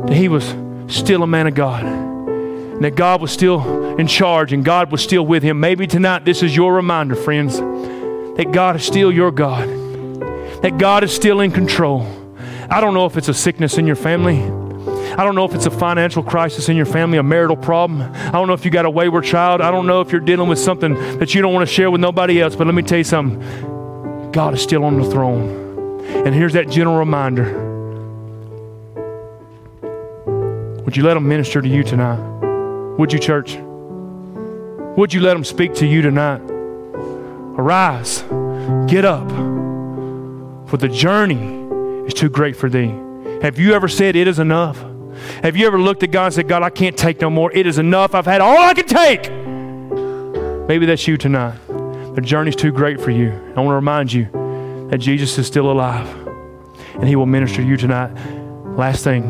that 0.07 0.15
he 0.15 0.29
was 0.29 0.55
still 0.87 1.21
a 1.21 1.27
man 1.27 1.47
of 1.47 1.53
God. 1.53 1.83
And 1.83 2.83
that 2.83 2.95
God 2.95 3.21
was 3.21 3.31
still 3.31 3.97
in 3.97 4.07
charge 4.07 4.53
and 4.53 4.63
God 4.63 4.91
was 4.91 5.03
still 5.03 5.25
with 5.25 5.43
him. 5.43 5.59
Maybe 5.59 5.85
tonight 5.85 6.23
this 6.23 6.43
is 6.43 6.55
your 6.55 6.73
reminder, 6.73 7.15
friends, 7.15 7.57
that 7.57 8.51
God 8.53 8.77
is 8.77 8.85
still 8.85 9.11
your 9.11 9.31
God, 9.31 9.67
that 10.61 10.77
God 10.77 11.03
is 11.03 11.13
still 11.13 11.41
in 11.41 11.51
control. 11.51 12.07
I 12.69 12.79
don't 12.79 12.93
know 12.93 13.05
if 13.05 13.17
it's 13.17 13.27
a 13.27 13.33
sickness 13.33 13.77
in 13.77 13.85
your 13.85 13.95
family. 13.95 14.41
I 15.13 15.23
don't 15.23 15.35
know 15.35 15.45
if 15.45 15.55
it's 15.55 15.65
a 15.65 15.71
financial 15.71 16.21
crisis 16.21 16.69
in 16.69 16.77
your 16.77 16.85
family, 16.85 17.17
a 17.17 17.23
marital 17.23 17.57
problem. 17.57 18.01
I 18.01 18.31
don't 18.31 18.47
know 18.47 18.53
if 18.53 18.63
you 18.63 18.71
got 18.71 18.85
a 18.85 18.89
wayward 18.89 19.25
child. 19.25 19.61
I 19.61 19.71
don't 19.71 19.87
know 19.87 20.01
if 20.01 20.11
you're 20.11 20.21
dealing 20.21 20.47
with 20.47 20.59
something 20.59 20.93
that 21.17 21.33
you 21.33 21.41
don't 21.41 21.53
want 21.53 21.67
to 21.67 21.73
share 21.73 21.89
with 21.89 21.99
nobody 21.99 22.39
else. 22.39 22.55
But 22.55 22.67
let 22.67 22.75
me 22.75 22.83
tell 22.83 22.99
you 22.99 23.03
something 23.03 24.31
God 24.31 24.53
is 24.53 24.61
still 24.61 24.85
on 24.85 25.01
the 25.01 25.09
throne. 25.09 25.66
And 26.07 26.33
here's 26.33 26.53
that 26.53 26.69
gentle 26.69 26.97
reminder 26.97 27.65
Would 30.83 30.95
you 30.95 31.03
let 31.03 31.15
them 31.15 31.27
minister 31.27 31.61
to 31.61 31.67
you 31.67 31.83
tonight? 31.83 32.19
Would 32.97 33.11
you, 33.11 33.19
church? 33.19 33.57
Would 34.97 35.13
you 35.13 35.19
let 35.19 35.33
them 35.33 35.43
speak 35.43 35.73
to 35.75 35.85
you 35.85 36.01
tonight? 36.01 36.41
Arise, 37.59 38.21
get 38.89 39.03
up, 39.03 39.27
for 40.69 40.77
the 40.77 40.87
journey 40.87 42.05
is 42.07 42.13
too 42.13 42.29
great 42.29 42.55
for 42.55 42.69
thee. 42.69 42.93
Have 43.41 43.59
you 43.59 43.73
ever 43.73 43.87
said, 43.87 44.15
It 44.15 44.27
is 44.27 44.39
enough? 44.39 44.81
Have 45.43 45.57
you 45.57 45.67
ever 45.67 45.79
looked 45.79 46.03
at 46.03 46.11
God 46.11 46.27
and 46.27 46.33
said, 46.35 46.47
God, 46.47 46.63
I 46.63 46.69
can't 46.69 46.97
take 46.97 47.19
no 47.21 47.29
more. 47.29 47.51
It 47.51 47.67
is 47.67 47.77
enough. 47.77 48.15
I've 48.15 48.25
had 48.25 48.39
all 48.39 48.57
I 48.57 48.73
can 48.73 48.85
take. 48.85 49.29
Maybe 50.67 50.85
that's 50.85 51.07
you 51.07 51.17
tonight. 51.17 51.57
The 52.15 52.21
journey's 52.21 52.55
too 52.55 52.71
great 52.71 53.01
for 53.01 53.11
you. 53.11 53.31
I 53.55 53.59
want 53.59 53.69
to 53.69 53.75
remind 53.75 54.13
you 54.13 54.29
that 54.89 54.99
Jesus 54.99 55.37
is 55.37 55.47
still 55.47 55.71
alive 55.71 56.07
and 56.95 57.07
he 57.07 57.15
will 57.15 57.25
minister 57.25 57.57
to 57.57 57.67
you 57.67 57.77
tonight. 57.77 58.11
Last 58.77 59.03
thing, 59.03 59.23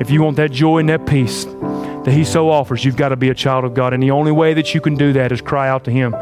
if 0.00 0.10
you 0.10 0.22
want 0.22 0.36
that 0.36 0.52
joy 0.52 0.78
and 0.78 0.88
that 0.88 1.06
peace 1.06 1.44
that 1.44 2.12
He 2.12 2.24
so 2.24 2.50
offers, 2.50 2.84
you've 2.84 2.96
got 2.96 3.08
to 3.08 3.16
be 3.16 3.30
a 3.30 3.34
child 3.34 3.64
of 3.64 3.74
God. 3.74 3.92
And 3.92 4.02
the 4.02 4.12
only 4.12 4.32
way 4.32 4.54
that 4.54 4.74
you 4.74 4.80
can 4.80 4.94
do 4.94 5.12
that 5.14 5.32
is 5.32 5.40
cry 5.40 5.68
out 5.68 5.84
to 5.84 5.90
Him. 5.90 6.14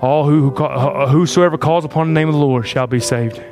All 0.00 0.24
who, 0.26 0.50
who 0.50 0.64
uh, 0.64 1.08
whosoever 1.08 1.58
calls 1.58 1.84
upon 1.84 2.08
the 2.08 2.12
name 2.12 2.28
of 2.28 2.34
the 2.34 2.40
Lord 2.40 2.66
shall 2.66 2.86
be 2.86 3.00
saved. 3.00 3.42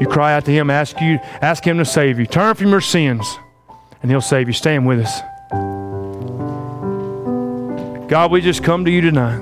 You 0.00 0.06
cry 0.06 0.34
out 0.34 0.44
to 0.46 0.50
Him, 0.50 0.70
ask 0.70 1.00
you, 1.00 1.18
ask 1.42 1.66
Him 1.66 1.78
to 1.78 1.84
save 1.84 2.18
you. 2.18 2.26
Turn 2.26 2.54
from 2.54 2.68
your 2.68 2.80
sins, 2.80 3.38
and 4.02 4.10
He'll 4.10 4.20
save 4.20 4.46
you. 4.46 4.54
Stand 4.54 4.86
with 4.86 5.00
us. 5.00 5.20
God, 8.08 8.30
we 8.30 8.40
just 8.40 8.62
come 8.62 8.84
to 8.84 8.90
you 8.90 9.00
tonight. 9.00 9.40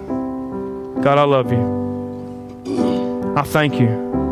God, 1.03 1.19
I 1.19 1.25
love 1.25 1.53
you. 1.53 1.84
I 3.37 3.43
thank 3.43 3.80
you. 3.80 4.24